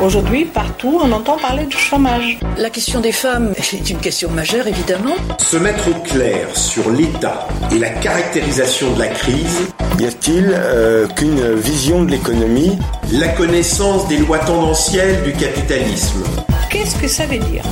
Aujourd'hui, 0.00 0.44
partout, 0.44 1.00
on 1.02 1.10
entend 1.10 1.38
parler 1.38 1.64
du 1.64 1.76
chômage. 1.76 2.38
La 2.56 2.70
question 2.70 3.00
des 3.00 3.10
femmes 3.10 3.52
est 3.58 3.90
une 3.90 3.98
question 3.98 4.30
majeure, 4.30 4.68
évidemment. 4.68 5.16
Se 5.38 5.56
mettre 5.56 5.88
au 5.88 5.94
clair 6.02 6.56
sur 6.56 6.88
l'état 6.90 7.48
et 7.72 7.78
la 7.78 7.90
caractérisation 7.90 8.92
de 8.94 9.00
la 9.00 9.08
crise. 9.08 9.66
Y 9.98 10.06
a-t-il 10.06 10.52
euh, 10.54 11.08
qu'une 11.08 11.52
vision 11.54 12.04
de 12.04 12.12
l'économie? 12.12 12.78
La 13.12 13.26
connaissance 13.26 14.06
des 14.06 14.18
lois 14.18 14.38
tendancielles 14.38 15.24
du 15.24 15.32
capitalisme. 15.32 16.22
Qu'est-ce 16.70 16.94
que 16.94 17.08
ça 17.08 17.26
veut 17.26 17.38
dire? 17.38 17.64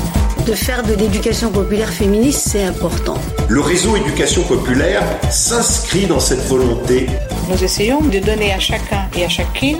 De 0.46 0.52
faire 0.54 0.84
de 0.84 0.94
l'éducation 0.94 1.50
populaire 1.50 1.90
féministe, 1.90 2.48
c'est 2.50 2.62
important. 2.62 3.18
Le 3.48 3.60
réseau 3.60 3.96
éducation 3.96 4.42
populaire 4.42 5.02
s'inscrit 5.28 6.06
dans 6.06 6.20
cette 6.20 6.46
volonté. 6.46 7.06
Nous 7.50 7.64
essayons 7.64 8.00
de 8.00 8.20
donner 8.20 8.52
à 8.52 8.60
chacun 8.60 9.08
et 9.16 9.24
à 9.24 9.28
chacune 9.28 9.78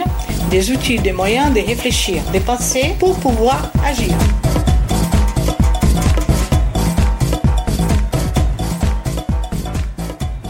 des 0.49 0.71
outils, 0.71 0.99
des 0.99 1.13
moyens 1.13 1.53
de 1.53 1.61
réfléchir, 1.61 2.21
de 2.33 2.39
penser 2.39 2.95
pour 2.99 3.17
pouvoir 3.19 3.71
agir. 3.85 4.13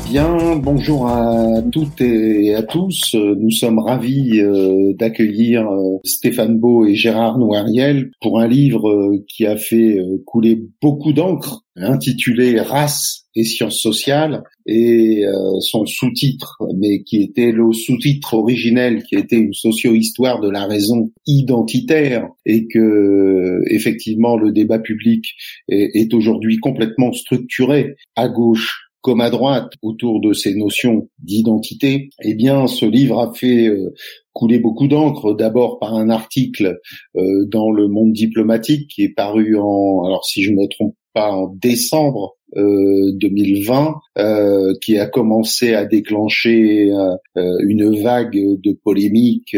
Bien, 0.10 0.56
bonjour 0.56 1.06
à 1.06 1.62
toutes 1.70 2.00
et 2.00 2.56
à 2.56 2.64
tous. 2.64 3.14
Nous 3.14 3.52
sommes 3.52 3.80
ravis 3.80 4.40
euh, 4.40 4.94
d'accueillir 4.94 5.68
euh, 5.70 5.98
Stéphane 6.06 6.60
Beau 6.60 6.86
et 6.86 6.96
Gérard 6.96 7.38
Noiriel 7.38 8.12
pour 8.22 8.40
un 8.40 8.48
livre 8.48 8.90
euh, 8.90 9.26
qui 9.28 9.46
a 9.46 9.58
fait 9.58 9.98
couler 10.26 10.64
beaucoup 10.82 11.12
d'encre, 11.12 11.66
intitulé 11.76 12.58
Race 12.62 13.26
et 13.36 13.44
sciences 13.44 13.82
sociales, 13.82 14.44
et 14.66 15.22
son 15.60 15.86
sous-titre, 15.86 16.58
mais 16.80 17.04
qui 17.04 17.22
était 17.22 17.52
le 17.52 17.72
sous-titre 17.72 18.34
originel, 18.34 19.04
qui 19.04 19.16
était 19.16 19.38
une 19.38 19.54
socio-histoire 19.54 20.42
de 20.42 20.50
la 20.50 20.66
raison 20.66 21.12
identitaire, 21.28 22.28
et 22.48 22.66
que 22.68 23.60
effectivement 23.70 24.38
le 24.38 24.52
débat 24.52 24.80
public 24.80 25.24
est, 25.70 25.96
est 25.96 26.14
aujourd'hui 26.16 26.58
complètement 26.58 27.14
structuré 27.14 27.96
à 28.16 28.28
gauche 28.28 28.87
comme 29.08 29.22
à 29.22 29.30
droite 29.30 29.72
autour 29.82 30.20
de 30.20 30.34
ces 30.34 30.54
notions 30.54 31.08
d'identité, 31.20 32.10
eh 32.26 32.34
bien, 32.34 32.68
ce 32.68 32.86
livre 32.86 33.22
a 33.22 33.34
fait 33.34 33.68
euh, 33.68 33.94
couler 34.34 34.60
beaucoup 34.60 34.90
d'encre. 34.90 35.34
D'abord 35.34 35.80
par 35.80 35.94
un 35.94 36.10
article 36.10 36.78
euh, 37.16 37.46
dans 37.48 37.72
le 37.72 37.88
Monde 37.88 38.12
diplomatique 38.12 38.90
qui 38.94 39.04
est 39.04 39.14
paru 39.16 39.58
en, 39.58 40.04
alors 40.04 40.26
si 40.26 40.44
je 40.44 40.52
ne 40.52 40.58
me 40.58 40.68
trompe 40.68 40.96
pas, 41.14 41.32
en 41.32 41.48
décembre 41.56 42.36
2020, 42.54 43.96
euh, 44.18 44.74
qui 44.84 44.98
a 44.98 45.06
commencé 45.06 45.74
à 45.74 45.86
déclencher 45.86 46.92
une 47.36 48.02
vague 48.02 48.38
de 48.38 48.78
polémiques 48.84 49.56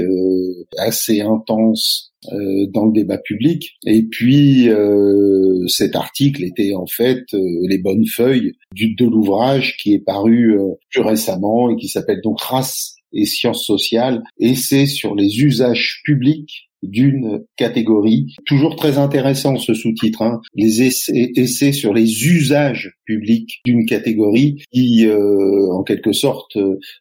assez 0.78 1.22
intense 1.22 2.09
euh, 2.34 2.68
dans 2.74 2.86
le 2.86 2.92
débat 2.92 3.18
public. 3.18 3.78
Et 3.86 4.04
puis 4.04 4.68
euh, 4.68 5.66
cet 5.68 5.96
article 5.96 6.44
était 6.44 6.74
en 6.74 6.86
fait 6.86 7.24
euh, 7.34 7.40
les 7.70 7.78
bonnes 7.78 8.06
feuilles 8.06 8.52
du, 8.76 8.94
de 8.96 9.06
l'ouvrage 9.06 9.78
qui 9.78 9.94
est 9.94 10.04
paru 10.04 10.58
plus 10.90 11.02
récemment 11.02 11.70
et 11.70 11.78
qui 11.78 11.88
s'appelle 11.88 12.20
donc 12.22 12.42
Race 12.42 12.96
et 13.14 13.24
sciences 13.24 13.66
sociales, 13.66 14.22
et 14.38 14.54
c'est 14.54 14.86
sur 14.86 15.16
les 15.16 15.40
usages 15.40 16.02
publics 16.04 16.70
d'une 16.84 17.42
catégorie. 17.56 18.36
Toujours 18.46 18.76
très 18.76 18.98
intéressant 18.98 19.56
ce 19.56 19.74
sous-titre, 19.74 20.22
hein. 20.22 20.42
les 20.56 20.84
essais, 20.84 21.32
essais, 21.38 21.72
sur 21.72 21.94
les 21.94 22.26
usages 22.26 22.98
publics 23.06 23.62
d'une 23.66 23.86
catégorie 23.86 24.62
qui, 24.74 25.08
en 25.10 25.84
quelque 25.84 26.12
sorte, 26.14 26.58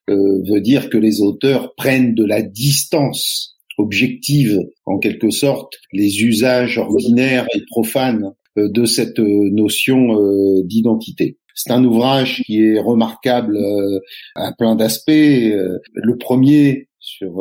veut 0.07 0.61
dire 0.61 0.89
que 0.91 0.97
les 0.97 1.21
auteurs 1.21 1.75
prennent 1.75 2.15
de 2.15 2.25
la 2.25 2.41
distance 2.43 3.58
objective 3.79 4.59
en 4.85 4.99
quelque 4.99 5.31
sorte 5.31 5.75
les 5.93 6.23
usages 6.23 6.79
ordinaires 6.79 7.47
et 7.55 7.63
profanes 7.71 8.33
euh, 8.59 8.69
de 8.69 8.85
cette 8.85 9.19
euh, 9.19 9.51
notion 9.51 10.21
euh, 10.21 10.63
d'identité. 10.65 11.39
C'est 11.55 11.73
un 11.73 11.85
ouvrage 11.85 12.43
qui 12.47 12.63
est 12.63 12.79
remarquable 12.79 13.59
à 14.37 14.53
plein 14.57 14.77
d'aspects. 14.77 15.11
Le 15.11 16.17
premier, 16.17 16.87
sur 17.01 17.33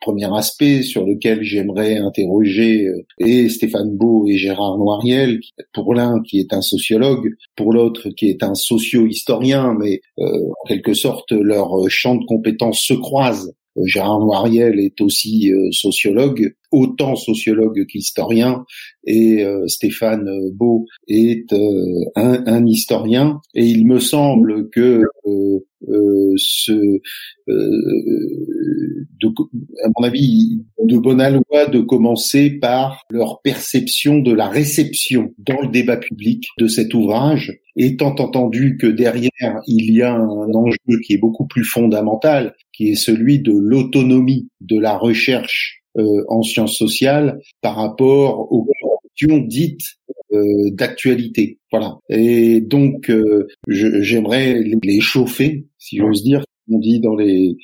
premier 0.00 0.34
aspect 0.34 0.80
sur 0.80 1.04
lequel 1.04 1.42
j'aimerais 1.42 1.98
interroger 1.98 2.88
et 3.18 3.50
Stéphane 3.50 3.94
Beau 3.94 4.26
et 4.26 4.38
Gérard 4.38 4.78
Noiriel, 4.78 5.38
pour 5.74 5.92
l'un 5.92 6.22
qui 6.22 6.38
est 6.38 6.54
un 6.54 6.62
sociologue, 6.62 7.28
pour 7.54 7.74
l'autre 7.74 8.08
qui 8.16 8.30
est 8.30 8.42
un 8.42 8.54
socio-historien, 8.54 9.76
mais 9.78 10.00
en 10.16 10.66
quelque 10.66 10.94
sorte 10.94 11.32
leur 11.32 11.74
champ 11.90 12.14
de 12.14 12.24
compétences 12.24 12.80
se 12.80 12.94
croisent 12.94 13.50
euh, 13.50 13.61
Gérard 13.84 14.20
Noiriel 14.20 14.78
est 14.78 15.00
aussi 15.00 15.52
euh, 15.52 15.70
sociologue, 15.72 16.54
autant 16.70 17.16
sociologue 17.16 17.86
qu'historien, 17.86 18.64
et 19.06 19.44
euh, 19.44 19.66
Stéphane 19.66 20.28
Beau 20.52 20.86
est 21.08 21.52
un, 22.16 22.44
un, 22.46 22.66
historien. 22.66 23.40
Et 23.54 23.66
il 23.66 23.86
me 23.86 23.98
semble 23.98 24.70
que 24.70 25.02
ce, 26.36 27.00
de, 29.20 29.28
à 29.84 29.88
mon 29.96 30.06
avis, 30.06 30.62
de 30.82 30.98
bonne 30.98 31.22
loi 31.22 31.66
de 31.66 31.80
commencer 31.80 32.50
par 32.50 33.04
leur 33.10 33.40
perception 33.42 34.18
de 34.18 34.32
la 34.32 34.48
réception 34.48 35.34
dans 35.38 35.60
le 35.60 35.68
débat 35.68 35.96
public 35.96 36.46
de 36.58 36.66
cet 36.68 36.94
ouvrage, 36.94 37.52
étant 37.76 38.14
entendu 38.18 38.76
que 38.80 38.86
derrière 38.86 39.60
il 39.66 39.94
y 39.94 40.02
a 40.02 40.12
un 40.12 40.54
enjeu 40.54 41.00
qui 41.04 41.14
est 41.14 41.18
beaucoup 41.18 41.46
plus 41.46 41.64
fondamental, 41.64 42.54
qui 42.72 42.90
est 42.90 42.96
celui 42.96 43.40
de 43.40 43.52
l'autonomie 43.52 44.48
de 44.60 44.78
la 44.78 44.96
recherche 44.96 45.82
euh, 45.98 46.24
en 46.28 46.42
sciences 46.42 46.76
sociales 46.76 47.38
par 47.60 47.76
rapport 47.76 48.50
aux 48.50 48.66
questions 49.02 49.38
dites 49.38 49.96
euh, 50.32 50.70
d'actualité. 50.72 51.58
Voilà. 51.70 51.98
Et 52.08 52.62
donc, 52.62 53.10
euh, 53.10 53.46
j'aimerais 53.68 54.62
les 54.82 55.00
chauffer, 55.00 55.66
si 55.78 55.98
j'ose 55.98 56.22
dire, 56.22 56.42
on 56.70 56.78
dit 56.78 57.00
dans 57.00 57.16
les, 57.16 57.56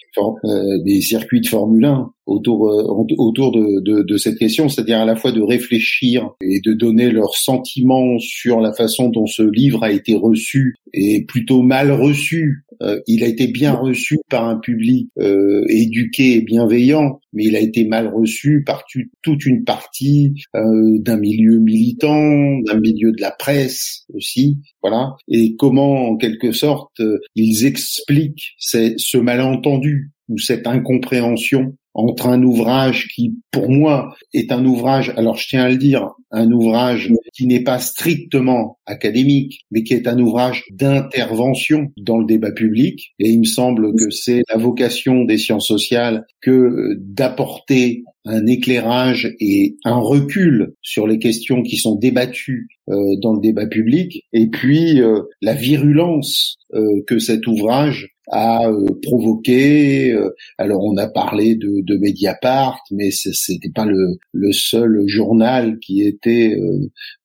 les 0.85 1.01
circuits 1.01 1.41
de 1.41 1.47
Formule 1.47 1.85
1, 1.85 2.11
autour 2.27 2.69
euh, 2.69 2.83
autour 3.17 3.53
de, 3.53 3.81
de, 3.81 4.03
de 4.03 4.17
cette 4.17 4.39
question, 4.39 4.69
c'est-à-dire 4.69 5.01
à 5.01 5.05
la 5.05 5.17
fois 5.17 5.33
de 5.33 5.41
réfléchir 5.41 6.31
et 6.41 6.61
de 6.61 6.73
donner 6.75 7.11
leurs 7.11 7.35
sentiments 7.35 8.19
sur 8.19 8.61
la 8.61 8.73
façon 8.73 9.09
dont 9.09 9.27
ce 9.27 9.43
livre 9.43 9.83
a 9.83 9.93
été 9.93 10.15
reçu 10.15 10.75
et 10.93 11.25
plutôt 11.27 11.63
mal 11.63 11.91
reçu. 11.91 12.65
Euh, 12.83 13.01
il 13.07 13.25
a 13.25 13.27
été 13.27 13.47
bien 13.49 13.73
reçu 13.73 14.19
par 14.31 14.49
un 14.49 14.59
public 14.59 15.09
euh, 15.19 15.65
éduqué 15.69 16.37
et 16.37 16.41
bienveillant, 16.41 17.21
mais 17.33 17.45
il 17.45 17.57
a 17.57 17.61
été 17.61 17.87
mal 17.87 18.09
reçu 18.09 18.63
par 18.65 18.85
toute 19.23 19.47
une 19.47 19.65
partie 19.65 20.35
euh, 20.55 20.99
d'un 21.01 21.17
milieu 21.17 21.59
militant, 21.59 22.59
d'un 22.61 22.81
milieu 22.81 23.13
de 23.13 23.21
la 23.21 23.31
presse 23.31 24.05
aussi, 24.15 24.59
voilà. 24.83 25.17
Et 25.29 25.57
comment, 25.57 26.11
en 26.11 26.17
quelque 26.17 26.53
sorte, 26.53 27.01
ils 27.35 27.67
expliquent 27.67 28.55
ce 28.59 29.19
malentendu 29.19 30.13
ou 30.29 30.39
cette 30.39 30.67
incompréhension 30.67 31.75
entre 31.99 32.29
un 32.29 32.45
ouvrage 32.45 33.09
qui, 33.09 33.35
pour 33.51 33.69
moi, 33.69 34.15
est 34.33 34.53
un 34.53 34.65
ouvrage, 34.65 35.13
alors 35.17 35.37
je 35.37 35.49
tiens 35.49 35.65
à 35.65 35.69
le 35.69 35.77
dire, 35.77 36.13
un 36.31 36.53
ouvrage 36.53 37.13
qui 37.35 37.49
n'est 37.49 37.65
pas 37.65 37.81
strictement 37.81 38.79
académique, 38.87 39.63
mais 39.73 39.83
qui 39.83 39.95
est 39.95 40.07
un 40.07 40.21
ouvrage 40.21 40.63
d'intervention 40.71 41.89
dans 41.97 42.19
le 42.19 42.25
débat 42.25 42.53
public. 42.53 43.15
Et 43.19 43.31
il 43.31 43.41
me 43.41 43.45
semble 43.45 43.97
que 43.97 44.11
c'est 44.11 44.43
la 44.49 44.59
vocation 44.59 45.25
des 45.25 45.39
sciences 45.39 45.67
sociales 45.67 46.25
que 46.41 46.95
d'apporter 47.01 48.05
un 48.25 48.47
éclairage 48.47 49.35
et 49.41 49.77
un 49.85 49.99
recul 49.99 50.75
sur 50.83 51.07
les 51.07 51.19
questions 51.19 51.63
qui 51.63 51.77
sont 51.77 51.95
débattues 51.95 52.69
euh, 52.89 53.17
dans 53.23 53.35
le 53.35 53.41
débat 53.41 53.67
public, 53.67 54.25
et 54.33 54.49
puis 54.49 55.01
euh, 55.01 55.21
la 55.41 55.55
virulence 55.55 56.57
euh, 56.75 57.03
que 57.07 57.19
cet 57.19 57.47
ouvrage 57.47 58.15
a 58.31 58.71
provoqué. 59.05 60.15
alors 60.59 60.85
on 60.85 60.99
a 60.99 61.09
parlé 61.09 61.55
de, 61.55 61.81
de 61.81 61.97
Mediapart, 61.97 62.79
mais 62.91 63.11
c'était 63.11 63.71
pas 63.75 63.87
le, 63.87 64.19
le, 64.33 64.53
seul 64.53 65.03
journal 65.07 65.79
qui 65.79 66.03
était, 66.03 66.55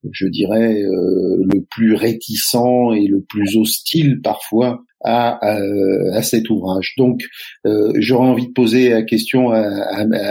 je 0.09 0.27
dirais, 0.27 0.81
le 0.81 1.65
plus 1.71 1.93
réticent 1.95 2.55
et 2.95 3.07
le 3.07 3.21
plus 3.21 3.57
hostile 3.57 4.21
parfois 4.23 4.81
à, 5.03 5.37
à, 5.45 6.21
cet 6.21 6.49
ouvrage. 6.49 6.93
Donc, 6.97 7.23
euh, 7.65 7.91
j'aurais 7.95 8.27
envie 8.27 8.47
de 8.47 8.53
poser 8.53 8.89
la 8.89 9.03
question 9.03 9.51
à, 9.51 9.61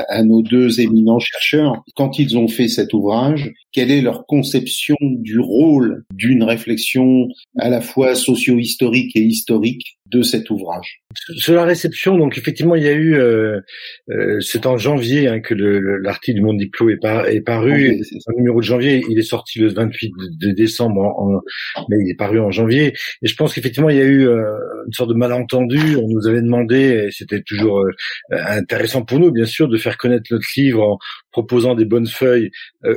à, 0.08 0.22
nos 0.22 0.42
deux 0.42 0.80
éminents 0.80 1.18
chercheurs. 1.18 1.82
Quand 1.94 2.18
ils 2.18 2.36
ont 2.38 2.48
fait 2.48 2.68
cet 2.68 2.92
ouvrage, 2.94 3.52
quelle 3.72 3.90
est 3.90 4.00
leur 4.00 4.26
conception 4.26 4.96
du 5.00 5.38
rôle 5.38 6.04
d'une 6.14 6.42
réflexion 6.42 7.28
à 7.58 7.68
la 7.68 7.80
fois 7.80 8.14
socio-historique 8.14 9.16
et 9.16 9.22
historique 9.22 9.98
de 10.06 10.22
cet 10.22 10.50
ouvrage? 10.50 11.02
Sur 11.36 11.54
la 11.54 11.64
réception, 11.64 12.16
donc 12.16 12.38
effectivement, 12.38 12.74
il 12.74 12.84
y 12.84 12.88
a 12.88 12.92
eu, 12.92 13.14
euh, 13.14 13.60
euh, 14.10 14.40
c'est 14.40 14.66
en 14.66 14.76
janvier 14.76 15.28
hein, 15.28 15.40
que 15.40 15.54
l'article 15.54 16.36
du 16.36 16.42
Monde 16.42 16.58
Diplo 16.58 16.90
est, 16.90 17.04
est 17.28 17.40
paru. 17.40 18.00
c'est 18.02 18.16
un 18.30 18.36
numéro 18.36 18.60
de 18.60 18.64
janvier. 18.64 19.02
Il 19.08 19.18
est 19.18 19.22
sorti 19.22 19.58
le 19.58 19.68
28 19.68 20.12
de 20.40 20.50
décembre, 20.52 21.00
en, 21.00 21.40
mais 21.88 21.96
il 22.00 22.10
est 22.10 22.16
paru 22.16 22.40
en 22.40 22.50
janvier. 22.50 22.94
Et 23.22 23.26
je 23.26 23.36
pense 23.36 23.54
qu'effectivement, 23.54 23.90
il 23.90 23.96
y 23.96 24.00
a 24.00 24.04
eu 24.04 24.26
euh, 24.26 24.56
une 24.86 24.92
sorte 24.92 25.10
de 25.10 25.14
malentendu. 25.14 25.96
On 25.96 26.08
nous 26.08 26.26
avait 26.26 26.42
demandé, 26.42 27.06
et 27.06 27.10
c'était 27.10 27.42
toujours 27.42 27.80
euh, 27.80 27.90
intéressant 28.30 29.04
pour 29.04 29.18
nous, 29.18 29.30
bien 29.30 29.44
sûr, 29.44 29.68
de 29.68 29.76
faire 29.76 29.96
connaître 29.96 30.26
notre 30.30 30.46
livre 30.56 30.98
proposant 31.30 31.74
des 31.74 31.86
bonnes 31.86 32.06
feuilles 32.06 32.50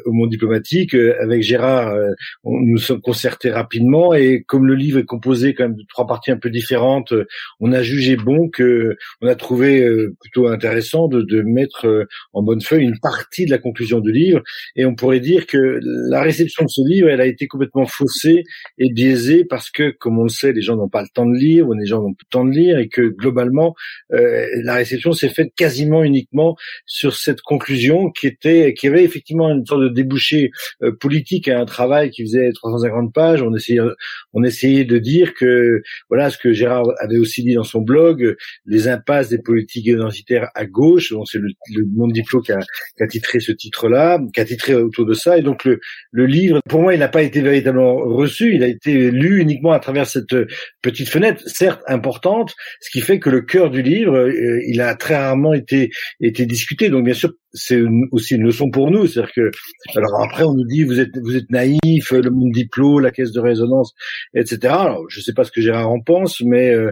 au 0.06 0.12
monde 0.12 0.30
diplomatique. 0.30 0.94
avec 0.94 1.42
Gérard, 1.42 1.96
on, 2.44 2.60
nous 2.60 2.78
sommes 2.78 3.00
concertés 3.00 3.50
rapidement 3.50 4.14
et 4.14 4.44
comme 4.46 4.68
le 4.68 4.76
livre 4.76 5.00
est 5.00 5.06
composé 5.06 5.54
quand 5.54 5.64
même 5.64 5.78
de 5.78 5.86
trois 5.88 6.06
parties 6.06 6.32
un 6.32 6.38
peu 6.38 6.50
différentes, 6.50 7.14
on 7.62 7.72
a 7.72 7.82
jugé 7.82 8.18
bon 8.18 8.50
que 8.50 8.98
on 9.22 9.28
a 9.28 9.36
trouvé 9.36 9.88
plutôt 10.20 10.48
intéressant 10.48 11.08
de, 11.08 11.22
de 11.22 11.44
mettre 11.44 12.06
en 12.34 12.44
bonne 12.44 12.62
feuille 12.62 12.84
une 12.84 13.00
partie 13.00 13.46
de 13.46 13.52
la 13.52 13.58
conclusion 13.58 14.00
du 14.00 14.12
livre. 14.12 14.42
Et 14.76 14.86
on 14.86 14.96
pourrait 14.96 15.20
dire 15.20 15.48
que 15.48 15.80
la 16.10 16.22
réception 16.22 16.66
de 16.66 16.70
ce 16.70 16.82
livre, 16.88 17.10
elle 17.10 17.22
a 17.22 17.26
été 17.26 17.48
complètement 17.48 17.86
faussée 17.86 18.44
et 18.78 18.92
biaisée 18.92 19.46
parce 19.46 19.70
que, 19.70 19.92
comme 19.92 20.20
on 20.20 20.24
le 20.24 20.30
sait, 20.30 20.54
les 20.54 20.62
gens 20.62 20.76
n'ont 20.76 20.90
pas 20.90 21.02
le 21.02 21.08
temps 21.14 21.26
de 21.26 21.36
lire 21.36 21.55
ou 21.62 21.74
les 21.74 21.86
gens 21.86 22.02
n'ont 22.02 22.13
pas 22.13 22.24
le 22.25 22.31
temps 22.31 22.46
de 22.46 22.52
lire 22.52 22.78
et 22.78 22.88
que 22.88 23.02
globalement, 23.02 23.75
euh, 24.13 24.46
la 24.63 24.75
réception 24.75 25.12
s'est 25.12 25.30
faite 25.30 25.54
quasiment 25.56 26.04
uniquement 26.04 26.56
sur 26.86 27.16
cette 27.16 27.42
conclusion 27.42 28.12
qui 28.12 28.28
était, 28.28 28.74
qui 28.74 28.88
avait 28.88 29.04
effectivement 29.04 29.50
une 29.50 29.66
sorte 29.66 29.81
de 29.81 29.90
débouché 29.90 30.52
euh, 30.84 30.92
politique 31.00 31.48
à 31.48 31.60
un 31.60 31.66
travail 31.66 32.10
qui 32.10 32.24
faisait 32.24 32.52
350 32.52 33.13
pages. 33.13 33.42
On 33.42 33.54
essayait, 33.56 33.81
on 34.34 34.44
essayait 34.44 34.86
de 34.86 34.98
dire 34.98 35.34
que, 35.34 35.81
voilà, 36.10 36.30
ce 36.30 36.38
que 36.38 36.52
Gérard 36.54 36.86
avait 37.00 37.18
aussi 37.18 37.44
dit 37.44 37.54
dans 37.54 37.63
son 37.63 37.81
blog, 37.81 38.36
les 38.66 38.88
impasses 38.88 39.30
des 39.30 39.40
politiques 39.40 39.88
identitaires 39.88 40.50
à 40.56 40.66
gauche. 40.66 41.12
Donc 41.12 41.28
c'est 41.30 41.40
le, 41.40 41.50
le 41.74 41.86
Monde 41.96 42.13
Diplo 42.13 42.42
qui 42.42 42.51
a, 42.51 42.60
qui 42.98 43.04
a 43.04 43.08
titré 43.08 43.40
ce 43.40 43.51
titre-là, 43.51 44.19
qui 44.34 44.40
a 44.40 44.46
titré 44.46 44.75
autour 44.75 45.06
de 45.06 45.13
ça. 45.13 45.38
Et 45.38 45.42
donc 45.42 45.63
le, 45.66 45.80
le 46.12 46.25
livre, 46.25 46.60
pour 46.68 46.81
moi, 46.81 46.94
il 46.94 47.00
n'a 47.00 47.08
pas 47.08 47.24
été 47.24 47.42
véritablement 47.42 47.96
reçu. 47.96 48.56
Il 48.56 48.63
a 48.63 48.68
été 48.68 49.12
lu 49.12 49.42
uniquement 49.42 49.72
à 49.72 49.80
travers 49.80 50.08
cette 50.08 50.36
petite 50.81 51.10
fenêtre, 51.10 51.42
certes 51.46 51.82
importante, 51.88 52.56
ce 52.82 52.90
qui 52.90 53.02
fait 53.02 53.20
que 53.20 53.30
le 53.30 53.42
cœur 53.42 53.70
du 53.70 53.82
livre, 53.82 54.16
euh, 54.18 54.62
il 54.68 54.82
a 54.82 54.96
très 54.96 55.16
rarement 55.16 55.54
été 55.54 55.92
été 56.20 56.46
discuté. 56.46 56.90
Donc 56.90 57.06
bien 57.06 57.14
sûr, 57.14 57.32
c'est 57.56 57.82
aussi 58.12 58.36
une 58.36 58.44
leçon 58.44 58.70
pour 58.70 58.92
nous, 58.92 59.08
c'est-à-dire 59.08 59.34
que 59.34 59.52
alors 59.96 60.22
après 60.24 60.44
on 60.44 60.54
nous 60.54 60.66
dit 60.66 60.84
vous 60.84 61.00
êtes 61.00 61.18
vous 61.18 61.36
êtes 61.36 61.50
naïf, 61.50 62.12
le 62.12 62.30
monde 62.30 62.52
diplôme, 62.52 63.02
la 63.02 63.12
caisse 63.12 63.32
de 63.32 63.40
résonance, 63.40 63.94
etc. 64.36 64.60
Alors, 64.64 65.06
je 65.10 65.22
sais 65.22 65.34
pas 65.34 65.44
ce 65.44 65.52
que 65.52 65.62
Gérard 65.62 65.90
en 65.90 66.02
pense, 66.02 66.42
mais 66.42 66.74
euh, 66.74 66.92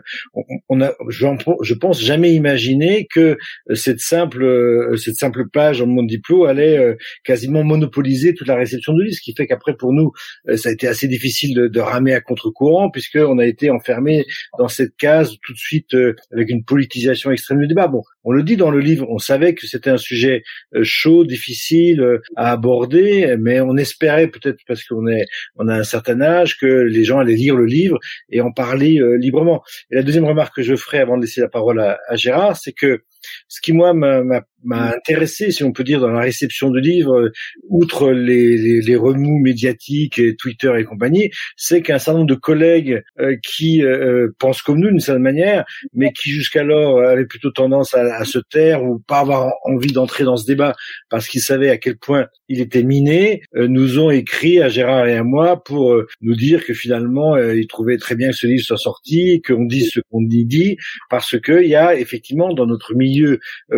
on, 0.69 0.81
a 0.81 0.93
je 1.09 1.73
pense 1.73 2.01
jamais 2.01 2.33
imaginé 2.33 3.07
que 3.13 3.37
cette 3.73 3.99
simple 3.99 4.43
euh, 4.43 4.95
cette 4.95 5.15
simple 5.15 5.49
page 5.49 5.81
en 5.81 5.87
monde 5.87 6.07
diplôme 6.07 6.47
allait 6.47 6.77
euh, 6.77 6.95
quasiment 7.25 7.63
monopoliser 7.63 8.33
toute 8.33 8.47
la 8.47 8.55
réception 8.55 8.93
du 8.93 9.03
livre, 9.03 9.15
ce 9.15 9.21
qui 9.21 9.35
fait 9.35 9.47
qu'après 9.47 9.75
pour 9.75 9.91
nous 9.93 10.11
ça 10.55 10.69
a 10.69 10.71
été 10.71 10.87
assez 10.87 11.07
difficile 11.07 11.53
de, 11.55 11.67
de 11.67 11.79
ramer 11.79 12.13
à 12.13 12.21
contre-courant 12.21 12.89
puisque 12.89 13.17
on 13.17 13.37
a 13.37 13.45
été 13.45 13.69
enfermé 13.69 14.25
dans 14.57 14.67
cette 14.67 14.95
case 14.97 15.35
tout 15.41 15.53
de 15.53 15.57
suite 15.57 15.95
avec 16.31 16.49
une 16.49 16.63
politisation 16.63 17.31
extrême 17.31 17.59
du 17.59 17.67
débat. 17.67 17.87
Bon, 17.87 18.03
on 18.23 18.31
le 18.31 18.43
dit 18.43 18.57
dans 18.57 18.71
le 18.71 18.79
livre, 18.79 19.05
on 19.09 19.17
savait 19.17 19.53
que 19.53 19.67
c'était 19.67 19.89
un 19.89 19.97
sujet 19.97 20.43
euh, 20.75 20.81
chaud, 20.83 21.25
difficile 21.25 22.01
euh, 22.01 22.21
à 22.35 22.51
aborder, 22.51 23.35
mais 23.39 23.59
on 23.61 23.75
espérait 23.75 24.27
peut-être 24.27 24.59
parce 24.67 24.83
qu'on 24.83 25.07
est, 25.07 25.25
on 25.55 25.67
a 25.67 25.75
un 25.75 25.83
certain 25.83 26.21
âge 26.21 26.57
que 26.57 26.65
les 26.65 27.03
gens 27.03 27.19
allaient 27.19 27.35
lire 27.35 27.55
le 27.55 27.65
livre 27.65 27.99
et 28.29 28.41
en 28.41 28.51
parler 28.51 28.99
euh, 28.99 29.17
librement. 29.17 29.61
Et 29.91 29.95
la 29.95 30.03
deuxième 30.03 30.25
remarque 30.25 30.55
que 30.55 30.63
je 30.63 30.75
ferai 30.75 30.99
avant 30.99 31.17
de 31.17 31.21
laisser 31.21 31.41
la 31.41 31.49
parole 31.49 31.79
à 31.79 32.15
Gérard, 32.15 32.57
c'est 32.57 32.73
que 32.73 33.01
ce 33.47 33.61
qui 33.61 33.73
moi 33.73 33.93
m'a 33.93 34.21
m'a 34.63 34.93
intéressé, 34.93 35.51
si 35.51 35.63
on 35.63 35.71
peut 35.71 35.83
dire, 35.83 35.99
dans 35.99 36.09
la 36.09 36.21
réception 36.21 36.69
du 36.69 36.81
livre, 36.81 37.31
outre 37.69 38.11
les, 38.11 38.57
les, 38.57 38.81
les 38.81 38.95
remous 38.95 39.39
médiatiques, 39.39 40.19
et 40.19 40.35
Twitter 40.35 40.71
et 40.77 40.83
compagnie, 40.83 41.31
c'est 41.57 41.81
qu'un 41.81 41.99
certain 41.99 42.19
nombre 42.19 42.29
de 42.29 42.39
collègues 42.39 43.01
euh, 43.19 43.35
qui 43.43 43.83
euh, 43.83 44.29
pensent 44.39 44.61
comme 44.61 44.79
nous 44.79 44.89
d'une 44.89 44.99
certaine 44.99 45.23
manière, 45.23 45.65
mais 45.93 46.11
qui 46.11 46.29
jusqu'alors 46.29 47.01
avaient 47.01 47.25
plutôt 47.25 47.51
tendance 47.51 47.93
à, 47.93 48.15
à, 48.15 48.25
se 48.25 48.39
taire 48.39 48.83
ou 48.83 48.99
pas 48.99 49.19
avoir 49.19 49.53
envie 49.63 49.91
d'entrer 49.91 50.23
dans 50.23 50.37
ce 50.37 50.45
débat 50.45 50.73
parce 51.09 51.27
qu'ils 51.27 51.41
savaient 51.41 51.69
à 51.69 51.77
quel 51.77 51.97
point 51.97 52.27
il 52.47 52.61
était 52.61 52.83
miné, 52.83 53.41
euh, 53.55 53.67
nous 53.67 53.99
ont 53.99 54.11
écrit 54.11 54.61
à 54.61 54.69
Gérard 54.69 55.07
et 55.07 55.17
à 55.17 55.23
moi 55.23 55.63
pour 55.63 55.95
nous 56.21 56.35
dire 56.35 56.65
que 56.65 56.73
finalement 56.73 57.37
ils 57.37 57.67
trouvaient 57.67 57.97
très 57.97 58.15
bien 58.15 58.29
que 58.29 58.35
ce 58.35 58.47
livre 58.47 58.63
soit 58.63 58.77
sorti, 58.77 59.41
qu'on 59.41 59.65
dise 59.65 59.91
ce 59.91 59.99
qu'on 60.09 60.21
y 60.29 60.45
dit, 60.45 60.77
parce 61.09 61.39
qu'il 61.39 61.67
y 61.67 61.75
a 61.75 61.95
effectivement 61.95 62.53
dans 62.53 62.65
notre 62.65 62.95
milieu 62.95 63.12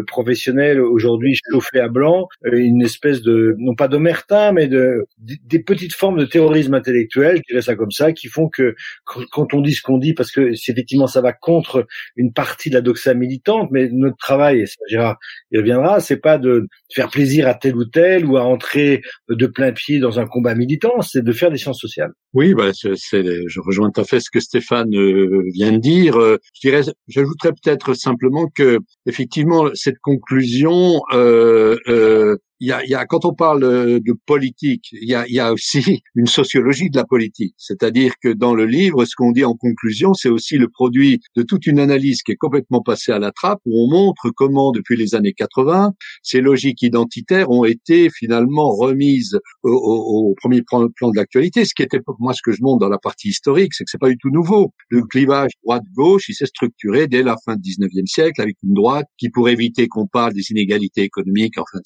professionnel 0.07 0.79
aujourd'hui 0.79 1.37
chauffé 1.51 1.79
à 1.79 1.87
blanc, 1.87 2.27
euh, 2.45 2.57
une 2.57 2.81
espèce 2.81 3.21
de 3.21 3.55
non 3.59 3.75
pas 3.75 3.87
d'omerta, 3.87 4.51
mais 4.51 4.67
de 4.67 5.05
des 5.17 5.59
petites 5.59 5.93
formes 5.93 6.17
de 6.17 6.25
terrorisme 6.25 6.73
intellectuel, 6.73 7.37
je 7.37 7.53
dirais 7.53 7.61
ça 7.61 7.75
comme 7.75 7.91
ça, 7.91 8.13
qui 8.13 8.27
font 8.27 8.49
que 8.49 8.75
quand 9.05 9.53
on 9.53 9.61
dit 9.61 9.73
ce 9.73 9.81
qu'on 9.81 9.97
dit, 9.97 10.13
parce 10.13 10.31
que 10.31 10.51
effectivement 10.51 11.07
ça 11.07 11.21
va 11.21 11.33
contre 11.33 11.85
une 12.15 12.33
partie 12.33 12.69
de 12.69 12.75
la 12.75 12.81
doxa 12.81 13.13
militante, 13.13 13.69
mais 13.71 13.89
notre 13.91 14.17
travail, 14.17 14.61
et 14.61 14.65
ça 14.65 14.75
Gérard 14.87 15.17
y 15.51 15.57
reviendra, 15.57 15.99
c'est 15.99 16.17
pas 16.17 16.37
de 16.37 16.67
faire 16.93 17.09
plaisir 17.09 17.47
à 17.47 17.53
tel 17.53 17.75
ou 17.75 17.85
tel 17.85 18.25
ou 18.25 18.37
à 18.37 18.43
entrer 18.43 19.01
de 19.29 19.47
plein 19.47 19.71
pied 19.71 19.99
dans 19.99 20.19
un 20.19 20.25
combat 20.25 20.55
militant, 20.55 21.01
c'est 21.01 21.23
de 21.23 21.31
faire 21.31 21.51
des 21.51 21.57
sciences 21.57 21.79
sociales. 21.79 22.11
Oui, 22.35 22.53
bah, 22.53 22.71
c'est, 22.73 23.23
je 23.47 23.59
rejoins 23.61 23.91
tout 23.91 24.01
à 24.01 24.03
fait 24.03 24.19
ce 24.19 24.29
que 24.29 24.41
Stéphane 24.41 24.93
euh, 24.93 25.41
vient 25.53 25.71
de 25.71 25.77
dire. 25.77 26.17
Euh, 26.19 26.37
je 26.53 26.67
dirais, 26.67 26.81
j'ajouterais 27.07 27.53
peut-être 27.53 27.93
simplement 27.93 28.47
que 28.53 28.79
effectivement 29.05 29.69
cette 29.73 29.99
conclusion 29.99 31.01
euh, 31.13 32.35
il 32.59 32.69
y 32.69 32.71
a, 32.71 32.85
y 32.85 32.93
a, 32.95 33.05
quand 33.05 33.25
on 33.25 33.33
parle 33.33 33.61
de 33.61 34.13
politique, 34.25 34.87
il 34.91 35.09
y 35.09 35.15
a, 35.15 35.27
y 35.27 35.39
a, 35.39 35.51
aussi 35.53 36.01
une 36.15 36.27
sociologie 36.27 36.89
de 36.89 36.97
la 36.97 37.05
politique. 37.05 37.53
C'est-à-dire 37.57 38.13
que 38.21 38.29
dans 38.29 38.55
le 38.55 38.65
livre, 38.65 39.05
ce 39.05 39.15
qu'on 39.15 39.31
dit 39.31 39.43
en 39.43 39.55
conclusion, 39.55 40.13
c'est 40.13 40.29
aussi 40.29 40.57
le 40.57 40.69
produit 40.69 41.19
de 41.35 41.43
toute 41.43 41.67
une 41.67 41.79
analyse 41.79 42.21
qui 42.23 42.31
est 42.31 42.37
complètement 42.37 42.81
passée 42.81 43.11
à 43.11 43.19
la 43.19 43.31
trappe, 43.31 43.59
où 43.65 43.85
on 43.85 43.89
montre 43.89 44.29
comment, 44.35 44.71
depuis 44.71 44.95
les 44.95 45.15
années 45.15 45.33
80, 45.33 45.91
ces 46.23 46.41
logiques 46.41 46.81
identitaires 46.81 47.49
ont 47.49 47.65
été 47.65 48.09
finalement 48.09 48.69
remises 48.69 49.39
au, 49.63 50.33
premier 50.37 50.61
plan 50.61 50.81
de 50.81 51.15
l'actualité. 51.15 51.65
Ce 51.65 51.73
qui 51.73 51.83
était, 51.83 51.99
moi, 52.19 52.33
ce 52.33 52.41
que 52.43 52.51
je 52.51 52.61
montre 52.61 52.79
dans 52.79 52.89
la 52.89 52.97
partie 52.97 53.29
historique, 53.29 53.73
c'est 53.73 53.83
que 53.83 53.91
c'est 53.91 53.99
pas 53.99 54.09
du 54.09 54.17
tout 54.17 54.29
nouveau. 54.29 54.73
Le 54.89 55.03
clivage 55.03 55.51
droite-gauche, 55.63 56.29
il 56.29 56.33
s'est 56.33 56.45
structuré 56.45 57.07
dès 57.07 57.23
la 57.23 57.35
fin 57.45 57.55
du 57.55 57.69
19e 57.71 58.05
siècle 58.05 58.41
avec 58.41 58.55
une 58.63 58.73
droite 58.73 59.05
qui, 59.17 59.29
pour 59.29 59.49
éviter 59.49 59.87
qu'on 59.87 60.07
parle 60.07 60.33
des 60.33 60.51
inégalités 60.51 61.01
économiques, 61.01 61.57
enfin, 61.57 61.79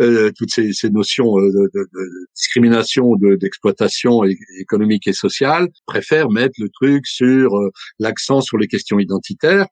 euh, 0.00 0.01
toutes 0.36 0.50
ces, 0.50 0.72
ces 0.72 0.90
notions 0.90 1.38
euh, 1.38 1.48
de, 1.48 1.70
de, 1.74 1.80
de 1.92 2.04
discrimination, 2.36 3.14
d'exploitation 3.40 4.22
économique 4.58 5.06
et 5.06 5.12
sociale, 5.12 5.68
préfère 5.86 6.30
mettre 6.30 6.54
le 6.58 6.68
truc 6.68 7.06
sur 7.06 7.56
euh, 7.56 7.70
l'accent 7.98 8.40
sur 8.40 8.58
les 8.58 8.66
questions 8.66 8.98
identitaires. 8.98 9.66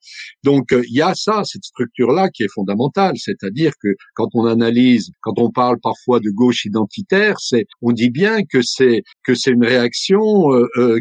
Donc 0.44 0.72
il 0.72 0.94
y 0.94 1.02
a 1.02 1.14
ça, 1.14 1.42
cette 1.44 1.64
structure-là 1.64 2.28
qui 2.30 2.42
est 2.42 2.52
fondamentale, 2.52 3.14
c'est-à-dire 3.16 3.72
que 3.82 3.88
quand 4.14 4.28
on 4.34 4.44
analyse, 4.46 5.10
quand 5.20 5.38
on 5.38 5.50
parle 5.50 5.78
parfois 5.82 6.20
de 6.20 6.30
gauche 6.30 6.64
identitaire, 6.64 7.36
c'est 7.40 7.66
on 7.82 7.92
dit 7.92 8.10
bien 8.10 8.42
que 8.44 8.60
c'est 8.62 9.02
que 9.24 9.34
c'est 9.34 9.50
une 9.50 9.64
réaction 9.64 10.20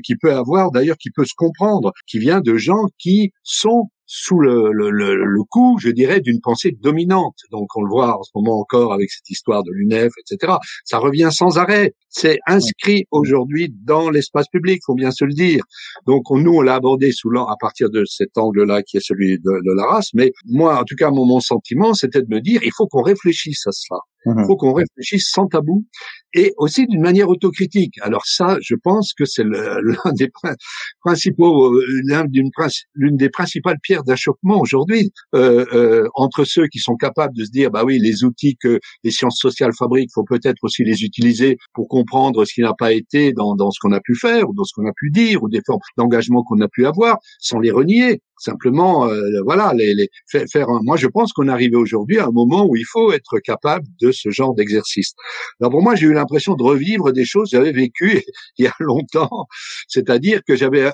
qui 0.04 0.16
peut 0.16 0.34
avoir, 0.34 0.72
d'ailleurs, 0.72 0.98
qui 0.98 1.12
peut 1.12 1.26
se 1.26 1.34
comprendre, 1.36 1.92
qui 2.08 2.20
vient 2.20 2.42
de 2.42 2.56
gens 2.56 2.86
qui 2.98 3.32
sont 3.44 3.90
sous 4.12 4.40
le, 4.40 4.72
le, 4.72 4.90
le, 4.90 5.44
coup, 5.50 5.78
je 5.80 5.90
dirais, 5.90 6.20
d'une 6.20 6.42
pensée 6.42 6.76
dominante. 6.82 7.36
Donc 7.52 7.68
on 7.76 7.84
le 7.84 7.90
voit 7.90 8.18
en 8.18 8.24
ce 8.24 8.32
moment 8.34 8.60
encore 8.60 8.92
avec 8.92 9.12
cette 9.12 9.30
histoire 9.30 9.64
de 9.64 9.72
l'UNEF, 9.72 10.12
etc. 10.18 10.54
Ça 10.84 10.98
revient 10.98 11.30
sans 11.32 11.60
arrêt. 11.60 11.94
C'est 12.10 12.40
inscrit 12.48 13.06
aujourd'hui 13.12 13.72
dans 13.84 14.10
l'espace 14.10 14.48
public, 14.52 14.82
faut 14.84 14.96
bien 14.96 15.12
se 15.12 15.26
le 15.26 15.34
dire. 15.34 15.64
Donc 16.08 16.32
on, 16.32 16.40
nous, 16.40 16.56
on 16.56 16.62
l'a 16.62 16.74
abordé 16.74 17.12
sous 17.12 17.30
à 17.38 17.56
partir 17.60 17.92
de 17.92 18.04
cet 18.06 18.36
angle-là 18.36 18.82
qui 18.82 18.98
est 18.98 19.06
celui 19.06 19.38
de, 19.38 19.44
de, 19.44 19.76
la 19.76 19.86
race. 19.86 20.10
Mais 20.16 20.32
moi, 20.46 20.80
en 20.80 20.84
tout 20.84 20.96
cas, 20.96 21.12
mon, 21.12 21.28
mon 21.28 21.40
sentiment, 21.40 21.94
c'était 21.94 22.24
de 22.24 22.34
me 22.34 22.42
dire, 22.42 22.62
il 22.64 22.72
faut 22.76 22.88
qu'on 22.88 23.04
réfléchisse 23.04 23.68
à 23.68 23.72
cela. 23.72 24.00
Il 24.26 24.34
mmh 24.34 24.46
faut 24.46 24.58
qu'on 24.58 24.74
réfléchisse 24.74 25.30
sans 25.32 25.48
tabou 25.48 25.86
et 26.34 26.54
aussi 26.58 26.86
d'une 26.88 27.02
manière 27.02 27.30
autocritique. 27.30 27.96
Alors 28.02 28.26
ça, 28.26 28.58
je 28.62 28.76
pense 28.76 29.14
que 29.14 29.26
c'est 29.26 29.44
l'un 29.44 30.12
des 30.14 30.30
principaux, 31.02 31.74
euh, 31.74 31.86
l'une 32.94 33.18
des 33.18 33.30
principales 33.30 33.78
pierres 33.82 34.04
d'achoppement 34.04 34.60
aujourd'hui 34.60 35.12
euh, 35.36 35.66
euh, 35.74 36.08
entre 36.16 36.44
ceux 36.44 36.68
qui 36.68 36.80
sont 36.80 36.96
capables 36.96 37.36
de 37.36 37.46
se 37.46 37.52
dire, 37.52 37.72
bah 37.72 37.84
oui, 37.86 38.00
les 38.00 38.24
outils 38.24 38.58
que 38.62 38.80
les 39.04 39.12
sciences 39.12 39.40
sociales 39.40 39.72
fabriquent, 39.78 40.12
faut 40.14 40.24
peut-être 40.24 40.64
aussi 40.64 40.84
les 40.84 41.04
utiliser 41.04 41.58
pour 41.74 41.88
comprendre 41.88 42.46
ce 42.46 42.54
qui 42.54 42.62
n'a 42.62 42.74
pas 42.78 42.92
été 42.92 43.34
dans, 43.34 43.56
dans 43.56 43.72
ce 43.72 43.80
qu'on 43.82 43.94
a 43.94 44.02
pu 44.02 44.16
faire 44.16 44.50
ou 44.50 44.54
dans 44.54 44.64
ce 44.64 44.74
qu'on 44.76 44.88
a 44.88 44.94
pu 44.96 45.12
dire 45.12 45.44
ou 45.44 45.50
des 45.50 45.62
formes 45.66 45.80
d'engagement 45.98 46.44
qu'on 46.44 46.60
a 46.62 46.68
pu 46.68 46.86
avoir, 46.86 47.18
sans 47.40 47.60
les 47.60 47.72
renier. 47.72 48.22
Simplement, 48.40 49.08
euh, 49.08 49.22
voilà, 49.44 49.74
les, 49.76 49.94
les, 49.94 50.10
faire. 50.48 50.70
Un, 50.70 50.80
moi, 50.84 50.98
je 50.98 51.08
pense 51.08 51.34
qu'on 51.34 51.48
est 51.48 51.52
arrivé 51.52 51.76
aujourd'hui 51.76 52.20
à 52.20 52.28
un 52.28 52.32
moment 52.32 52.66
où 52.66 52.76
il 52.76 52.86
faut 52.86 53.12
être 53.12 53.40
capable 53.40 53.86
de 54.02 54.12
ce 54.12 54.30
genre 54.30 54.56
d'exercice. 54.56 55.14
Alors 55.60 55.72
pour 55.72 55.82
moi, 55.82 55.96
j'ai 55.96 56.08
eu 56.08 56.14
l'impression 56.14 56.56
de 56.56 56.64
revivre 56.64 57.12
des 57.12 57.26
choses 57.26 57.52
que 57.52 57.58
j'avais 57.58 57.74
vécues 57.74 58.24
il 58.58 58.66
y 58.66 58.68
a 58.68 58.74
longtemps. 58.80 59.48
C'est-à-dire 59.88 60.42
que 60.48 60.56
j'avais 60.56 60.92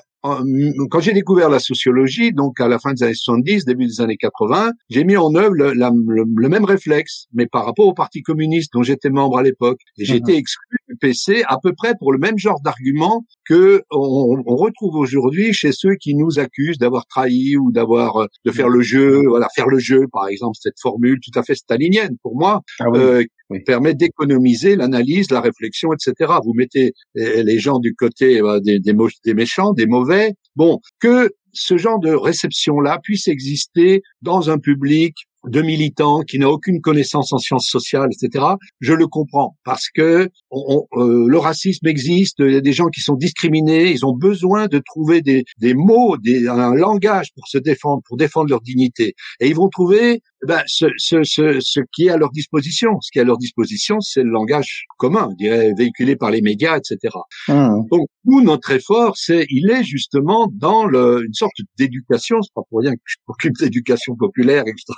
quand 0.90 1.00
j'ai 1.00 1.12
découvert 1.12 1.48
la 1.48 1.58
sociologie, 1.58 2.32
donc 2.32 2.60
à 2.60 2.68
la 2.68 2.78
fin 2.78 2.92
des 2.92 3.02
années 3.02 3.14
70, 3.14 3.64
début 3.64 3.86
des 3.86 4.00
années 4.00 4.16
80, 4.16 4.72
j'ai 4.90 5.04
mis 5.04 5.16
en 5.16 5.34
œuvre 5.34 5.54
le, 5.54 5.72
le, 5.74 6.48
même 6.48 6.64
réflexe, 6.64 7.26
mais 7.32 7.46
par 7.46 7.64
rapport 7.64 7.86
au 7.86 7.94
Parti 7.94 8.22
communiste 8.22 8.72
dont 8.72 8.82
j'étais 8.82 9.10
membre 9.10 9.38
à 9.38 9.42
l'époque. 9.42 9.80
Et 9.98 10.04
j'étais 10.04 10.32
mhm. 10.32 10.38
exclu 10.38 10.78
du 10.88 10.94
l'UPC 10.94 11.44
à 11.46 11.58
peu 11.62 11.72
près 11.72 11.94
pour 11.98 12.12
le 12.12 12.18
même 12.18 12.38
genre 12.38 12.60
d'argument 12.60 13.24
que 13.48 13.82
on, 13.90 14.42
on 14.46 14.56
retrouve 14.56 14.96
aujourd'hui 14.96 15.52
chez 15.52 15.72
ceux 15.72 15.94
qui 15.94 16.14
nous 16.14 16.38
accusent 16.38 16.78
d'avoir 16.78 17.06
trahi 17.06 17.56
ou 17.56 17.72
d'avoir 17.72 18.16
euh, 18.16 18.26
de 18.44 18.50
faire 18.50 18.68
le 18.68 18.80
jeu, 18.80 19.22
voilà, 19.28 19.48
faire 19.54 19.68
le 19.68 19.78
jeu, 19.78 20.06
par 20.12 20.28
exemple, 20.28 20.56
cette 20.60 20.80
formule 20.80 21.18
tout 21.20 21.38
à 21.38 21.42
fait 21.42 21.54
stalinienne 21.54 22.16
pour 22.22 22.36
moi, 22.36 22.62
ah 22.80 22.84
euh, 22.94 23.24
permet 23.64 23.94
d'économiser 23.94 24.76
l'analyse, 24.76 25.30
la 25.30 25.40
réflexion, 25.40 25.90
etc. 25.92 26.32
Vous 26.44 26.54
mettez 26.54 26.92
euh, 27.16 27.42
les 27.42 27.58
gens 27.58 27.78
du 27.78 27.94
côté 27.94 28.40
des, 28.62 28.80
des, 28.80 28.94
des 29.24 29.34
méchants, 29.34 29.72
des 29.72 29.86
mauvais. 29.86 30.34
Bon, 30.56 30.80
que 31.00 31.30
ce 31.52 31.76
genre 31.76 31.98
de 31.98 32.12
réception-là 32.12 32.98
puisse 33.02 33.28
exister 33.28 34.02
dans 34.22 34.50
un 34.50 34.58
public 34.58 35.14
de 35.46 35.62
militants 35.62 36.20
qui 36.20 36.38
n'a 36.38 36.50
aucune 36.50 36.80
connaissance 36.80 37.32
en 37.32 37.38
sciences 37.38 37.68
sociales, 37.68 38.08
etc. 38.12 38.44
Je 38.80 38.92
le 38.92 39.06
comprends 39.06 39.56
parce 39.64 39.88
que 39.94 40.28
on, 40.50 40.86
euh, 40.94 41.26
le 41.28 41.38
racisme 41.38 41.86
existe, 41.86 42.36
il 42.40 42.52
y 42.52 42.56
a 42.56 42.60
des 42.60 42.72
gens 42.72 42.88
qui 42.88 43.00
sont 43.00 43.14
discriminés, 43.14 43.90
ils 43.90 44.04
ont 44.04 44.14
besoin 44.14 44.66
de 44.66 44.80
trouver 44.84 45.22
des, 45.22 45.44
des 45.58 45.74
mots, 45.74 46.16
des, 46.16 46.48
un 46.48 46.74
langage 46.74 47.28
pour 47.34 47.46
se 47.48 47.58
défendre, 47.58 48.02
pour 48.06 48.16
défendre 48.16 48.50
leur 48.50 48.60
dignité, 48.60 49.14
et 49.40 49.48
ils 49.48 49.54
vont 49.54 49.68
trouver 49.68 50.22
eh 50.42 50.46
ben, 50.46 50.62
ce, 50.66 50.86
ce, 50.98 51.22
ce, 51.24 51.58
ce, 51.60 51.80
qui 51.92 52.06
est 52.06 52.10
à 52.10 52.18
leur 52.18 52.30
disposition. 52.30 53.00
Ce 53.00 53.10
qui 53.10 53.18
est 53.18 53.22
à 53.22 53.24
leur 53.24 53.38
disposition, 53.38 54.00
c'est 54.00 54.22
le 54.22 54.30
langage 54.30 54.84
commun, 54.98 55.28
je 55.32 55.36
dirais, 55.36 55.72
véhiculé 55.76 56.14
par 56.14 56.30
les 56.30 56.42
médias, 56.42 56.76
etc. 56.76 57.14
Mmh. 57.48 57.86
Donc, 57.90 58.08
nous, 58.24 58.42
notre 58.42 58.70
effort, 58.72 59.16
c'est, 59.16 59.46
il 59.48 59.70
est 59.70 59.82
justement 59.82 60.48
dans 60.52 60.84
le, 60.84 61.24
une 61.24 61.32
sorte 61.32 61.54
d'éducation. 61.78 62.42
C'est 62.42 62.52
pas 62.54 62.62
pour 62.68 62.80
rien 62.80 62.92
que 62.92 63.00
je 63.06 63.16
m'occupe 63.26 63.54
d'éducation 63.58 64.14
populaire, 64.14 64.64
etc. 64.66 64.92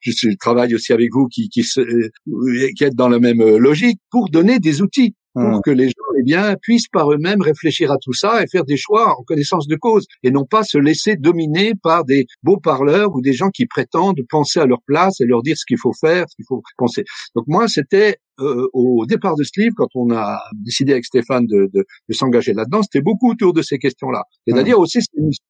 Je, 0.00 0.34
travaille 0.38 0.74
aussi 0.74 0.92
avec 0.92 1.10
vous 1.12 1.26
qui, 1.26 1.48
qui, 1.48 1.62
qui 1.62 2.84
êtes 2.84 2.94
dans 2.94 3.08
la 3.08 3.18
même 3.18 3.42
logique 3.56 4.00
pour 4.10 4.30
donner 4.30 4.58
des 4.58 4.82
outils 4.82 5.14
pour 5.34 5.42
mmh. 5.42 5.60
que 5.64 5.70
les 5.70 5.88
gens 5.88 6.04
eh 6.18 6.22
bien 6.22 6.54
puissent 6.62 6.88
par 6.88 7.12
eux-mêmes 7.12 7.42
réfléchir 7.42 7.90
à 7.90 7.96
tout 8.00 8.12
ça 8.12 8.42
et 8.42 8.46
faire 8.46 8.64
des 8.64 8.76
choix 8.76 9.18
en 9.18 9.22
connaissance 9.24 9.66
de 9.66 9.74
cause 9.76 10.06
et 10.22 10.30
non 10.30 10.44
pas 10.44 10.62
se 10.62 10.78
laisser 10.78 11.16
dominer 11.16 11.72
par 11.82 12.04
des 12.04 12.26
beaux 12.42 12.58
parleurs 12.58 13.14
ou 13.14 13.20
des 13.20 13.32
gens 13.32 13.50
qui 13.50 13.66
prétendent 13.66 14.20
penser 14.28 14.60
à 14.60 14.66
leur 14.66 14.78
place 14.86 15.20
et 15.20 15.24
leur 15.24 15.42
dire 15.42 15.56
ce 15.56 15.64
qu'il 15.66 15.78
faut 15.78 15.92
faire, 15.92 16.26
ce 16.28 16.36
qu'il 16.36 16.44
faut 16.48 16.62
penser. 16.76 17.04
Donc 17.34 17.44
moi 17.48 17.66
c'était 17.66 18.16
euh, 18.40 18.68
au 18.72 19.04
départ 19.06 19.36
de 19.36 19.44
ce 19.44 19.60
livre, 19.60 19.74
quand 19.76 19.88
on 19.94 20.10
a 20.12 20.40
décidé 20.52 20.92
avec 20.92 21.04
Stéphane 21.04 21.46
de, 21.46 21.70
de, 21.72 21.84
de 22.08 22.14
s'engager 22.14 22.52
là-dedans, 22.52 22.82
c'était 22.82 23.02
beaucoup 23.02 23.30
autour 23.30 23.52
de 23.52 23.62
ces 23.62 23.78
questions-là. 23.78 24.22
C'est-à-dire 24.46 24.78
aussi, 24.78 25.00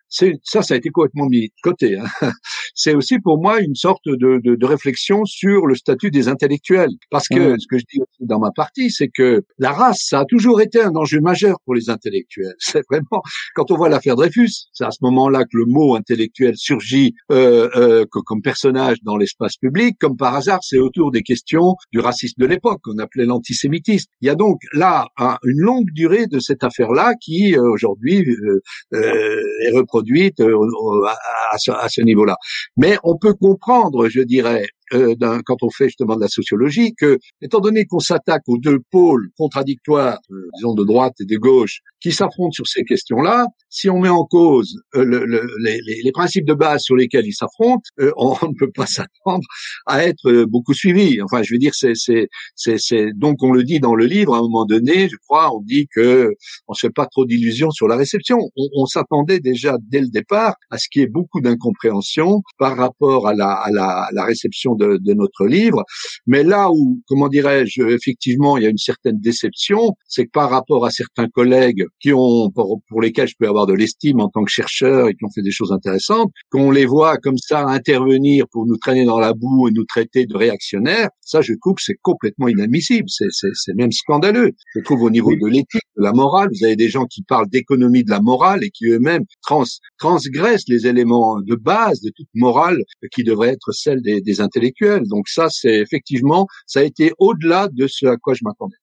c'est, 0.08 0.34
ça, 0.44 0.62
ça 0.62 0.74
a 0.74 0.76
été 0.76 0.90
complètement 0.90 1.26
mis 1.26 1.48
de 1.48 1.52
côté. 1.62 1.96
Hein. 1.98 2.06
C'est 2.76 2.94
aussi 2.94 3.20
pour 3.20 3.40
moi 3.40 3.60
une 3.60 3.76
sorte 3.76 4.02
de, 4.06 4.40
de, 4.42 4.56
de, 4.56 4.66
réflexion 4.66 5.24
sur 5.24 5.66
le 5.66 5.76
statut 5.76 6.10
des 6.10 6.26
intellectuels. 6.26 6.90
Parce 7.10 7.28
que 7.28 7.56
ce 7.58 7.66
que 7.68 7.78
je 7.78 7.84
dis 7.92 8.00
dans 8.18 8.40
ma 8.40 8.50
partie, 8.50 8.90
c'est 8.90 9.08
que 9.08 9.42
la 9.58 9.70
race, 9.70 10.06
ça 10.08 10.20
a 10.20 10.24
toujours 10.24 10.60
été 10.60 10.80
un 10.80 10.94
enjeu 10.96 11.20
majeur 11.20 11.56
pour 11.64 11.74
les 11.74 11.88
intellectuels. 11.88 12.54
C'est 12.58 12.82
vraiment, 12.90 13.22
quand 13.54 13.70
on 13.70 13.76
voit 13.76 13.88
l'affaire 13.88 14.16
Dreyfus, 14.16 14.68
c'est 14.72 14.84
à 14.84 14.90
ce 14.90 14.98
moment-là 15.02 15.44
que 15.44 15.56
le 15.56 15.66
mot 15.66 15.94
intellectuel 15.94 16.54
surgit 16.56 17.14
euh, 17.30 17.68
euh, 17.76 18.04
comme 18.10 18.42
personnage 18.42 18.98
dans 19.02 19.16
l'espace 19.16 19.56
public. 19.56 19.96
Comme 20.00 20.16
par 20.16 20.34
hasard, 20.34 20.58
c'est 20.62 20.78
autour 20.78 21.12
des 21.12 21.22
questions 21.22 21.76
du 21.92 22.00
racisme 22.00 22.40
de 22.40 22.46
l'époque 22.46 22.73
qu'on 22.82 22.98
appelait 22.98 23.24
l'antisémitisme. 23.24 24.10
Il 24.20 24.26
y 24.26 24.30
a 24.30 24.34
donc 24.34 24.60
là 24.72 25.06
une 25.44 25.60
longue 25.60 25.90
durée 25.92 26.26
de 26.26 26.38
cette 26.38 26.64
affaire-là 26.64 27.14
qui 27.20 27.56
euh, 27.56 27.62
aujourd'hui 27.62 28.24
euh, 28.24 28.60
euh, 28.94 29.40
est 29.66 29.70
reproduite 29.70 30.40
à, 30.40 31.56
à 31.80 31.88
ce 31.88 32.00
niveau-là. 32.00 32.36
Mais 32.76 32.96
on 33.02 33.16
peut 33.16 33.34
comprendre, 33.34 34.08
je 34.08 34.20
dirais, 34.20 34.66
euh, 34.94 35.14
quand 35.44 35.62
on 35.62 35.70
fait 35.70 35.86
justement 35.86 36.16
de 36.16 36.20
la 36.20 36.28
sociologie, 36.28 36.94
que 36.94 37.18
étant 37.42 37.60
donné 37.60 37.84
qu'on 37.86 38.00
s'attaque 38.00 38.42
aux 38.46 38.58
deux 38.58 38.78
pôles 38.90 39.28
contradictoires, 39.36 40.18
euh, 40.30 40.48
disons 40.56 40.74
de 40.74 40.84
droite 40.84 41.14
et 41.20 41.24
de 41.24 41.36
gauche, 41.36 41.80
qui 42.00 42.12
s'affrontent 42.12 42.52
sur 42.52 42.66
ces 42.66 42.84
questions-là, 42.84 43.46
si 43.70 43.88
on 43.88 43.98
met 43.98 44.10
en 44.10 44.24
cause 44.24 44.78
euh, 44.94 45.04
le, 45.04 45.24
le, 45.24 45.48
les, 45.62 45.80
les, 46.04 46.12
principes 46.12 46.44
de 46.44 46.52
base 46.52 46.82
sur 46.82 46.96
lesquels 46.96 47.26
ils 47.26 47.32
s'affrontent, 47.32 47.82
euh, 48.00 48.12
on, 48.16 48.36
ne 48.46 48.54
peut 48.58 48.70
pas 48.70 48.86
s'attendre 48.86 49.44
à 49.86 50.04
être 50.04 50.44
beaucoup 50.44 50.74
suivi. 50.74 51.20
Enfin, 51.22 51.42
je 51.42 51.54
veux 51.54 51.58
dire, 51.58 51.72
c'est, 51.74 53.12
donc 53.14 53.42
on 53.42 53.52
le 53.52 53.64
dit 53.64 53.80
dans 53.80 53.94
le 53.94 54.04
livre 54.04 54.34
à 54.34 54.38
un 54.38 54.42
moment 54.42 54.66
donné, 54.66 55.08
je 55.08 55.16
crois, 55.26 55.54
on 55.54 55.62
dit 55.62 55.86
que 55.94 56.34
on 56.68 56.74
se 56.74 56.86
fait 56.86 56.92
pas 56.92 57.06
trop 57.06 57.24
d'illusions 57.24 57.70
sur 57.70 57.88
la 57.88 57.96
réception. 57.96 58.36
On, 58.56 58.68
on 58.76 58.86
s'attendait 58.86 59.40
déjà 59.40 59.76
dès 59.88 60.00
le 60.00 60.08
départ 60.08 60.56
à 60.70 60.76
ce 60.76 60.88
qu'il 60.90 61.00
y 61.00 61.04
ait 61.04 61.08
beaucoup 61.08 61.40
d'incompréhension 61.40 62.42
par 62.58 62.76
rapport 62.76 63.26
à 63.26 63.34
la, 63.34 63.50
à 63.50 63.70
la, 63.70 63.86
à 63.86 64.08
la 64.12 64.24
réception 64.24 64.74
de, 64.74 64.83
de, 64.84 65.14
notre 65.14 65.46
livre. 65.46 65.84
Mais 66.26 66.42
là 66.42 66.70
où, 66.70 67.00
comment 67.06 67.28
dirais-je, 67.28 67.82
effectivement, 67.82 68.56
il 68.56 68.64
y 68.64 68.66
a 68.66 68.70
une 68.70 68.78
certaine 68.78 69.18
déception, 69.20 69.92
c'est 70.08 70.26
que 70.26 70.30
par 70.32 70.50
rapport 70.50 70.84
à 70.84 70.90
certains 70.90 71.28
collègues 71.28 71.84
qui 72.00 72.12
ont, 72.12 72.50
pour, 72.50 73.00
lesquels 73.00 73.28
je 73.28 73.34
peux 73.38 73.48
avoir 73.48 73.66
de 73.66 73.74
l'estime 73.74 74.20
en 74.20 74.28
tant 74.28 74.44
que 74.44 74.50
chercheur 74.50 75.08
et 75.08 75.14
qui 75.14 75.24
ont 75.24 75.30
fait 75.34 75.42
des 75.42 75.50
choses 75.50 75.72
intéressantes, 75.72 76.30
qu'on 76.50 76.70
les 76.70 76.86
voit 76.86 77.16
comme 77.18 77.38
ça 77.38 77.66
intervenir 77.66 78.46
pour 78.50 78.66
nous 78.66 78.76
traîner 78.76 79.04
dans 79.04 79.18
la 79.18 79.34
boue 79.34 79.68
et 79.68 79.72
nous 79.72 79.84
traiter 79.84 80.26
de 80.26 80.36
réactionnaires, 80.36 81.08
ça, 81.20 81.40
je 81.40 81.52
trouve 81.60 81.74
que 81.74 81.82
c'est 81.82 81.98
complètement 82.02 82.48
inadmissible. 82.48 83.08
C'est 83.08 83.74
même 83.74 83.92
scandaleux. 83.92 84.52
Je 84.74 84.80
trouve 84.80 85.02
au 85.02 85.10
niveau 85.10 85.34
de 85.34 85.46
l'éthique, 85.46 85.82
de 85.96 86.02
la 86.02 86.12
morale, 86.12 86.48
vous 86.52 86.64
avez 86.64 86.76
des 86.76 86.88
gens 86.88 87.06
qui 87.06 87.22
parlent 87.22 87.48
d'économie 87.48 88.04
de 88.04 88.10
la 88.10 88.20
morale 88.20 88.64
et 88.64 88.70
qui 88.70 88.86
eux-mêmes 88.86 89.24
trans, 89.42 89.64
transgressent 89.98 90.68
les 90.68 90.86
éléments 90.86 91.40
de 91.40 91.54
base 91.54 92.00
de 92.00 92.10
toute 92.14 92.28
morale 92.34 92.78
qui 93.12 93.24
devrait 93.24 93.50
être 93.50 93.72
celle 93.72 94.02
des, 94.02 94.20
des 94.20 94.40
intellectuels. 94.40 94.63
Donc 95.08 95.28
ça, 95.28 95.48
c'est 95.50 95.78
effectivement, 95.78 96.46
ça 96.66 96.80
a 96.80 96.82
été 96.82 97.12
au-delà 97.18 97.68
de 97.72 97.86
ce 97.86 98.06
à 98.06 98.16
quoi 98.16 98.34
je 98.34 98.40
m'attendais. 98.44 98.76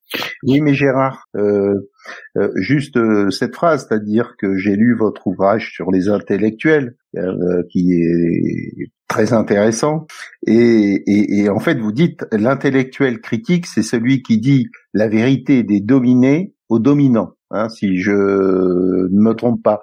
Oui, 0.43 0.61
mais 0.61 0.73
Gérard, 0.73 1.25
euh, 1.35 1.73
euh, 2.37 2.49
juste 2.55 2.97
euh, 2.97 3.29
cette 3.29 3.55
phrase, 3.55 3.87
c'est-à-dire 3.87 4.35
que 4.37 4.57
j'ai 4.57 4.75
lu 4.75 4.95
votre 4.97 5.27
ouvrage 5.27 5.71
sur 5.73 5.91
les 5.91 6.09
intellectuels, 6.09 6.95
qui 7.69 7.91
est 7.91 8.91
très 9.09 9.33
intéressant, 9.33 10.07
et, 10.47 11.49
en 11.49 11.59
fait 11.59 11.77
vous 11.77 11.91
dites 11.91 12.25
l'intellectuel 12.31 13.19
critique, 13.19 13.65
c'est 13.65 13.83
celui 13.83 14.21
qui 14.21 14.39
dit 14.39 14.67
la 14.93 15.09
vérité 15.09 15.63
des 15.63 15.81
dominés 15.81 16.53
aux 16.69 16.79
dominants, 16.79 17.33
hein, 17.49 17.67
si 17.67 17.99
je 17.99 18.11
ne 18.11 19.21
me 19.21 19.33
trompe 19.33 19.61
pas. 19.61 19.81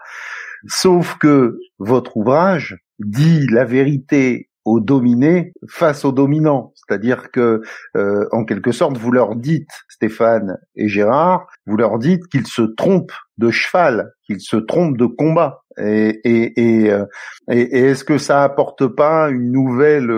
Sauf 0.66 1.18
que 1.18 1.58
votre 1.78 2.16
ouvrage 2.16 2.78
dit 2.98 3.46
la 3.50 3.66
vérité 3.66 4.47
aux 4.68 4.80
dominés 4.80 5.52
face 5.68 6.04
aux 6.04 6.12
dominants. 6.12 6.72
C'est-à-dire 6.74 7.30
que, 7.30 7.62
euh, 7.96 8.26
en 8.32 8.44
quelque 8.44 8.72
sorte, 8.72 8.98
vous 8.98 9.10
leur 9.10 9.34
dites, 9.34 9.70
Stéphane 9.88 10.58
et 10.76 10.88
Gérard, 10.88 11.46
vous 11.66 11.76
leur 11.76 11.98
dites 11.98 12.26
qu'ils 12.28 12.46
se 12.46 12.62
trompent 12.62 13.12
de 13.38 13.50
cheval, 13.50 14.12
qu'ils 14.26 14.40
se 14.40 14.56
trompent 14.56 14.98
de 14.98 15.06
combat. 15.06 15.62
Et, 15.78 16.20
et, 16.24 16.84
et, 16.84 16.92
euh, 16.92 17.04
est-ce 17.48 18.04
que 18.04 18.18
ça 18.18 18.42
apporte 18.42 18.86
pas 18.86 19.30
une 19.30 19.52
nouvelle 19.52 20.10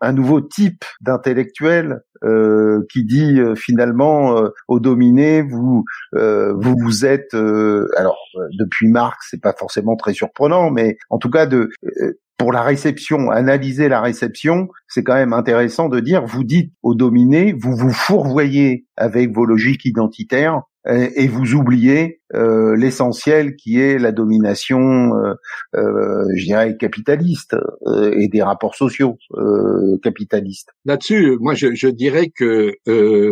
un 0.00 0.12
nouveau 0.12 0.40
type 0.40 0.84
d'intellectuel 1.00 2.00
euh, 2.24 2.86
qui 2.92 3.04
dit 3.04 3.40
euh, 3.40 3.54
finalement 3.54 4.36
euh, 4.36 4.50
aux 4.68 4.78
dominés 4.78 5.42
vous 5.42 5.84
vous 6.12 6.76
vous 6.78 7.04
êtes 7.04 7.34
alors 7.34 8.18
depuis 8.58 8.88
Marx 8.88 9.28
c'est 9.30 9.40
pas 9.40 9.54
forcément 9.58 9.96
très 9.96 10.12
surprenant 10.12 10.70
mais 10.70 10.98
en 11.10 11.18
tout 11.18 11.30
cas 11.30 11.46
de 11.46 11.70
pour 12.42 12.50
la 12.50 12.62
réception, 12.62 13.30
analyser 13.30 13.88
la 13.88 14.00
réception, 14.00 14.66
c'est 14.88 15.04
quand 15.04 15.14
même 15.14 15.32
intéressant 15.32 15.88
de 15.88 16.00
dire, 16.00 16.26
vous 16.26 16.42
dites 16.42 16.72
aux 16.82 16.96
dominés, 16.96 17.54
vous 17.56 17.76
vous 17.76 17.92
fourvoyez 17.92 18.84
avec 18.96 19.32
vos 19.32 19.44
logiques 19.44 19.84
identitaires 19.84 20.62
et, 20.88 21.28
vous 21.28 21.54
oubliez 21.54 22.20
euh, 22.34 22.74
l'essentiel 22.74 23.54
qui 23.54 23.78
est 23.78 23.96
la 23.96 24.10
domination, 24.10 24.80
euh, 24.80 25.34
euh, 25.76 26.24
je 26.36 26.46
dirais, 26.46 26.76
capitaliste 26.76 27.54
et 28.16 28.26
des 28.26 28.42
rapports 28.42 28.74
sociaux 28.74 29.18
capitalistes. 30.02 30.70
Là-dessus, 30.84 31.36
moi, 31.38 31.54
je, 31.54 31.76
je 31.76 31.86
dirais 31.86 32.32
que 32.34 32.72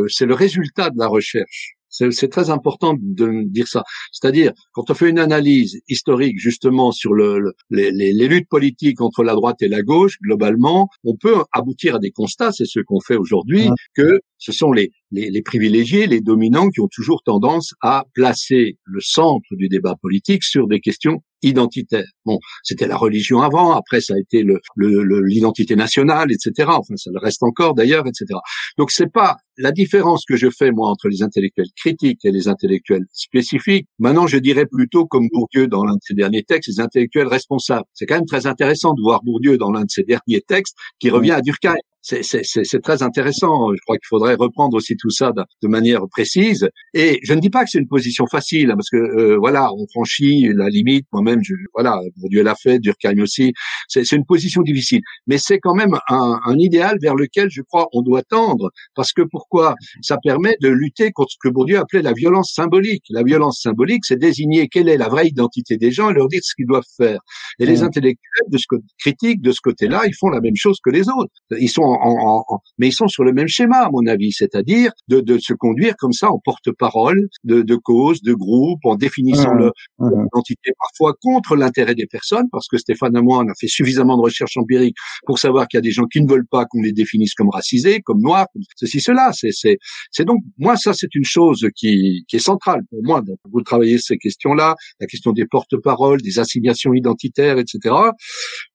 c'est 0.08 0.26
le 0.26 0.34
résultat 0.34 0.90
de 0.90 0.98
la 1.00 1.08
recherche. 1.08 1.79
C'est 1.90 2.30
très 2.30 2.50
important 2.50 2.94
de 2.98 3.42
dire 3.46 3.66
ça. 3.66 3.82
C'est-à-dire, 4.12 4.52
quand 4.72 4.90
on 4.90 4.94
fait 4.94 5.10
une 5.10 5.18
analyse 5.18 5.80
historique 5.88 6.38
justement 6.38 6.92
sur 6.92 7.14
le, 7.14 7.52
les, 7.70 7.90
les, 7.90 8.28
luttes 8.28 8.48
politiques 8.48 9.00
entre 9.00 9.24
la 9.24 9.34
droite 9.34 9.60
et 9.60 9.68
la 9.68 9.82
gauche, 9.82 10.16
globalement, 10.22 10.88
on 11.04 11.16
peut 11.16 11.42
aboutir 11.52 11.96
à 11.96 11.98
des 11.98 12.12
constats, 12.12 12.52
c'est 12.52 12.64
ce 12.64 12.80
qu'on 12.80 13.00
fait 13.00 13.16
aujourd'hui, 13.16 13.68
que 13.94 14.20
ce 14.38 14.52
sont 14.52 14.72
les, 14.72 14.92
les, 15.10 15.30
les, 15.30 15.42
privilégiés, 15.42 16.06
les 16.06 16.20
dominants 16.20 16.68
qui 16.68 16.80
ont 16.80 16.88
toujours 16.90 17.22
tendance 17.22 17.74
à 17.80 18.04
placer 18.14 18.78
le 18.84 19.00
centre 19.00 19.48
du 19.52 19.68
débat 19.68 19.96
politique 20.00 20.44
sur 20.44 20.66
des 20.66 20.80
questions 20.80 21.22
identitaires. 21.42 22.04
Bon, 22.24 22.38
c'était 22.62 22.86
la 22.86 22.96
religion 22.96 23.40
avant, 23.40 23.72
après 23.72 24.00
ça 24.00 24.14
a 24.14 24.18
été 24.18 24.42
l'identité 24.76 25.74
le, 25.74 25.78
le, 25.78 25.82
nationale, 25.82 26.30
etc. 26.32 26.68
Enfin, 26.72 26.96
ça 26.96 27.10
le 27.12 27.18
reste 27.18 27.42
encore 27.42 27.74
d'ailleurs, 27.74 28.06
etc. 28.06 28.38
Donc 28.78 28.90
c'est 28.90 29.10
pas 29.10 29.36
la 29.56 29.72
différence 29.72 30.24
que 30.26 30.36
je 30.36 30.48
fais 30.50 30.70
moi 30.70 30.88
entre 30.88 31.08
les 31.08 31.22
intellectuels 31.22 31.68
critiques 31.76 32.24
et 32.24 32.30
les 32.30 32.48
intellectuels 32.48 33.04
spécifiques. 33.12 33.86
Maintenant, 33.98 34.26
je 34.26 34.38
dirais 34.38 34.66
plutôt 34.66 35.06
comme 35.06 35.28
Bourdieu 35.32 35.66
dans 35.66 35.84
l'un 35.84 35.94
de 35.94 36.00
ses 36.02 36.14
derniers 36.14 36.42
textes, 36.42 36.68
les 36.68 36.80
intellectuels 36.80 37.28
responsables. 37.28 37.84
C'est 37.94 38.06
quand 38.06 38.16
même 38.16 38.26
très 38.26 38.46
intéressant 38.46 38.94
de 38.94 39.02
voir 39.02 39.22
Bourdieu 39.22 39.58
dans 39.58 39.70
l'un 39.70 39.82
de 39.82 39.90
ses 39.90 40.02
derniers 40.02 40.42
textes 40.46 40.76
qui 40.98 41.10
revient 41.10 41.32
à 41.32 41.40
Durkheim 41.40 41.74
c'est 42.02 42.82
très 42.82 43.02
intéressant. 43.02 43.72
Je 43.74 43.80
crois 43.82 43.96
qu'il 43.96 44.08
faudrait 44.08 44.34
reprendre 44.34 44.76
aussi 44.76 44.96
tout 44.96 45.10
ça 45.10 45.32
de, 45.32 45.42
de, 45.62 45.68
manière 45.68 46.02
précise. 46.10 46.68
Et 46.94 47.20
je 47.22 47.34
ne 47.34 47.40
dis 47.40 47.50
pas 47.50 47.64
que 47.64 47.70
c'est 47.70 47.78
une 47.78 47.88
position 47.88 48.26
facile, 48.26 48.70
hein, 48.70 48.76
parce 48.76 48.90
que 48.90 48.96
euh, 48.96 49.36
voilà, 49.38 49.72
on 49.74 49.86
franchit 49.88 50.48
la 50.54 50.68
limite. 50.68 51.06
Moi-même, 51.12 51.40
je, 51.42 51.54
voilà, 51.74 52.00
Dieu 52.16 52.42
l'a 52.42 52.54
fait, 52.54 52.78
Durkheim 52.78 53.20
aussi. 53.20 53.52
C'est 53.88 54.10
une 54.12 54.24
position 54.24 54.62
difficile, 54.62 55.00
mais 55.26 55.38
c'est 55.38 55.58
quand 55.58 55.74
même 55.74 55.96
un, 56.08 56.40
un, 56.44 56.58
idéal 56.58 56.98
vers 57.00 57.14
lequel 57.14 57.48
je 57.50 57.62
crois 57.62 57.88
on 57.92 58.02
doit 58.02 58.22
tendre, 58.22 58.70
parce 58.94 59.12
que 59.12 59.22
pourquoi? 59.22 59.74
Ça 60.02 60.18
permet 60.22 60.56
de 60.60 60.68
lutter 60.68 61.10
contre 61.12 61.32
ce 61.32 61.36
que 61.40 61.48
Bourdieu 61.48 61.78
appelait 61.78 62.02
la 62.02 62.12
violence 62.12 62.52
symbolique. 62.54 63.04
La 63.10 63.22
violence 63.22 63.60
symbolique, 63.62 64.04
c'est 64.04 64.18
désigner 64.18 64.68
quelle 64.68 64.88
est 64.88 64.96
la 64.96 65.08
vraie 65.08 65.28
identité 65.28 65.76
des 65.76 65.90
gens 65.90 66.10
et 66.10 66.14
leur 66.14 66.28
dire 66.28 66.40
ce 66.42 66.54
qu'ils 66.54 66.66
doivent 66.66 66.82
faire. 66.96 67.20
Et 67.58 67.66
les 67.66 67.82
intellectuels 67.82 68.48
de 68.48 68.58
ce 68.58 68.64
côté 68.68 68.84
critique 68.98 69.42
de 69.42 69.52
ce 69.52 69.60
côté-là, 69.62 70.02
ils 70.06 70.14
font 70.14 70.28
la 70.28 70.40
même 70.40 70.56
chose 70.56 70.78
que 70.82 70.90
les 70.90 71.08
autres. 71.08 71.32
Ils 71.58 71.68
sont 71.68 71.89
en, 71.92 72.44
mais 72.78 72.88
ils 72.88 72.92
sont 72.92 73.08
sur 73.08 73.24
le 73.24 73.32
même 73.32 73.48
schéma, 73.48 73.78
à 73.78 73.90
mon 73.90 74.06
avis, 74.06 74.32
c'est-à-dire 74.32 74.92
de, 75.08 75.20
de, 75.20 75.38
se 75.38 75.52
conduire 75.54 75.94
comme 75.96 76.12
ça 76.12 76.30
en 76.30 76.38
porte-parole 76.38 77.28
de, 77.44 77.62
de 77.62 77.76
cause, 77.76 78.22
de 78.22 78.34
groupe, 78.34 78.80
en 78.84 78.96
définissant 78.96 79.54
mmh. 79.54 79.70
l'identité 80.00 80.72
parfois 80.78 81.14
contre 81.20 81.56
l'intérêt 81.56 81.94
des 81.94 82.06
personnes, 82.06 82.46
parce 82.50 82.68
que 82.68 82.76
Stéphane 82.76 83.16
et 83.16 83.22
moi, 83.22 83.38
on 83.38 83.48
a 83.48 83.54
fait 83.58 83.68
suffisamment 83.68 84.16
de 84.16 84.22
recherches 84.22 84.56
empiriques 84.56 84.96
pour 85.26 85.38
savoir 85.38 85.68
qu'il 85.68 85.78
y 85.78 85.82
a 85.82 85.82
des 85.82 85.90
gens 85.90 86.06
qui 86.06 86.20
ne 86.20 86.28
veulent 86.28 86.46
pas 86.46 86.64
qu'on 86.66 86.82
les 86.82 86.92
définisse 86.92 87.34
comme 87.34 87.50
racisés, 87.50 88.00
comme 88.00 88.20
noirs, 88.20 88.46
comme 88.52 88.62
ceci, 88.76 89.00
cela. 89.00 89.30
C'est, 89.32 89.52
c'est, 89.52 89.78
c'est 90.10 90.24
donc, 90.24 90.42
moi, 90.58 90.76
ça, 90.76 90.92
c'est 90.92 91.14
une 91.14 91.24
chose 91.24 91.66
qui, 91.74 92.24
qui 92.28 92.36
est 92.36 92.40
centrale 92.40 92.80
pour 92.90 93.02
moi. 93.02 93.20
Donc, 93.22 93.38
vous 93.50 93.62
travaillez 93.62 93.98
ces 93.98 94.16
questions-là, 94.16 94.74
la 95.00 95.06
question 95.06 95.32
des 95.32 95.46
porte-paroles, 95.46 96.20
des 96.20 96.38
assignations 96.38 96.92
identitaires, 96.94 97.58
etc. 97.58 97.94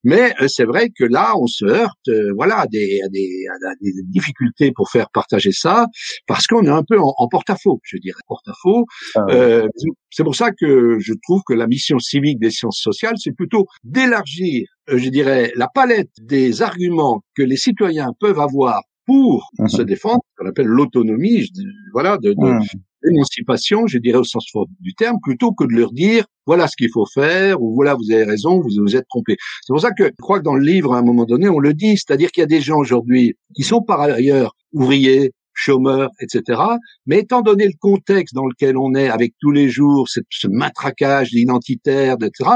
Mais 0.04 0.32
euh, 0.40 0.48
c'est 0.48 0.64
vrai 0.64 0.90
que 0.96 1.04
là, 1.04 1.34
on 1.36 1.46
se 1.46 1.64
heurte, 1.64 2.08
euh, 2.08 2.32
voilà, 2.36 2.60
à 2.60 2.66
des, 2.66 3.00
des, 3.08 3.44
à 3.48 3.74
des, 3.80 3.92
difficultés 4.04 4.72
pour 4.72 4.90
faire 4.90 5.10
partager 5.10 5.52
ça, 5.52 5.86
parce 6.26 6.46
qu'on 6.46 6.64
est 6.64 6.70
un 6.70 6.82
peu 6.82 6.98
en, 6.98 7.28
porte-à-faux, 7.28 7.80
je 7.82 7.98
dirais, 7.98 8.20
porte-à-faux. 8.26 8.86
Ah 9.14 9.20
euh, 9.30 9.68
c'est 10.10 10.24
pour 10.24 10.34
ça 10.34 10.50
que 10.52 10.98
je 11.00 11.12
trouve 11.22 11.42
que 11.46 11.54
la 11.54 11.66
mission 11.66 11.98
civique 11.98 12.38
des 12.38 12.50
sciences 12.50 12.80
sociales, 12.80 13.14
c'est 13.18 13.32
plutôt 13.32 13.66
d'élargir, 13.84 14.66
je 14.88 15.08
dirais, 15.08 15.52
la 15.56 15.68
palette 15.68 16.10
des 16.20 16.62
arguments 16.62 17.22
que 17.34 17.42
les 17.42 17.56
citoyens 17.56 18.12
peuvent 18.20 18.40
avoir 18.40 18.82
pour 19.06 19.50
mmh 19.58 19.68
se 19.68 19.82
défendre, 19.82 20.20
qu'on 20.36 20.48
appelle 20.48 20.66
l'autonomie, 20.66 21.48
voilà, 21.92 22.18
de, 22.18 22.32
de, 22.32 22.36
mmh 22.36 22.60
l'émancipation, 23.02 23.86
je 23.86 23.98
dirais 23.98 24.18
au 24.18 24.24
sens 24.24 24.48
fort 24.50 24.66
du 24.80 24.94
terme, 24.94 25.18
plutôt 25.22 25.52
que 25.52 25.64
de 25.64 25.72
leur 25.72 25.92
dire 25.92 26.26
voilà 26.46 26.68
ce 26.68 26.76
qu'il 26.76 26.90
faut 26.92 27.06
faire 27.06 27.60
ou 27.62 27.74
voilà 27.74 27.94
vous 27.94 28.10
avez 28.12 28.24
raison, 28.24 28.60
vous 28.60 28.70
vous 28.78 28.96
êtes 28.96 29.06
trompé. 29.08 29.36
C'est 29.62 29.72
pour 29.72 29.80
ça 29.80 29.90
que 29.90 30.04
je 30.04 30.22
crois 30.22 30.38
que 30.38 30.44
dans 30.44 30.54
le 30.54 30.64
livre 30.64 30.94
à 30.94 30.98
un 30.98 31.02
moment 31.02 31.24
donné 31.24 31.48
on 31.48 31.58
le 31.58 31.74
dit, 31.74 31.96
c'est-à-dire 31.96 32.30
qu'il 32.30 32.42
y 32.42 32.44
a 32.44 32.46
des 32.46 32.60
gens 32.60 32.78
aujourd'hui 32.78 33.36
qui 33.54 33.62
sont 33.62 33.82
par 33.82 34.00
ailleurs 34.00 34.54
ouvriers, 34.72 35.32
chômeurs, 35.56 36.10
etc. 36.20 36.60
Mais 37.06 37.20
étant 37.20 37.42
donné 37.42 37.66
le 37.66 37.74
contexte 37.80 38.34
dans 38.34 38.46
lequel 38.46 38.76
on 38.76 38.94
est 38.94 39.08
avec 39.08 39.34
tous 39.40 39.50
les 39.50 39.68
jours, 39.68 40.08
ce, 40.08 40.20
matraquage 40.48 41.32
identitaire, 41.32 42.16
etc., 42.20 42.50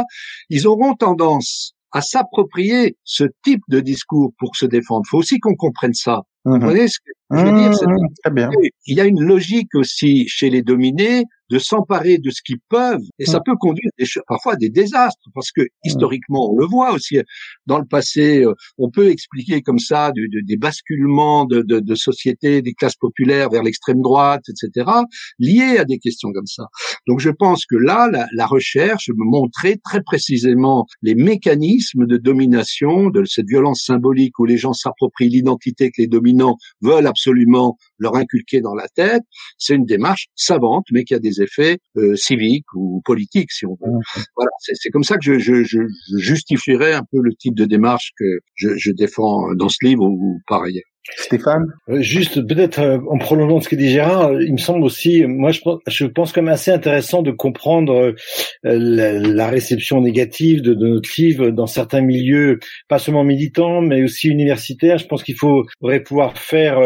ils 0.51 0.67
auront 0.67 0.95
tendance 0.95 1.73
à 1.93 2.03
s'approprier 2.03 2.97
ce 3.03 3.25
type 3.43 3.63
de 3.69 3.81
discours 3.81 4.33
pour 4.39 4.55
se 4.55 4.67
défendre. 4.67 5.03
Il 5.07 5.11
faut 5.11 5.19
aussi 5.19 5.41
qu'on 5.41 5.57
comprenne 5.57 5.95
ça. 5.95 6.21
Vous 6.45 6.57
mmh 6.57 6.61
voyez 6.61 6.89
ce 6.89 6.99
que 7.01 7.13
je 7.33 7.45
veux 7.45 7.53
dire 7.53 7.71
mmh, 7.71 7.97
Très 8.23 8.33
bien. 8.33 8.51
Il 8.87 8.97
y 8.97 9.01
a 9.01 9.05
une 9.05 9.23
logique 9.23 9.75
aussi 9.75 10.27
chez 10.29 10.51
les 10.51 10.63
dominés 10.63 11.25
de 11.51 11.59
s'emparer 11.59 12.19
de 12.19 12.31
ce 12.31 12.43
qu'ils 12.43 12.61
peuvent, 12.69 13.03
et 13.19 13.27
ça 13.27 13.39
mmh. 13.39 13.43
peut 13.45 13.57
conduire 13.57 13.91
parfois 14.27 14.55
à 14.55 14.57
des 14.57 14.71
désastres, 14.71 15.29
parce 15.35 15.51
que 15.51 15.63
historiquement, 15.85 16.53
on 16.53 16.57
le 16.57 16.67
voit 16.67 16.93
aussi 16.93 17.19
dans 17.67 17.79
le 17.79 17.85
passé, 17.85 18.45
euh, 18.45 18.55
on 18.79 18.91
peut 18.91 19.11
expliquer 19.11 19.63
comme 19.63 19.79
ça 19.79 20.13
des 20.13 20.57
basculements 20.57 21.45
de, 21.45 21.63
de, 21.63 21.81
de 21.81 21.95
sociétés, 21.95 22.63
des 22.63 22.75
classes 22.75 22.97
populaires 22.97 23.51
vers 23.51 23.63
l'extrême 23.63 24.01
droite, 24.01 24.43
etc., 24.49 24.91
liés 25.39 25.79
à 25.79 25.85
des 25.85 25.99
questions 25.99 26.33
comme 26.33 26.47
ça. 26.47 26.65
Donc 27.07 27.21
je 27.21 27.31
pense 27.31 27.67
que 27.67 27.77
là, 27.77 28.09
la, 28.11 28.27
la 28.33 28.47
recherche 28.47 29.11
montrait 29.17 29.79
très 29.85 30.03
précisément 30.03 30.87
les 31.03 31.15
mécanismes 31.15 32.07
de 32.07 32.17
domination, 32.17 33.11
de 33.11 33.25
cette 33.25 33.47
violence 33.47 33.85
symbolique 33.85 34.39
où 34.39 34.45
les 34.45 34.57
gens 34.57 34.73
s'approprient 34.73 35.29
l'identité 35.29 35.91
que 35.91 36.03
les 36.03 36.07
dominants 36.07 36.57
veulent 36.83 37.07
absolument 37.07 37.77
leur 38.01 38.17
inculquer 38.17 38.61
dans 38.61 38.75
la 38.75 38.89
tête. 38.89 39.23
C'est 39.59 39.75
une 39.75 39.85
démarche 39.85 40.27
savante, 40.35 40.87
mais 40.91 41.05
qui 41.05 41.15
a 41.15 41.19
des 41.19 41.43
effets 41.43 41.79
euh, 41.97 42.17
civiques 42.17 42.73
ou 42.75 43.01
politiques, 43.05 43.53
si 43.53 43.67
on 43.67 43.77
veut. 43.81 43.93
Mmh. 43.93 44.23
Voilà, 44.37 44.51
c'est 44.59 44.91
comme 44.91 45.05
ça 45.05 45.17
que 45.17 45.25
je, 45.25 45.39
je, 45.39 45.63
je, 45.63 45.79
justifierais 46.17 46.95
un 46.95 47.05
peu 47.11 47.21
le 47.21 47.35
type 47.35 47.55
de 47.55 47.65
démarche 47.65 48.11
que 48.19 48.41
je, 48.55 48.71
je 48.77 48.91
défends 48.91 49.55
dans 49.55 49.69
ce 49.69 49.85
livre 49.85 50.05
ou 50.05 50.41
par 50.49 50.63
ailleurs. 50.63 50.90
Stéphane 51.17 51.67
euh, 51.89 52.03
Juste 52.03 52.47
peut-être 52.47 52.79
euh, 52.79 52.99
en 53.09 53.17
prolongeant 53.19 53.61
ce 53.61 53.69
que 53.69 53.77
dit 53.77 53.89
Gérard, 53.89 54.33
euh, 54.33 54.45
il 54.45 54.53
me 54.53 54.59
semble 54.59 54.85
aussi, 54.85 55.25
moi 55.27 55.51
je 55.51 55.61
pense, 55.61 55.81
je 55.87 56.05
pense 56.05 56.33
quand 56.33 56.43
même 56.43 56.53
assez 56.53 56.71
intéressant 56.71 57.23
de 57.23 57.31
comprendre 57.31 58.15
la, 58.63 59.49
réception 59.49 60.01
négative 60.01 60.63
de, 60.63 60.75
de, 60.75 60.87
notre 60.87 61.11
livre 61.17 61.51
dans 61.51 61.67
certains 61.67 62.03
milieux, 62.03 62.61
pas 62.89 62.99
seulement 62.99 63.25
militants, 63.25 63.81
mais 63.81 64.05
aussi 64.05 64.29
universitaires. 64.29 64.99
Je 64.99 65.07
pense 65.07 65.25
qu'il 65.25 65.35
faudrait 65.35 66.01
pouvoir 66.01 66.37
faire, 66.39 66.79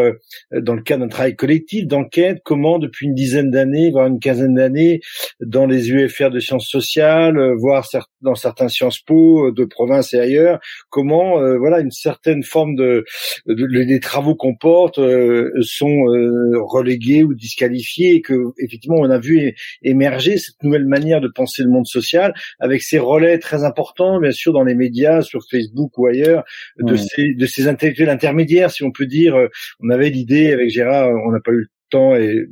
dans 0.51 0.73
le 0.73 0.81
cadre 0.81 1.03
d'un 1.03 1.09
travail 1.09 1.35
collectif, 1.35 1.85
d'enquête, 1.85 2.39
comment 2.43 2.79
depuis 2.79 3.07
une 3.07 3.13
dizaine 3.13 3.51
d'années, 3.51 3.91
voire 3.91 4.07
une 4.07 4.19
quinzaine 4.19 4.55
d'années, 4.55 5.01
dans 5.41 5.67
les 5.67 5.91
UFR 5.91 6.31
de 6.31 6.39
sciences 6.39 6.67
sociales, 6.67 7.37
voire 7.57 7.87
dans 8.21 8.35
certains 8.35 8.69
Sciences 8.69 8.99
Po 8.99 9.51
de 9.51 9.65
province 9.65 10.13
et 10.13 10.19
ailleurs, 10.19 10.59
comment 10.89 11.37
voilà 11.57 11.81
une 11.81 11.91
certaine 11.91 12.43
forme 12.43 12.75
de, 12.75 13.05
de, 13.45 13.53
de 13.53 13.67
travaux 14.05 14.35
qu'on 14.35 14.55
porte 14.55 14.99
euh, 14.99 15.51
sont 15.61 16.07
euh, 16.07 16.53
relégués 16.61 17.23
ou 17.23 17.33
disqualifiés 17.33 18.15
et 18.15 18.21
que 18.21 18.33
effectivement 18.59 18.97
on 18.99 19.09
a 19.09 19.19
vu 19.19 19.53
émerger 19.81 20.37
cette 20.37 20.61
nouvelle 20.63 20.85
manière 20.85 21.19
de 21.19 21.27
penser 21.27 21.63
le 21.63 21.69
monde 21.69 21.87
social 21.87 22.33
avec 22.59 22.81
ces 22.81 22.99
relais 22.99 23.39
très 23.39 23.63
importants 23.63 24.19
bien 24.19 24.31
sûr 24.31 24.53
dans 24.53 24.63
les 24.63 24.75
médias 24.75 25.21
sur 25.21 25.41
Facebook 25.49 25.97
ou 25.97 26.05
ailleurs 26.07 26.43
de 26.79 26.95
ces 26.95 27.33
de 27.33 27.45
ces 27.45 27.67
intellectuels 27.67 28.09
intermédiaires 28.09 28.71
si 28.71 28.83
on 28.83 28.91
peut 28.91 29.07
dire. 29.07 29.35
On 29.79 29.89
avait 29.89 30.09
l'idée 30.09 30.53
avec 30.53 30.69
Gérard 30.69 31.09
on 31.27 31.31
n'a 31.31 31.39
pas 31.39 31.51
eu 31.51 31.67
temps 31.89 32.15
et 32.15 32.45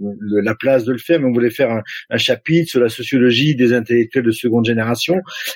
la 0.43 0.55
place 0.55 0.85
de 0.85 0.91
le 0.91 0.97
faire, 0.97 1.19
mais 1.19 1.27
on 1.27 1.31
voulait 1.31 1.49
faire 1.49 1.71
un, 2.09 2.17
chapitre 2.17 2.69
sur 2.69 2.79
la 2.79 2.89
sociologie 2.89 3.55
des 3.55 3.73
intellectuels 3.73 4.23
de 4.23 4.31
seconde 4.31 4.65
génération. 4.65 5.15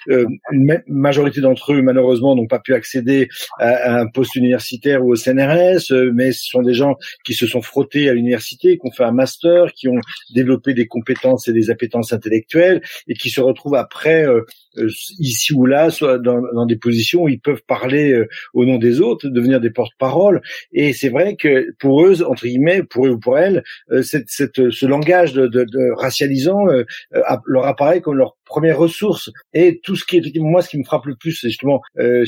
Euh, 0.09 0.25
une 0.51 0.81
majorité 0.87 1.39
d'entre 1.41 1.73
eux, 1.73 1.81
malheureusement, 1.81 2.35
n'ont 2.35 2.47
pas 2.47 2.59
pu 2.59 2.73
accéder 2.73 3.29
à, 3.59 3.99
un 3.99 4.07
poste 4.07 4.35
universitaire 4.35 5.05
ou 5.05 5.13
au 5.13 5.15
CNRS, 5.15 5.91
euh, 5.91 6.11
mais 6.13 6.31
ce 6.31 6.49
sont 6.49 6.61
des 6.61 6.73
gens 6.73 6.95
qui 7.23 7.33
se 7.33 7.47
sont 7.47 7.61
frottés 7.61 8.09
à 8.09 8.13
l'université, 8.13 8.77
qui 8.77 8.81
ont 8.83 8.91
fait 8.91 9.03
un 9.03 9.11
master, 9.11 9.73
qui 9.73 9.87
ont 9.87 9.99
développé 10.33 10.73
des 10.73 10.87
compétences 10.87 11.47
et 11.47 11.53
des 11.53 11.69
appétences 11.69 12.13
intellectuelles, 12.13 12.81
et 13.07 13.13
qui 13.13 13.29
se 13.29 13.41
retrouvent 13.41 13.75
après 13.75 14.25
euh, 14.25 14.41
euh, 14.77 14.89
ici 15.19 15.53
ou 15.53 15.65
là, 15.65 15.89
soit 15.89 16.19
dans, 16.19 16.41
dans, 16.53 16.65
des 16.65 16.75
positions 16.75 17.23
où 17.23 17.29
ils 17.29 17.39
peuvent 17.39 17.63
parler 17.67 18.23
au 18.53 18.65
nom 18.65 18.77
des 18.77 18.99
autres, 18.99 19.29
devenir 19.29 19.59
des 19.59 19.69
porte-parole. 19.69 20.41
Et 20.73 20.93
c'est 20.93 21.09
vrai 21.09 21.35
que 21.35 21.71
pour 21.79 22.05
eux, 22.05 22.23
entre 22.23 22.45
guillemets, 22.45 22.83
pour 22.83 23.05
eux 23.05 23.11
ou 23.11 23.19
pour 23.19 23.37
elles, 23.37 23.57
euh, 23.57 23.61
cette, 24.01 24.29
cette, 24.29 24.69
ce 24.69 24.85
langage 24.85 25.33
de 25.33 25.91
racialisant 25.95 26.67
euh, 26.67 26.83
euh, 27.15 27.21
leur 27.45 27.65
apparaît 27.65 28.01
comme 28.01 28.15
leur 28.15 28.36
première 28.47 28.77
ressource. 28.77 29.29
Et 29.53 29.79
tout 29.83 29.95
ce 29.95 30.05
qui 30.05 30.17
est 30.17 30.39
moi, 30.39 30.61
ce 30.61 30.69
qui 30.69 30.77
me 30.77 30.83
frappe 30.83 31.05
le 31.05 31.15
plus, 31.15 31.33
c'est 31.33 31.49
justement 31.49 31.81
euh, 31.99 32.25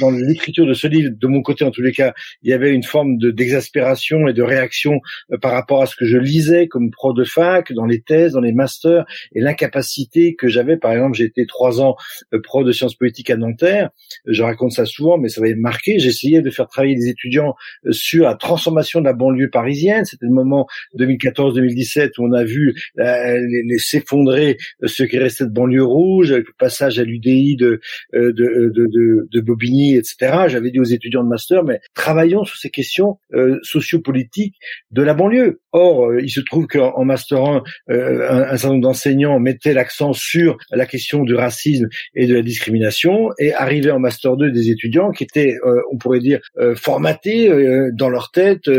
dans 0.00 0.10
l'écriture 0.10 0.66
de 0.66 0.74
ce 0.74 0.86
livre, 0.86 1.10
de 1.16 1.26
mon 1.26 1.42
côté 1.42 1.64
en 1.64 1.70
tous 1.70 1.82
les 1.82 1.92
cas, 1.92 2.14
il 2.42 2.50
y 2.50 2.52
avait 2.52 2.72
une 2.72 2.82
forme 2.82 3.18
de 3.18 3.30
d'exaspération 3.30 4.28
et 4.28 4.32
de 4.32 4.42
réaction 4.42 5.00
par 5.40 5.52
rapport 5.52 5.82
à 5.82 5.86
ce 5.86 5.96
que 5.96 6.04
je 6.04 6.16
lisais 6.16 6.68
comme 6.68 6.90
pro 6.90 7.12
de 7.12 7.24
fac, 7.24 7.72
dans 7.72 7.86
les 7.86 8.00
thèses, 8.00 8.32
dans 8.32 8.40
les 8.40 8.52
masters, 8.52 9.04
et 9.34 9.40
l'incapacité 9.40 10.34
que 10.34 10.48
j'avais. 10.48 10.76
Par 10.76 10.92
exemple, 10.92 11.16
j'ai 11.16 11.24
été 11.24 11.46
trois 11.46 11.80
ans 11.80 11.96
pro 12.42 12.64
de 12.64 12.72
sciences 12.72 12.94
politiques 12.94 13.30
à 13.30 13.36
Nanterre. 13.36 13.90
Je 14.26 14.42
raconte 14.42 14.72
ça 14.72 14.86
souvent, 14.86 15.18
mais 15.18 15.28
ça 15.28 15.40
m'avait 15.40 15.54
marqué. 15.54 15.98
J'essayais 15.98 16.40
de 16.40 16.50
faire 16.50 16.68
travailler 16.68 16.94
les 16.94 17.08
étudiants 17.08 17.54
sur 17.90 18.24
la 18.24 18.34
transformation 18.34 19.00
de 19.00 19.06
la 19.06 19.12
banlieue 19.12 19.50
parisienne. 19.50 20.04
C'était 20.04 20.26
le 20.26 20.32
moment 20.32 20.66
2014-2017 20.98 22.12
où 22.18 22.26
on 22.26 22.32
a 22.32 22.44
vu 22.44 22.74
euh, 22.98 23.38
s'effondrer 23.78 24.56
ce 24.84 25.02
qui 25.04 25.18
restait 25.18 25.35
de 25.44 25.50
banlieue 25.50 25.84
rouge, 25.84 26.32
avec 26.32 26.46
le 26.46 26.54
passage 26.58 26.98
à 26.98 27.04
l'UDI 27.04 27.56
de, 27.56 27.80
euh, 28.14 28.32
de, 28.32 28.44
euh, 28.44 28.70
de, 28.74 28.86
de, 28.86 29.28
de, 29.30 29.40
Bobigny, 29.40 29.96
etc. 29.96 30.46
J'avais 30.48 30.70
dit 30.70 30.80
aux 30.80 30.84
étudiants 30.84 31.22
de 31.22 31.28
master, 31.28 31.64
mais 31.64 31.80
travaillons 31.94 32.44
sur 32.44 32.56
ces 32.56 32.70
questions 32.70 33.18
euh, 33.34 33.58
sociopolitiques 33.62 34.56
de 34.90 35.02
la 35.02 35.14
banlieue. 35.14 35.60
Or, 35.72 36.18
il 36.18 36.30
se 36.30 36.40
trouve 36.40 36.66
qu'en 36.66 37.04
master 37.04 37.38
1, 37.38 37.62
un, 37.88 37.94
un 37.94 38.56
certain 38.56 38.68
nombre 38.68 38.82
d'enseignants 38.82 39.38
mettaient 39.38 39.74
l'accent 39.74 40.12
sur 40.12 40.56
la 40.70 40.86
question 40.86 41.22
du 41.22 41.34
racisme 41.34 41.86
et 42.14 42.26
de 42.26 42.34
la 42.34 42.42
discrimination, 42.42 43.30
et 43.38 43.52
arrivaient 43.52 43.90
en 43.90 43.98
master 43.98 44.36
2 44.36 44.50
des 44.50 44.70
étudiants 44.70 45.10
qui 45.10 45.24
étaient, 45.24 45.54
on 45.92 45.98
pourrait 45.98 46.20
dire, 46.20 46.40
formatés 46.76 47.50
dans 47.92 48.08
leur 48.08 48.30
tête 48.30 48.70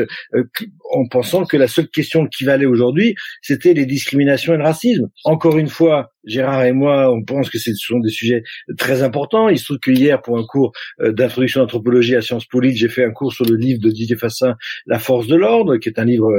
en 0.91 1.07
pensant 1.07 1.45
que 1.45 1.57
la 1.57 1.67
seule 1.67 1.89
question 1.89 2.27
qui 2.27 2.43
valait 2.43 2.65
aujourd'hui, 2.65 3.15
c'était 3.41 3.73
les 3.73 3.85
discriminations 3.85 4.53
et 4.53 4.57
le 4.57 4.63
racisme. 4.63 5.09
Encore 5.23 5.57
une 5.57 5.67
fois, 5.67 6.11
Gérard 6.27 6.65
et 6.65 6.73
moi, 6.73 7.11
on 7.11 7.23
pense 7.23 7.49
que 7.49 7.57
ce 7.57 7.73
sont 7.73 7.99
des 7.99 8.09
sujets 8.09 8.43
très 8.77 9.01
importants. 9.01 9.49
Il 9.49 9.57
se 9.57 9.65
trouve 9.65 9.79
que 9.79 9.91
hier, 9.91 10.21
pour 10.21 10.37
un 10.37 10.43
cours 10.45 10.73
euh, 11.01 11.11
d'introduction 11.11 11.61
d'anthropologie 11.61 12.15
à 12.15 12.21
Sciences 12.21 12.45
Politiques, 12.45 12.79
j'ai 12.79 12.89
fait 12.89 13.05
un 13.05 13.11
cours 13.11 13.33
sur 13.33 13.45
le 13.45 13.55
livre 13.55 13.79
de 13.81 13.89
Didier 13.89 14.17
Fassin, 14.17 14.55
La 14.85 14.99
force 14.99 15.27
de 15.27 15.35
l'ordre, 15.35 15.77
qui 15.77 15.89
est 15.89 15.99
un 15.99 16.05
livre 16.05 16.29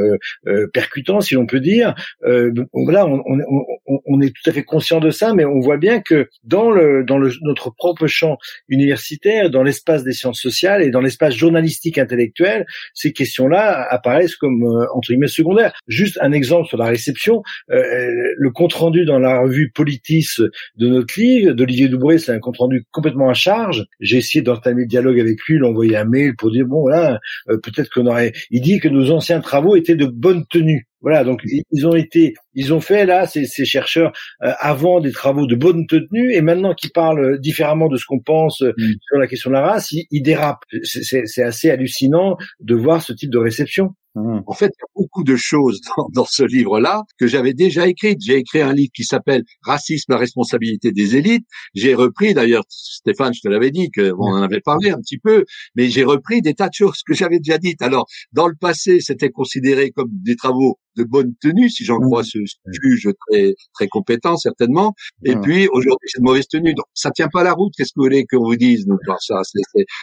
euh, 0.47 0.67
percutant, 0.73 1.21
si 1.21 1.35
l'on 1.35 1.47
peut 1.47 1.61
dire. 1.61 1.95
Euh, 2.25 2.53
là, 2.75 3.07
on, 3.07 3.23
on, 3.27 4.01
on, 4.07 4.21
est 4.21 4.29
tout 4.29 4.51
à 4.51 4.53
fait 4.53 4.63
conscient 4.63 5.01
de 5.01 5.11
ça, 5.11 5.33
mais 5.35 5.45
on 5.45 5.61
voit 5.61 5.79
bien 5.79 6.01
que 6.01 6.29
dans 6.45 6.71
le 6.71 7.05
dans 7.05 7.19
le, 7.19 7.33
notre 7.43 7.71
propre 7.75 8.07
champ 8.07 8.37
universitaire, 8.69 9.51
dans 9.51 9.63
l'espace 9.63 10.05
des 10.05 10.13
sciences 10.13 10.41
sociales 10.41 10.83
et 10.83 10.91
dans 10.91 11.01
l'espace 11.01 11.35
journalistique 11.35 11.99
intellectuel, 11.99 12.67
ces 12.93 13.13
questions-là 13.13 13.87
apparaissent 13.91 14.37
comme 14.37 14.65
entre 14.95 15.09
guillemets 15.09 15.29
secondaires. 15.29 15.73
Juste 15.87 16.19
un 16.21 16.33
exemple 16.33 16.69
sur 16.69 16.77
la 16.77 16.87
réception, 16.87 17.43
le 17.69 18.51
compte 18.51 18.75
rendu 18.75 19.05
dans 19.05 19.19
la 19.19 19.41
revue 19.41 19.71
Politis 19.79 20.27
de 20.75 20.89
notre 20.89 21.15
livre 21.21 21.53
d'Olivier 21.53 21.87
Doubré, 21.87 22.19
c'est 22.19 22.33
un 22.33 22.41
compte 22.41 22.57
rendu 22.57 22.85
complètement 22.91 23.31
à 23.31 23.35
charge. 23.35 23.85
J'ai 24.01 24.17
essayé 24.17 24.43
d'entamer 24.43 24.83
le 24.83 24.89
dialogue 24.89 25.21
avec 25.21 25.41
lui, 25.45 25.59
lui 25.59 25.65
envoyer 25.65 25.97
un 25.97 26.05
mail 26.05 26.35
pour 26.35 26.51
dire 26.51 26.67
bon 26.67 26.81
voilà, 26.81 27.21
euh, 27.49 27.59
peut-être 27.63 27.89
qu'on 27.89 28.07
aurait. 28.07 28.33
Il 28.51 28.61
dit 28.61 28.81
que 28.81 28.89
nos 28.89 29.13
anciens 29.13 29.41
travaux 29.41 29.77
étaient 29.77 29.95
de 29.95 30.07
bonne 30.07 30.45
tenue. 30.51 30.89
Voilà, 31.01 31.23
donc 31.23 31.43
ils 31.45 31.87
ont 31.87 31.95
été, 31.95 32.35
ils 32.55 32.75
ont 32.75 32.81
fait 32.81 33.07
là 33.07 33.29
ces, 33.29 33.45
ces 33.45 33.65
chercheurs 33.65 34.11
euh, 34.43 34.51
avant 34.59 34.99
des 34.99 35.13
travaux 35.13 35.47
de 35.47 35.55
bonne 35.55 35.87
tenue 35.87 36.35
et 36.35 36.41
maintenant 36.41 36.75
qu'ils 36.75 36.91
parlent 36.91 37.39
différemment 37.39 37.87
de 37.87 37.97
ce 37.97 38.05
qu'on 38.05 38.19
pense 38.19 38.63
euh, 38.63 38.73
mm. 38.77 38.93
sur 39.07 39.19
la 39.19 39.29
question 39.29 39.51
de 39.51 39.55
la 39.55 39.63
race, 39.63 39.93
ils, 39.93 40.07
ils 40.11 40.23
dérapent. 40.23 40.65
C'est 40.83 41.43
assez 41.45 41.71
hallucinant 41.71 42.37
de 42.59 42.75
voir 42.75 43.01
ce 43.01 43.13
type 43.13 43.31
de 43.31 43.39
réception. 43.39 43.95
Mmh. 44.19 44.43
En 44.47 44.53
fait, 44.55 44.67
il 44.67 44.81
y 44.81 44.85
a 44.85 44.93
beaucoup 44.95 45.25
de 45.25 45.37
choses 45.37 45.81
dans, 45.97 46.09
dans 46.13 46.25
ce 46.25 46.43
livre-là 46.43 47.05
que 47.19 47.27
j'avais 47.27 47.55
déjà 47.55 47.87
écrites. 47.87 48.19
J'ai 48.21 48.37
écrit 48.37 48.61
un 48.61 48.73
livre 48.73 48.91
qui 48.95 49.05
s'appelle 49.05 49.45
Racisme, 49.63 50.13
la 50.13 50.19
responsabilité 50.19 50.93
des 50.93 51.17
élites. 51.17 51.47
J'ai 51.75 51.95
repris, 51.95 52.35
d'ailleurs, 52.35 52.65
Stéphane, 52.69 53.33
je 53.35 53.41
te 53.41 53.49
l'avais 53.49 53.71
dit, 53.71 53.91
que 53.91 54.13
on 54.19 54.33
en 54.33 54.43
avait 54.43 54.61
parlé 54.61 54.91
un 54.91 54.99
petit 54.99 55.19
peu, 55.19 55.45
mais 55.75 55.89
j'ai 55.89 56.05
repris 56.05 56.43
des 56.43 56.55
tas 56.55 56.69
de 56.69 56.75
choses 56.75 57.03
que 57.07 57.15
j'avais 57.15 57.39
déjà 57.39 57.59
dites. 57.59 57.83
Alors, 57.83 58.07
dans 58.33 58.49
le 58.49 58.55
passé, 58.59 59.01
c'était 59.01 59.31
considéré 59.31 59.91
comme 59.91 60.11
des 60.11 60.37
travaux 60.37 60.79
de 60.99 61.05
bonne 61.05 61.35
tenue, 61.41 61.71
si 61.71 61.85
j'en 61.85 61.99
crois 61.99 62.25
ce 62.25 62.39
juge 62.83 63.09
très 63.29 63.55
très 63.75 63.89
compétent 63.89 64.37
certainement. 64.37 64.95
Et 65.25 65.37
puis 65.37 65.69
aujourd'hui, 65.69 66.07
c'est 66.07 66.21
de 66.21 66.25
mauvaise 66.25 66.49
tenue. 66.49 66.75
Donc 66.75 66.87
ça 66.95 67.11
tient 67.11 67.29
pas 67.33 67.43
la 67.43 67.53
route. 67.53 67.73
Qu'est-ce 67.77 67.91
que 67.91 68.01
vous 68.01 68.05
voulez 68.05 68.27
qu'on 68.31 68.45
vous 68.45 68.57
dise 68.57 68.87
Donc 68.87 69.01
ça, 69.21 69.41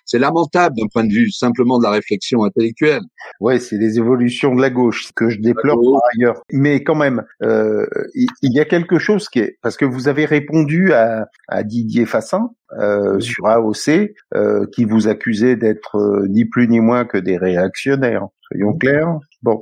c'est 0.05 0.19
lamentable 0.19 0.75
d'un 0.77 0.87
point 0.91 1.03
de 1.03 1.13
vue 1.13 1.31
simplement 1.31 1.77
de 1.77 1.83
la 1.83 1.91
réflexion 1.91 2.43
intellectuelle. 2.43 3.01
Ouais, 3.39 3.59
c'est 3.59 3.77
des 3.77 3.97
évolutions 3.97 4.55
de 4.55 4.61
la 4.61 4.69
gauche 4.69 5.11
que 5.15 5.29
je 5.29 5.39
déplore 5.39 5.79
par 5.81 6.01
ailleurs. 6.13 6.41
Mais 6.51 6.83
quand 6.83 6.95
même, 6.95 7.23
euh, 7.43 7.85
il, 8.13 8.53
y 8.53 8.59
a 8.59 8.65
quelque 8.65 8.99
chose 8.99 9.29
qui 9.29 9.39
est 9.39 9.57
parce 9.61 9.77
que 9.77 9.85
vous 9.85 10.07
avez 10.07 10.25
répondu 10.25 10.93
à, 10.93 11.27
à 11.47 11.63
Didier 11.63 12.05
Fassin 12.05 12.49
euh, 12.79 13.19
sur 13.19 13.45
AOC, 13.47 14.15
euh, 14.33 14.65
qui 14.73 14.85
vous 14.85 15.07
accusait 15.07 15.55
d'être 15.55 15.97
euh, 15.97 16.27
ni 16.27 16.45
plus 16.45 16.67
ni 16.67 16.79
moins 16.79 17.05
que 17.05 17.17
des 17.17 17.37
réactionnaires. 17.37 18.27
Soyons 18.41 18.73
clairs. 18.73 19.19
Bon, 19.43 19.61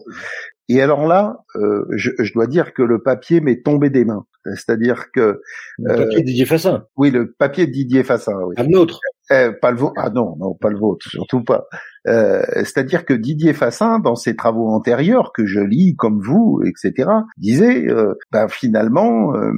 et 0.69 0.81
alors 0.81 1.07
là, 1.07 1.43
euh, 1.55 1.85
je, 1.91 2.11
je, 2.19 2.33
dois 2.33 2.47
dire 2.47 2.73
que 2.73 2.81
le 2.81 3.01
papier 3.01 3.41
m'est 3.41 3.63
tombé 3.63 3.89
des 3.89 4.05
mains. 4.05 4.25
C'est-à-dire 4.45 5.11
que 5.11 5.41
le 5.77 5.95
papier 5.95 6.21
de 6.21 6.25
Didier 6.25 6.45
Fassin. 6.45 6.85
Oui, 6.97 7.11
le 7.11 7.31
papier 7.31 7.65
de 7.67 7.71
Didier 7.71 8.03
Fassin. 8.03 8.37
Oui. 8.45 8.55
Un 8.57 8.73
autre. 8.73 8.99
Eh, 9.31 9.49
pas 9.61 9.71
le 9.71 9.77
vôtre. 9.77 9.93
Ah 9.97 10.09
non, 10.09 10.35
non, 10.37 10.53
pas 10.53 10.69
le 10.69 10.77
vôtre, 10.77 11.07
surtout 11.09 11.43
pas. 11.43 11.65
Euh, 12.07 12.43
c'est-à-dire 12.55 13.05
que 13.05 13.13
Didier 13.13 13.53
Fassin, 13.53 13.99
dans 13.99 14.15
ses 14.15 14.35
travaux 14.35 14.67
antérieurs 14.69 15.31
que 15.33 15.45
je 15.45 15.61
lis 15.61 15.95
comme 15.95 16.19
vous, 16.21 16.61
etc., 16.65 17.09
disait, 17.37 17.87
euh, 17.87 18.15
ben, 18.31 18.47
finalement, 18.49 19.33
euh, 19.35 19.51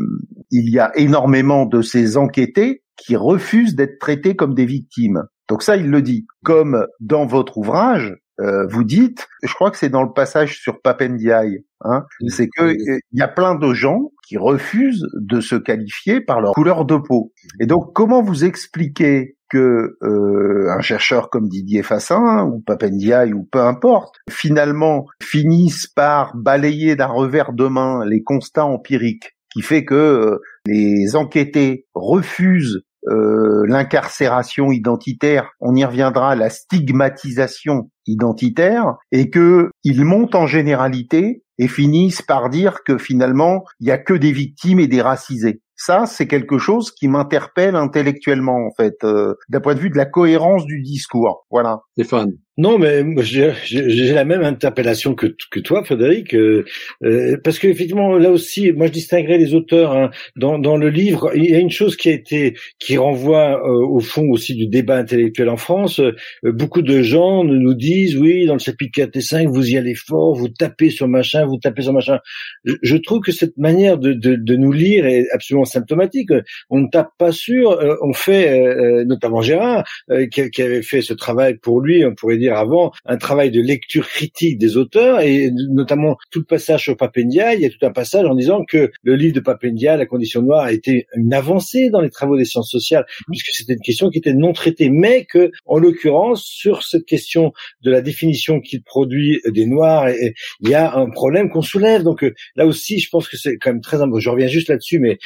il 0.52 0.70
y 0.70 0.80
a 0.80 0.96
énormément 0.96 1.66
de 1.66 1.82
ces 1.82 2.18
enquêtés 2.18 2.84
qui 2.96 3.16
refusent 3.16 3.76
d'être 3.76 4.00
traités 4.00 4.36
comme 4.36 4.54
des 4.54 4.66
victimes. 4.66 5.24
Donc 5.50 5.64
ça, 5.64 5.78
il 5.78 5.90
le 5.90 6.02
dit. 6.02 6.28
Comme 6.44 6.86
dans 7.00 7.26
votre 7.26 7.58
ouvrage, 7.58 8.16
euh, 8.42 8.66
vous 8.68 8.84
dites, 8.84 9.28
je 9.44 9.54
crois 9.54 9.72
que 9.72 9.78
c'est 9.78 9.90
dans 9.90 10.04
le 10.04 10.12
passage 10.14 10.60
sur 10.60 10.82
Papendiaï, 10.82 11.64
hein, 11.82 12.04
c'est 12.28 12.48
que 12.48 12.74
il 12.74 13.20
y 13.20 13.22
a 13.22 13.28
plein 13.28 13.56
de 13.56 13.74
gens 13.74 14.12
qui 14.28 14.38
refusent 14.38 15.08
de 15.14 15.40
se 15.40 15.56
qualifier 15.56 16.20
par 16.22 16.42
leur 16.42 16.54
couleur 16.54 16.86
de 16.86 16.98
peau. 16.98 17.32
Et 17.60 17.66
donc, 17.66 17.94
comment 17.94 18.22
vous 18.22 18.44
expliquez 18.44 19.38
que 19.50 19.98
euh, 20.02 20.70
un 20.76 20.82
chercheur 20.82 21.30
comme 21.30 21.48
Didier 21.48 21.84
Fassin 21.84 22.46
ou 22.46 22.60
Papendiaï 22.60 23.34
ou 23.34 23.48
peu 23.50 23.62
importe, 23.62 24.16
finalement 24.30 25.06
finissent 25.22 25.88
par 25.88 26.36
balayer 26.36 26.96
d'un 26.96 27.08
revers 27.08 27.54
de 27.54 27.68
main 27.68 28.04
les 28.06 28.24
constats 28.24 28.66
empiriques 28.66 29.36
qui 29.54 29.62
fait 29.62 29.86
que 29.86 29.96
euh, 29.96 30.40
les 30.66 31.16
enquêtés 31.16 31.86
refusent 31.94 32.82
euh, 33.08 33.66
l'incarcération 33.68 34.72
identitaire, 34.72 35.52
on 35.60 35.76
y 35.76 35.86
reviendra, 35.86 36.36
la 36.36 36.50
stigmatisation 36.50 37.90
identitaire, 38.08 38.96
et 39.12 39.30
que 39.30 39.70
ils 39.84 40.06
montent 40.06 40.36
en 40.36 40.48
généralité 40.48 41.44
et 41.58 41.68
finissent 41.68 42.22
par 42.22 42.50
dire 42.50 42.84
que 42.86 42.98
finalement 42.98 43.64
il 43.80 43.88
y 43.88 43.92
a 43.92 43.98
que 43.98 44.14
des 44.14 44.32
victimes 44.32 44.80
et 44.80 44.88
des 44.88 45.02
racisés. 45.02 45.62
Ça, 45.76 46.06
c'est 46.06 46.28
quelque 46.28 46.58
chose 46.58 46.92
qui 46.92 47.08
m'interpelle 47.08 47.76
intellectuellement 47.76 48.66
en 48.66 48.72
fait, 48.76 49.04
euh, 49.04 49.36
d'un 49.50 49.60
point 49.60 49.76
de 49.76 49.80
vue 49.80 49.90
de 49.90 49.98
la 49.98 50.06
cohérence 50.06 50.66
du 50.66 50.82
discours. 50.82 51.46
Voilà. 51.50 51.82
Stéphane. 51.94 52.34
Non, 52.58 52.80
mais 52.80 53.04
j'ai 53.22 54.14
la 54.14 54.24
même 54.24 54.44
interpellation 54.44 55.14
que, 55.14 55.28
que 55.52 55.60
toi, 55.60 55.84
Frédéric, 55.84 56.34
euh, 56.34 56.64
euh, 57.04 57.36
parce 57.44 57.60
que 57.60 57.68
effectivement, 57.68 58.18
là 58.18 58.32
aussi, 58.32 58.72
moi 58.72 58.88
je 58.88 58.94
distinguerai 58.94 59.38
les 59.38 59.54
auteurs 59.54 59.92
hein, 59.92 60.10
dans, 60.38 60.58
dans 60.58 60.78
le 60.78 60.90
livre. 60.90 61.32
Il 61.36 61.50
y 61.50 61.54
a 61.54 61.60
une 61.60 61.70
chose 61.70 61.98
qui 61.98 62.08
a 62.08 62.14
été, 62.14 62.54
qui 62.80 62.96
renvoie 62.98 63.60
euh, 63.60 63.86
au 63.86 64.00
fond 64.00 64.30
aussi 64.30 64.56
du 64.56 64.68
débat 64.68 65.00
intellectuel 65.00 65.50
en 65.50 65.58
France. 65.58 66.00
beaucoup 66.44 66.82
de 66.82 67.02
gens 67.02 67.44
nous 67.44 67.74
disent, 67.74 68.16
oui, 68.16 68.46
dans 68.46 68.54
le 68.54 68.60
chapitre 68.60 69.02
4 69.02 69.18
et 69.18 69.22
5, 69.22 69.50
vous 69.50 69.72
y 69.72 69.78
allez 69.78 69.96
fort, 69.96 70.34
vous 70.34 70.48
tapez 70.48 70.92
sur 70.92 71.10
machin, 71.10 71.46
vous 71.46 71.58
tapez 71.58 71.82
sur 71.82 71.94
machin. 71.94 72.20
Je, 72.64 72.96
trouve 72.96 73.20
que 73.20 73.34
cette 73.34 73.58
manière 73.58 73.98
de, 73.98 74.14
de, 74.14 74.38
de, 74.38 74.56
nous 74.56 74.72
lire 74.72 75.06
est 75.06 75.26
absolument 75.34 75.65
symptomatique. 75.66 76.30
On 76.70 76.80
ne 76.80 76.88
tape 76.90 77.12
pas 77.18 77.32
sur, 77.32 77.80
on 78.02 78.14
fait, 78.14 79.06
notamment 79.06 79.42
Gérard, 79.42 79.84
qui, 80.32 80.50
qui 80.50 80.62
avait 80.62 80.82
fait 80.82 81.02
ce 81.02 81.14
travail 81.14 81.58
pour 81.58 81.82
lui, 81.82 82.06
on 82.06 82.14
pourrait 82.14 82.38
dire 82.38 82.56
avant 82.56 82.92
un 83.06 83.18
travail 83.18 83.52
de 83.52 83.62
lecture 83.62 84.08
critique 84.08 84.58
des 84.58 84.78
auteurs 84.78 85.20
et 85.20 85.52
notamment 85.70 86.18
tout 86.32 86.40
le 86.40 86.46
passage 86.46 86.84
sur 86.84 86.98
Papendia, 86.98 87.54
il 87.54 87.62
y 87.62 87.66
a 87.66 87.70
tout 87.70 87.84
un 87.86 87.92
passage 87.92 88.26
en 88.26 88.36
disant 88.36 88.64
que 88.66 88.92
le 89.04 89.16
livre 89.16 89.36
de 89.36 89.40
Papendia, 89.40 89.98
La 89.98 90.06
condition 90.06 90.42
noire, 90.42 90.66
a 90.66 90.72
été 90.72 91.08
une 91.16 91.34
avancée 91.34 91.90
dans 91.90 92.02
les 92.02 92.10
travaux 92.10 92.38
des 92.38 92.46
sciences 92.46 92.70
sociales 92.70 93.06
puisque 93.28 93.50
c'était 93.52 93.74
une 93.74 93.82
question 93.82 94.10
qui 94.10 94.20
était 94.20 94.34
non 94.34 94.54
traitée, 94.54 94.90
mais 94.90 95.26
que 95.26 95.52
en 95.66 95.78
l'occurrence 95.78 96.44
sur 96.44 96.84
cette 96.84 97.06
question 97.06 97.54
de 97.82 97.92
la 97.92 98.02
définition 98.02 98.62
qu'il 98.62 98.84
produit 98.84 99.42
des 99.48 99.66
noirs, 99.66 100.10
il 100.10 100.70
y 100.70 100.76
a 100.76 100.96
un 100.96 101.10
problème 101.10 101.50
qu'on 101.50 101.62
soulève. 101.62 102.04
Donc 102.04 102.24
euh, 102.24 102.34
là 102.56 102.66
aussi, 102.66 103.00
je 103.00 103.10
pense 103.10 103.28
que 103.28 103.38
c'est 103.38 103.58
quand 103.58 103.72
même 103.72 103.82
très 103.82 103.98
important. 103.98 104.20
Je 104.20 104.30
reviens 104.30 104.48
juste 104.48 104.70
là-dessus, 104.70 105.00
mais 105.00 105.18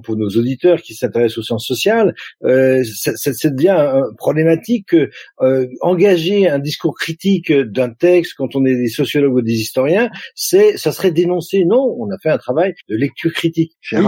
pour 0.00 0.16
nos 0.16 0.28
auditeurs 0.28 0.80
qui 0.82 0.94
s'intéressent 0.94 1.38
aux 1.38 1.42
sciences 1.42 1.66
sociales, 1.66 2.14
euh, 2.44 2.82
ça, 2.84 3.16
ça, 3.16 3.50
devient 3.50 4.02
problématique 4.16 4.94
euh, 4.94 5.66
engager 5.80 6.48
un 6.48 6.58
discours 6.58 6.94
critique 6.94 7.52
d'un 7.52 7.90
texte 7.90 8.34
quand 8.36 8.54
on 8.56 8.64
est 8.64 8.74
des 8.74 8.88
sociologues 8.88 9.34
ou 9.34 9.42
des 9.42 9.52
historiens, 9.54 10.10
c'est 10.34 10.76
ça 10.76 10.92
serait 10.92 11.12
dénoncé. 11.12 11.64
Non, 11.64 11.96
on 11.98 12.10
a 12.10 12.18
fait 12.22 12.30
un 12.30 12.38
travail 12.38 12.74
de 12.88 12.96
lecture 12.96 13.32
critique. 13.32 13.72
Oui, 13.92 14.00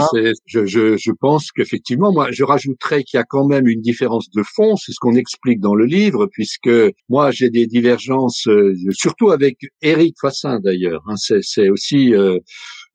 je, 0.46 0.66
je, 0.66 0.96
je 0.96 1.12
pense 1.18 1.52
qu'effectivement, 1.52 2.12
moi, 2.12 2.28
je 2.30 2.44
rajouterais 2.44 3.02
qu'il 3.02 3.18
y 3.18 3.20
a 3.20 3.24
quand 3.24 3.46
même 3.46 3.68
une 3.68 3.80
différence 3.80 4.30
de 4.30 4.42
fond. 4.42 4.76
C'est 4.76 4.92
ce 4.92 4.98
qu'on 5.00 5.14
explique 5.14 5.60
dans 5.60 5.74
le 5.74 5.86
livre, 5.86 6.26
puisque 6.26 6.70
moi, 7.08 7.30
j'ai 7.30 7.50
des 7.50 7.66
divergences, 7.66 8.46
euh, 8.48 8.74
surtout 8.92 9.30
avec 9.30 9.58
Éric 9.82 10.16
Fassin 10.20 10.60
d'ailleurs. 10.60 11.02
Hein, 11.06 11.14
c'est 11.16 11.68
aussi 11.68 12.12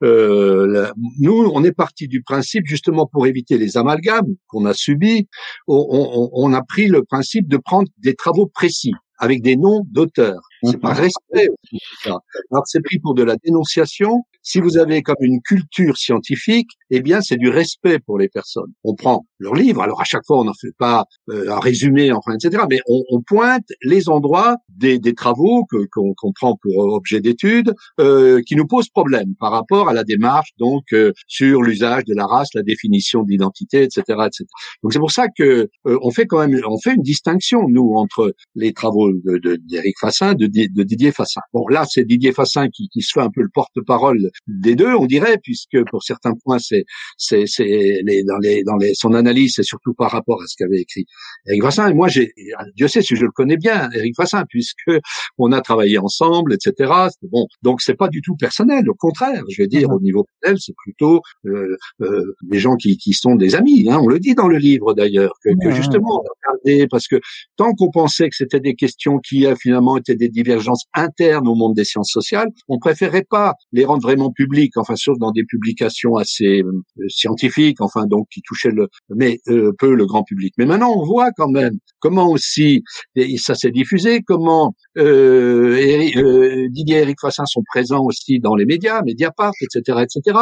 euh, 0.04 0.90
nous, 1.20 1.52
on 1.54 1.64
est 1.64 1.72
parti 1.72 2.08
du 2.08 2.22
principe, 2.22 2.66
justement 2.66 3.06
pour 3.06 3.28
éviter 3.28 3.58
les 3.58 3.78
amalgames 3.78 4.36
qu'on 4.48 4.66
a 4.66 4.74
subis, 4.74 5.28
on, 5.68 5.86
on, 5.90 6.30
on, 6.34 6.54
a 6.54 6.62
pris 6.64 6.88
le 6.88 7.04
principe 7.04 7.48
de 7.48 7.58
prendre 7.58 7.90
des 7.98 8.16
travaux 8.16 8.48
précis 8.48 8.94
avec 9.20 9.42
des 9.42 9.56
noms 9.56 9.84
d'auteurs. 9.92 10.42
C'est 10.64 10.80
pas 10.80 10.94
mhm. 10.94 11.02
respect 11.02 11.50
aussi, 11.50 11.84
ça. 12.04 12.18
Alors 12.52 12.64
c'est 12.66 12.82
pris 12.82 13.00
pour 13.00 13.14
de 13.14 13.24
la 13.24 13.36
dénonciation. 13.36 14.24
Si 14.42 14.60
vous 14.60 14.78
avez 14.78 15.02
comme 15.02 15.18
une 15.22 15.42
culture 15.42 15.98
scientifique, 15.98 16.70
eh 16.92 17.02
bien 17.02 17.22
c'est 17.22 17.38
du 17.38 17.50
respect 17.50 18.00
pour 18.00 18.18
les 18.18 18.30
personnes. 18.30 18.72
On 18.84 18.96
prend 18.96 19.26
leurs 19.40 19.56
livres. 19.56 19.82
Alors 19.82 20.02
à 20.02 20.06
chaque 20.06 20.26
fois 20.26 20.40
on 20.40 20.46
n'en 20.46 20.54
fait 20.54 20.74
pas 20.78 21.06
euh, 21.30 21.52
un 21.52 21.60
résumé, 21.60 22.12
enfin 22.12 22.34
etc. 22.34 22.64
Mais 22.70 22.80
on, 22.88 23.02
on 23.10 23.22
pointe 23.22 23.66
les 23.84 24.10
endroits 24.10 24.58
des, 24.70 25.00
des 25.00 25.14
travaux 25.14 25.66
qu'on 25.92 26.34
prend 26.34 26.58
pour 26.62 26.78
objet 26.78 27.22
d'étude 27.22 27.74
euh, 28.00 28.42
qui 28.46 28.56
nous 28.56 28.68
posent 28.68 28.90
problème 28.90 29.36
par 29.40 29.52
rapport 29.52 29.90
à 29.90 29.94
la 29.94 30.04
démarche 30.04 30.50
donc 30.58 30.84
euh, 30.94 31.12
sur 31.28 31.62
l'usage 31.62 32.06
de 32.06 32.14
la 32.16 32.26
race, 32.26 32.50
la 32.54 32.64
définition 32.64 33.24
d'identité, 33.24 33.84
etc., 33.84 34.02
etc. 34.08 34.46
Donc 34.84 34.94
c'est 34.94 35.00
pour 35.00 35.12
ça 35.12 35.28
que 35.28 35.70
euh, 35.88 36.00
on 36.02 36.12
fait 36.12 36.26
quand 36.26 36.40
même 36.40 36.60
on 36.68 36.80
fait 36.80 36.96
une 36.96 37.02
distinction 37.02 37.68
nous 37.68 37.94
entre 37.96 38.34
les 38.56 38.74
travaux 38.74 39.12
d'Éric 39.12 39.96
de, 39.96 40.00
Fassin, 40.00 40.34
de, 40.34 40.48
de, 40.48 40.84
Didier 40.84 41.12
Fassin. 41.12 41.42
Bon 41.54 41.68
là 41.68 41.86
c'est 41.90 42.06
Didier 42.06 42.32
Fassin 42.32 42.70
qui, 42.70 42.90
qui 42.90 43.02
se 43.02 43.12
fait 43.14 43.22
un 43.22 43.30
peu 43.30 43.42
le 43.42 43.50
porte-parole 43.54 44.30
des 44.48 44.76
deux, 44.76 44.94
on 44.94 45.06
dirait, 45.06 45.38
puisque 45.44 45.78
pour 45.90 46.04
certains 46.04 46.34
points, 46.44 46.60
c'est 46.60 46.84
c'est 47.18 47.46
c'est 47.48 48.02
dans 48.28 48.38
les 48.38 48.64
dans 48.64 48.78
les 48.78 48.94
son 48.94 49.14
analyse, 49.14 49.54
c'est 49.56 49.64
surtout 49.64 49.94
par 49.94 50.12
rapport 50.12 50.42
à 50.42 50.46
ce 50.48 50.56
qu'avait 50.58 50.82
écrit 50.82 51.06
Eric 51.48 51.64
Vassin. 51.64 51.90
Et 51.90 51.94
moi, 51.94 52.08
j'ai 52.08 52.34
Dieu 52.76 52.88
sait 52.88 53.02
si 53.02 53.16
je 53.16 53.26
le 53.26 53.32
connais 53.32 53.58
bien, 53.58 53.90
Eric 53.94 54.14
Vassin, 54.18 54.44
puisque 54.50 54.92
on 55.38 55.52
a 55.52 55.62
travaillé 55.62 55.98
ensemble, 55.98 56.54
etc. 56.54 56.92
Bon, 57.24 57.48
donc 57.62 57.82
c'est 57.82 57.96
pas 57.96 58.08
du 58.08 58.22
tout 58.22 58.36
personnel. 58.36 58.90
Au 58.90 58.96
contraire, 58.96 59.44
je 59.50 59.62
vais 59.62 59.68
dire 59.68 59.90
au 59.90 60.00
niveau 60.00 60.26
personnel, 60.42 60.60
c'est 60.60 60.76
plutôt 60.84 61.22
euh, 61.46 61.76
euh, 62.02 62.36
des 62.44 62.60
gens 62.60 62.76
qui, 62.76 62.98
qui 62.98 63.14
sont 63.14 63.36
des 63.36 63.56
amis. 63.56 63.88
Hein, 63.90 64.00
on 64.02 64.08
le 64.08 64.20
dit 64.20 64.36
dans 64.36 64.48
le 64.48 64.58
livre 64.58 64.94
d'ailleurs 64.94 65.34
que, 65.44 65.50
que 65.62 65.72
justement, 65.72 66.24
regardez, 66.44 66.88
parce 66.88 67.08
que 67.08 67.18
tant 67.58 67.74
qu'on 67.74 67.92
pensait 67.92 68.30
que 68.30 68.36
c'était 68.36 68.60
des 68.60 68.76
questions 68.76 69.20
qui 69.20 69.46
euh, 69.46 69.56
finalement 69.56 69.98
étaient 69.98 70.16
des 70.16 70.30
divergences 70.30 70.86
internes 70.94 71.48
au 71.48 71.56
monde 71.56 71.76
des 71.76 71.86
sciences 71.86 72.12
sociales, 72.12 72.50
on 72.68 72.80
préférait 72.80 73.26
pas 73.30 73.54
les 73.72 73.86
rendre 73.86 74.02
vraiment 74.02 74.19
publiques, 74.30 74.78
enfin 74.78 74.96
sauf 74.96 75.18
dans 75.18 75.32
des 75.32 75.44
publications 75.46 76.16
assez 76.18 76.62
euh, 76.62 76.72
scientifiques, 77.08 77.82
enfin 77.82 78.06
donc 78.06 78.28
qui 78.32 78.42
touchaient 78.42 78.72
le 78.72 78.88
mais 79.16 79.40
euh, 79.48 79.72
peu 79.78 79.96
le 79.96 80.06
grand 80.06 80.24
public. 80.24 80.54
Mais 80.58 80.66
maintenant 80.66 80.94
on 80.94 81.06
voit 81.06 81.32
quand 81.36 81.50
même 81.50 81.78
comment 82.00 82.30
aussi 82.30 82.84
et 83.16 83.38
ça 83.38 83.56
s'est 83.56 83.72
diffusé, 83.72 84.22
comment 84.22 84.74
euh, 84.98 86.10
euh, 86.18 86.68
Didier 86.70 86.98
et 86.98 87.02
Eric 87.02 87.18
Fassin 87.22 87.46
sont 87.46 87.64
présents 87.66 88.04
aussi 88.04 88.40
dans 88.40 88.56
les 88.56 88.66
médias, 88.66 89.02
Mediapart, 89.04 89.54
etc., 89.62 90.04
etc. 90.04 90.40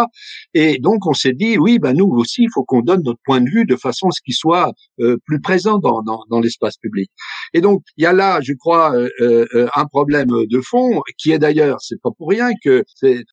Et 0.53 0.79
donc 0.79 1.05
on 1.05 1.13
s'est 1.13 1.33
dit 1.33 1.57
oui, 1.57 1.79
ben 1.79 1.93
nous 1.93 2.07
aussi 2.07 2.43
il 2.43 2.49
faut 2.53 2.63
qu'on 2.63 2.81
donne 2.81 3.03
notre 3.03 3.19
point 3.23 3.41
de 3.41 3.49
vue 3.49 3.65
de 3.65 3.75
façon 3.75 4.07
à 4.07 4.11
ce 4.11 4.21
qu'il 4.21 4.33
soit 4.33 4.71
plus 5.25 5.39
présent 5.41 5.77
dans, 5.77 6.01
dans, 6.01 6.23
dans 6.29 6.39
l'espace 6.39 6.77
public. 6.77 7.09
Et 7.53 7.61
donc 7.61 7.83
il 7.97 8.03
y 8.03 8.07
a 8.07 8.13
là, 8.13 8.39
je 8.41 8.53
crois, 8.53 8.93
un 9.21 9.85
problème 9.85 10.29
de 10.29 10.61
fond 10.61 11.01
qui 11.17 11.31
est 11.31 11.39
d'ailleurs, 11.39 11.77
c'est 11.81 12.01
pas 12.01 12.09
pour 12.17 12.29
rien 12.29 12.49
que 12.63 12.83
c'est 12.95 13.23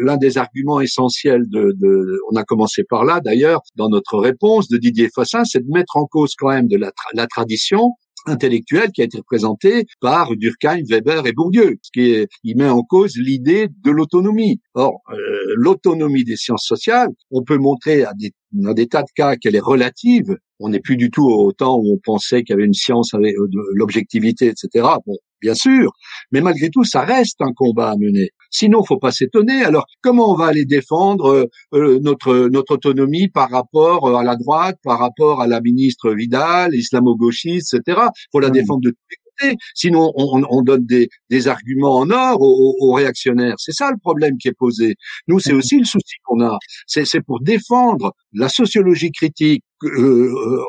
l'un 0.00 0.16
des 0.16 0.38
arguments 0.38 0.80
essentiels 0.80 1.44
de, 1.48 1.74
de, 1.78 2.20
on 2.30 2.36
a 2.36 2.44
commencé 2.44 2.84
par 2.88 3.04
là 3.04 3.20
d'ailleurs 3.20 3.60
dans 3.76 3.88
notre 3.88 4.18
réponse 4.18 4.68
de 4.68 4.76
Didier 4.76 5.08
Fassin, 5.14 5.44
c'est 5.44 5.64
de 5.66 5.70
mettre 5.72 5.96
en 5.96 6.06
cause 6.06 6.34
quand 6.38 6.48
même 6.48 6.68
de 6.68 6.76
la, 6.76 6.92
la 7.14 7.26
tradition 7.26 7.92
intellectuelle 8.26 8.90
qui 8.92 9.02
a 9.02 9.04
été 9.04 9.18
représentée 9.18 9.86
par 10.00 10.36
Durkheim, 10.36 10.82
Weber 10.88 11.26
et 11.26 11.32
Bourdieu, 11.32 11.76
ce 11.82 11.90
qui 11.92 12.10
est, 12.12 12.28
il 12.44 12.56
met 12.56 12.68
en 12.68 12.82
cause 12.82 13.16
l'idée 13.16 13.68
de 13.84 13.90
l'autonomie. 13.90 14.60
Or, 14.74 15.00
euh, 15.10 15.16
l'autonomie 15.56 16.24
des 16.24 16.36
sciences 16.36 16.66
sociales, 16.66 17.08
on 17.30 17.42
peut 17.42 17.58
montrer 17.58 18.04
à 18.04 18.12
des, 18.14 18.32
dans 18.52 18.74
des 18.74 18.86
tas 18.86 19.02
de 19.02 19.10
cas 19.14 19.36
qu'elle 19.36 19.56
est 19.56 19.60
relative. 19.60 20.36
On 20.60 20.68
n'est 20.68 20.80
plus 20.80 20.96
du 20.96 21.10
tout 21.10 21.26
au 21.26 21.52
temps 21.52 21.78
où 21.78 21.94
on 21.94 21.98
pensait 21.98 22.42
qu'il 22.42 22.54
y 22.54 22.56
avait 22.58 22.66
une 22.66 22.74
science 22.74 23.14
avec 23.14 23.34
euh, 23.34 23.48
l'objectivité, 23.74 24.46
etc. 24.46 24.86
Bon, 25.06 25.16
bien 25.40 25.54
sûr, 25.54 25.90
mais 26.32 26.42
malgré 26.42 26.68
tout, 26.68 26.84
ça 26.84 27.00
reste 27.00 27.40
un 27.40 27.52
combat 27.54 27.92
à 27.92 27.96
mener. 27.96 28.28
Sinon, 28.50 28.84
faut 28.84 28.98
pas 28.98 29.10
s'étonner. 29.10 29.62
Alors, 29.64 29.86
comment 30.02 30.30
on 30.32 30.36
va 30.36 30.46
aller 30.46 30.66
défendre 30.66 31.26
euh, 31.30 31.44
euh, 31.74 31.98
notre 32.02 32.48
notre 32.48 32.74
autonomie 32.74 33.28
par 33.28 33.50
rapport 33.50 34.16
à 34.16 34.22
la 34.22 34.36
droite, 34.36 34.76
par 34.84 34.98
rapport 34.98 35.40
à 35.40 35.46
la 35.46 35.60
ministre 35.62 36.12
Vidal, 36.12 36.74
islamo-gauchiste, 36.74 37.74
etc. 37.74 38.00
Faut 38.30 38.40
la 38.40 38.48
mmh. 38.48 38.52
défendre 38.52 38.80
de 38.82 38.90
tous 38.90 39.06
les 39.10 39.16
côtés. 39.48 39.56
Sinon, 39.74 40.12
on, 40.14 40.42
on 40.50 40.62
donne 40.62 40.84
des, 40.84 41.08
des, 41.30 41.48
arguments 41.48 41.96
en 41.96 42.10
or 42.10 42.42
aux, 42.42 42.76
aux 42.80 42.92
réactionnaires. 42.92 43.54
C'est 43.58 43.72
ça 43.72 43.90
le 43.90 43.96
problème 43.98 44.36
qui 44.36 44.48
est 44.48 44.56
posé. 44.58 44.96
Nous, 45.26 45.38
c'est 45.40 45.54
mmh. 45.54 45.58
aussi 45.58 45.78
le 45.78 45.86
souci 45.86 46.16
qu'on 46.24 46.42
a. 46.44 46.58
C'est 46.86 47.24
pour 47.24 47.40
défendre 47.40 48.12
la 48.34 48.50
sociologie 48.50 49.12
critique 49.12 49.64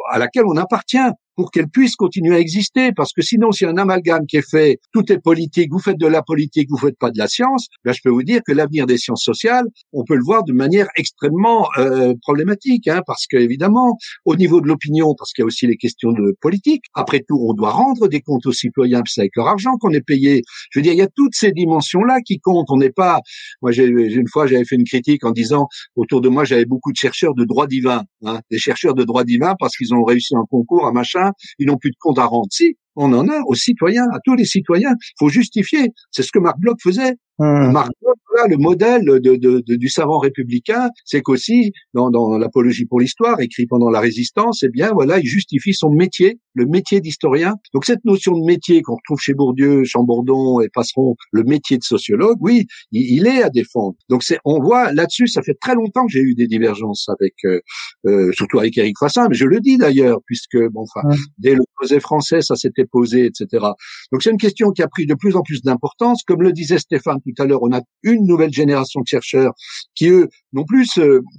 à 0.09 0.17
laquelle 0.17 0.45
on 0.45 0.57
appartient 0.57 0.97
pour 1.35 1.51
qu'elle 1.51 1.67
puisse 1.69 1.95
continuer 1.95 2.35
à 2.35 2.39
exister. 2.39 2.91
Parce 2.95 3.13
que 3.13 3.21
sinon, 3.21 3.51
si 3.51 3.65
un 3.65 3.77
amalgame 3.77 4.25
qui 4.27 4.37
est 4.37 4.49
fait, 4.49 4.79
tout 4.93 5.11
est 5.11 5.19
politique, 5.19 5.69
vous 5.71 5.79
faites 5.79 5.99
de 5.99 6.07
la 6.07 6.21
politique, 6.21 6.67
vous 6.69 6.77
faites 6.77 6.97
pas 6.97 7.11
de 7.11 7.17
la 7.17 7.27
science, 7.27 7.67
ben, 7.83 7.93
je 7.93 7.99
peux 8.03 8.09
vous 8.09 8.23
dire 8.23 8.41
que 8.45 8.51
l'avenir 8.51 8.85
des 8.85 8.97
sciences 8.97 9.23
sociales, 9.23 9.65
on 9.93 10.03
peut 10.03 10.15
le 10.15 10.23
voir 10.23 10.43
de 10.43 10.53
manière 10.53 10.87
extrêmement 10.97 11.67
euh, 11.77 12.13
problématique, 12.21 12.87
hein, 12.87 13.01
parce 13.05 13.25
qu'évidemment, 13.27 13.97
au 14.25 14.35
niveau 14.35 14.61
de 14.61 14.67
l'opinion, 14.67 15.13
parce 15.17 15.33
qu'il 15.33 15.43
y 15.43 15.45
a 15.45 15.47
aussi 15.47 15.67
les 15.67 15.77
questions 15.77 16.11
de 16.11 16.35
politique, 16.41 16.83
après 16.93 17.19
tout, 17.27 17.39
on 17.47 17.53
doit 17.53 17.71
rendre 17.71 18.07
des 18.07 18.21
comptes 18.21 18.45
aux 18.45 18.53
citoyens, 18.53 19.01
c'est 19.05 19.21
avec 19.21 19.35
leur 19.35 19.47
argent 19.47 19.71
qu'on 19.79 19.91
est 19.91 20.05
payé. 20.05 20.41
Je 20.71 20.79
veux 20.79 20.83
dire, 20.83 20.93
il 20.93 20.99
y 20.99 21.01
a 21.01 21.07
toutes 21.07 21.35
ces 21.35 21.51
dimensions-là 21.51 22.19
qui 22.25 22.39
comptent. 22.39 22.69
On 22.69 22.77
n'est 22.77 22.91
pas, 22.91 23.19
moi, 23.61 23.71
j'ai 23.71 23.85
une 23.85 24.27
fois, 24.27 24.47
j'avais 24.47 24.65
fait 24.65 24.75
une 24.75 24.85
critique 24.85 25.25
en 25.25 25.31
disant, 25.31 25.67
autour 25.95 26.21
de 26.21 26.29
moi, 26.29 26.43
j'avais 26.43 26.65
beaucoup 26.65 26.91
de 26.91 26.97
chercheurs 26.97 27.33
de 27.35 27.45
droit 27.45 27.67
divin, 27.67 28.03
hein, 28.25 28.39
des 28.49 28.57
chercheurs 28.57 28.93
de 28.93 29.03
droit 29.03 29.23
divin 29.23 29.55
parce 29.59 29.75
qu'ils 29.75 29.93
ont 29.93 30.03
réussi 30.03 30.35
un 30.35 30.45
concours, 30.49 30.87
un 30.87 30.91
machin, 30.91 31.20
ils 31.59 31.67
n'ont 31.67 31.77
plus 31.77 31.91
de 31.91 31.97
compte 31.99 32.19
à 32.19 32.25
rendre. 32.25 32.47
On 32.95 33.13
en 33.13 33.27
a 33.27 33.41
aux 33.47 33.55
citoyens, 33.55 34.05
à 34.13 34.19
tous 34.23 34.35
les 34.35 34.45
citoyens. 34.45 34.93
Il 34.99 35.15
faut 35.19 35.29
justifier. 35.29 35.89
C'est 36.11 36.23
ce 36.23 36.31
que 36.31 36.39
Marc 36.39 36.59
Bloch 36.59 36.77
faisait. 36.81 37.15
Mmh. 37.39 37.71
Marc 37.71 37.91
Bloch, 38.01 38.17
le 38.49 38.57
modèle 38.57 39.03
de, 39.03 39.75
du 39.75 39.89
savant 39.89 40.19
républicain, 40.19 40.89
c'est 41.05 41.21
qu'aussi, 41.21 41.71
dans, 41.93 42.09
dans 42.09 42.37
l'apologie 42.37 42.85
pour 42.85 42.99
l'histoire, 42.99 43.39
écrit 43.41 43.65
pendant 43.67 43.89
la 43.89 43.99
résistance, 43.99 44.63
eh 44.63 44.69
bien, 44.69 44.91
voilà, 44.93 45.19
il 45.19 45.25
justifie 45.25 45.73
son 45.73 45.89
métier, 45.89 46.39
le 46.53 46.65
métier 46.65 47.01
d'historien. 47.01 47.55
Donc, 47.73 47.85
cette 47.85 48.03
notion 48.05 48.37
de 48.37 48.45
métier 48.45 48.81
qu'on 48.81 48.95
retrouve 48.95 49.19
chez 49.19 49.33
Bourdieu, 49.33 49.83
Chambordon 49.83 50.61
et 50.61 50.69
Passeron, 50.69 51.15
le 51.31 51.43
métier 51.43 51.77
de 51.77 51.83
sociologue, 51.83 52.37
oui, 52.41 52.65
il, 52.91 53.27
est 53.27 53.43
à 53.43 53.49
défendre. 53.49 53.95
Donc, 54.09 54.23
c'est, 54.23 54.39
on 54.45 54.61
voit 54.61 54.91
là-dessus, 54.93 55.27
ça 55.27 55.41
fait 55.41 55.57
très 55.59 55.75
longtemps 55.75 56.05
que 56.05 56.11
j'ai 56.11 56.21
eu 56.21 56.35
des 56.35 56.47
divergences 56.47 57.07
avec, 57.09 57.33
euh, 57.45 57.59
euh, 58.05 58.31
surtout 58.33 58.59
avec 58.59 58.77
Éric 58.77 58.97
Fassin, 58.99 59.27
mais 59.29 59.35
je 59.35 59.45
le 59.45 59.59
dis 59.59 59.77
d'ailleurs, 59.77 60.19
puisque, 60.25 60.57
bon, 60.71 60.83
enfin, 60.83 61.07
mmh. 61.07 61.15
dès 61.37 61.55
le 61.55 61.63
projet 61.75 61.99
français, 61.99 62.41
ça 62.41 62.55
s'était 62.81 62.89
posé, 62.89 63.25
etc. 63.25 63.65
Donc, 64.11 64.23
c'est 64.23 64.31
une 64.31 64.37
question 64.37 64.71
qui 64.71 64.81
a 64.81 64.87
pris 64.87 65.05
de 65.05 65.13
plus 65.13 65.35
en 65.35 65.41
plus 65.41 65.61
d'importance. 65.61 66.23
Comme 66.23 66.41
le 66.41 66.51
disait 66.51 66.79
Stéphane 66.79 67.19
tout 67.21 67.41
à 67.41 67.45
l'heure, 67.45 67.63
on 67.63 67.73
a 67.73 67.81
une 68.03 68.25
nouvelle 68.25 68.53
génération 68.53 69.01
de 69.01 69.07
chercheurs 69.07 69.53
qui, 69.95 70.09
eux, 70.09 70.27
non 70.53 70.63
plus 70.65 70.87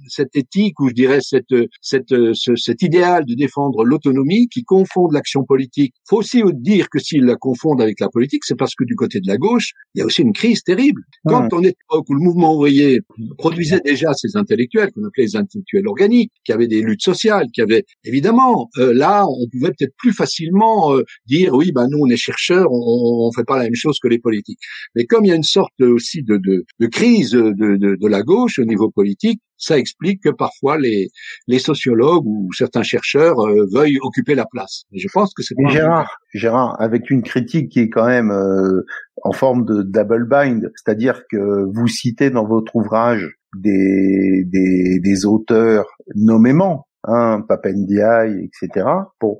cette 0.07 0.35
éthique 0.35 0.79
ou 0.79 0.89
je 0.89 0.93
dirais 0.93 1.19
cette, 1.21 1.53
cette, 1.81 2.13
cet 2.55 2.81
idéal 2.81 3.25
de 3.25 3.35
défendre 3.35 3.83
l'autonomie 3.83 4.47
qui 4.49 4.63
confondent 4.63 5.13
l'action 5.13 5.43
politique. 5.43 5.93
Faut 6.07 6.17
aussi 6.17 6.41
dire 6.53 6.89
que 6.89 6.99
s'ils 6.99 7.25
la 7.25 7.35
confondent 7.35 7.81
avec 7.81 7.99
la 7.99 8.09
politique, 8.09 8.43
c'est 8.45 8.57
parce 8.57 8.75
que 8.75 8.83
du 8.83 8.95
côté 8.95 9.19
de 9.19 9.27
la 9.27 9.37
gauche, 9.37 9.71
il 9.93 9.99
y 9.99 10.01
a 10.01 10.05
aussi 10.05 10.21
une 10.21 10.33
crise 10.33 10.63
terrible. 10.63 11.01
Quand 11.25 11.47
on 11.53 11.63
est 11.63 11.75
où 11.91 12.13
le 12.13 12.19
mouvement 12.19 12.55
ouvrier 12.55 13.01
produisait 13.37 13.81
déjà 13.83 14.13
ces 14.13 14.35
intellectuels 14.35 14.91
qu'on 14.91 15.05
appelait 15.05 15.25
les 15.25 15.35
intellectuels 15.35 15.87
organiques, 15.87 16.31
qui 16.43 16.51
avaient 16.51 16.67
des 16.67 16.81
luttes 16.81 17.03
sociales, 17.03 17.47
qui 17.53 17.61
avaient 17.61 17.83
évidemment 18.03 18.69
euh, 18.77 18.93
là, 18.93 19.25
on 19.27 19.47
pouvait 19.49 19.71
peut-être 19.71 19.93
plus 19.97 20.13
facilement 20.13 20.95
euh, 20.95 21.03
dire 21.35 21.53
oui, 21.53 21.71
ben 21.71 21.87
nous 21.89 21.99
on 22.01 22.09
est 22.09 22.17
chercheurs, 22.17 22.67
on, 22.71 23.27
on 23.27 23.31
fait 23.31 23.43
pas 23.43 23.57
la 23.57 23.63
même 23.63 23.75
chose 23.75 23.97
que 24.01 24.07
les 24.07 24.19
politiques. 24.19 24.59
Mais 24.95 25.05
comme 25.05 25.25
il 25.25 25.29
y 25.29 25.31
a 25.31 25.35
une 25.35 25.43
sorte 25.43 25.79
aussi 25.81 26.23
de, 26.23 26.37
de, 26.37 26.65
de 26.79 26.87
crise 26.87 27.31
de, 27.31 27.51
de, 27.51 27.95
de, 28.03 28.07
la 28.07 28.21
gauche 28.21 28.59
au 28.59 28.65
niveau 28.65 28.89
politique, 28.89 29.41
ça 29.57 29.77
explique 29.77 30.21
que 30.23 30.29
parfois 30.29 30.77
les, 30.77 31.09
les 31.47 31.59
sociologues 31.59 32.25
ou 32.25 32.49
certains 32.53 32.83
chercheurs 32.83 33.39
euh, 33.39 33.65
veuillent 33.71 33.99
occuper 34.01 34.35
la 34.35 34.45
place. 34.45 34.83
Et 34.91 34.99
je 34.99 35.07
pense 35.13 35.33
que 35.33 35.43
c'est 35.43 35.55
Gérard, 35.69 36.17
Gérard, 36.33 36.75
avec 36.81 37.09
une 37.09 37.23
critique 37.23 37.69
qui 37.69 37.79
est 37.79 37.89
quand 37.89 38.07
même 38.07 38.31
euh, 38.31 38.81
en 39.23 39.31
forme 39.31 39.65
de 39.65 39.83
double 39.83 40.27
bind, 40.27 40.71
c'est-à-dire 40.75 41.23
que 41.31 41.65
vous 41.73 41.87
citez 41.87 42.29
dans 42.29 42.45
votre 42.45 42.75
ouvrage 42.75 43.37
des, 43.55 44.43
des, 44.45 44.99
des 44.99 45.25
auteurs 45.25 45.85
nommément, 46.15 46.87
hein, 47.03 47.41
Papendiaï, 47.47 48.49
etc. 48.49 48.85
Bon, 49.21 49.37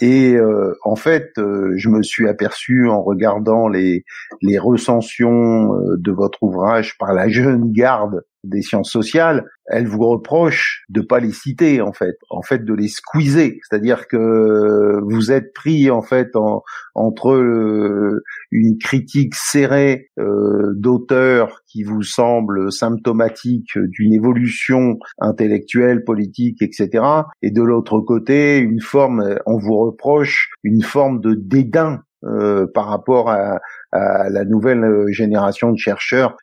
et 0.00 0.34
euh, 0.34 0.74
en 0.82 0.96
fait, 0.96 1.32
euh, 1.38 1.72
je 1.76 1.88
me 1.90 2.02
suis 2.02 2.26
aperçu 2.26 2.88
en 2.88 3.02
regardant 3.02 3.68
les, 3.68 4.04
recensions 4.58 5.74
euh, 5.74 5.96
de 5.98 6.10
votre 6.10 6.42
ouvrage 6.42 6.96
par 6.98 7.12
la 7.12 7.28
jeune 7.28 7.70
garde 7.70 8.22
des 8.44 8.62
sciences 8.62 8.90
sociales, 8.90 9.44
elle 9.66 9.86
vous 9.86 10.06
reproche 10.08 10.84
de 10.88 11.00
pas 11.00 11.20
les 11.20 11.32
citer 11.32 11.80
en 11.80 11.92
fait, 11.92 12.16
en 12.28 12.42
fait 12.42 12.64
de 12.64 12.74
les 12.74 12.88
squeezer, 12.88 13.52
c'est-à-dire 13.62 14.08
que 14.08 15.00
vous 15.02 15.30
êtes 15.30 15.52
pris 15.52 15.90
en 15.90 16.02
fait 16.02 16.28
entre 16.94 17.32
euh, 17.32 18.22
une 18.50 18.78
critique 18.78 19.34
serrée 19.34 20.08
euh, 20.18 20.72
d'auteurs 20.74 21.60
qui 21.66 21.84
vous 21.84 22.02
semble 22.02 22.72
symptomatique 22.72 23.78
d'une 23.78 24.12
évolution 24.12 24.98
intellectuelle, 25.18 26.04
politique, 26.04 26.62
etc. 26.62 27.04
Et 27.42 27.50
de 27.50 27.62
l'autre 27.62 28.00
côté, 28.00 28.58
une 28.58 28.80
forme, 28.80 29.36
on 29.46 29.58
vous 29.58 29.76
reproche 29.76 30.50
une 30.64 30.82
forme 30.82 31.20
de 31.20 31.34
dédain 31.34 32.00
euh, 32.24 32.66
par 32.74 32.86
rapport 32.86 33.30
à, 33.30 33.60
à, 33.92 34.28
la 34.28 34.44
nouvelle 34.44 34.84
génération 35.08 35.70
de 35.72 35.78
chercheurs 35.78 36.36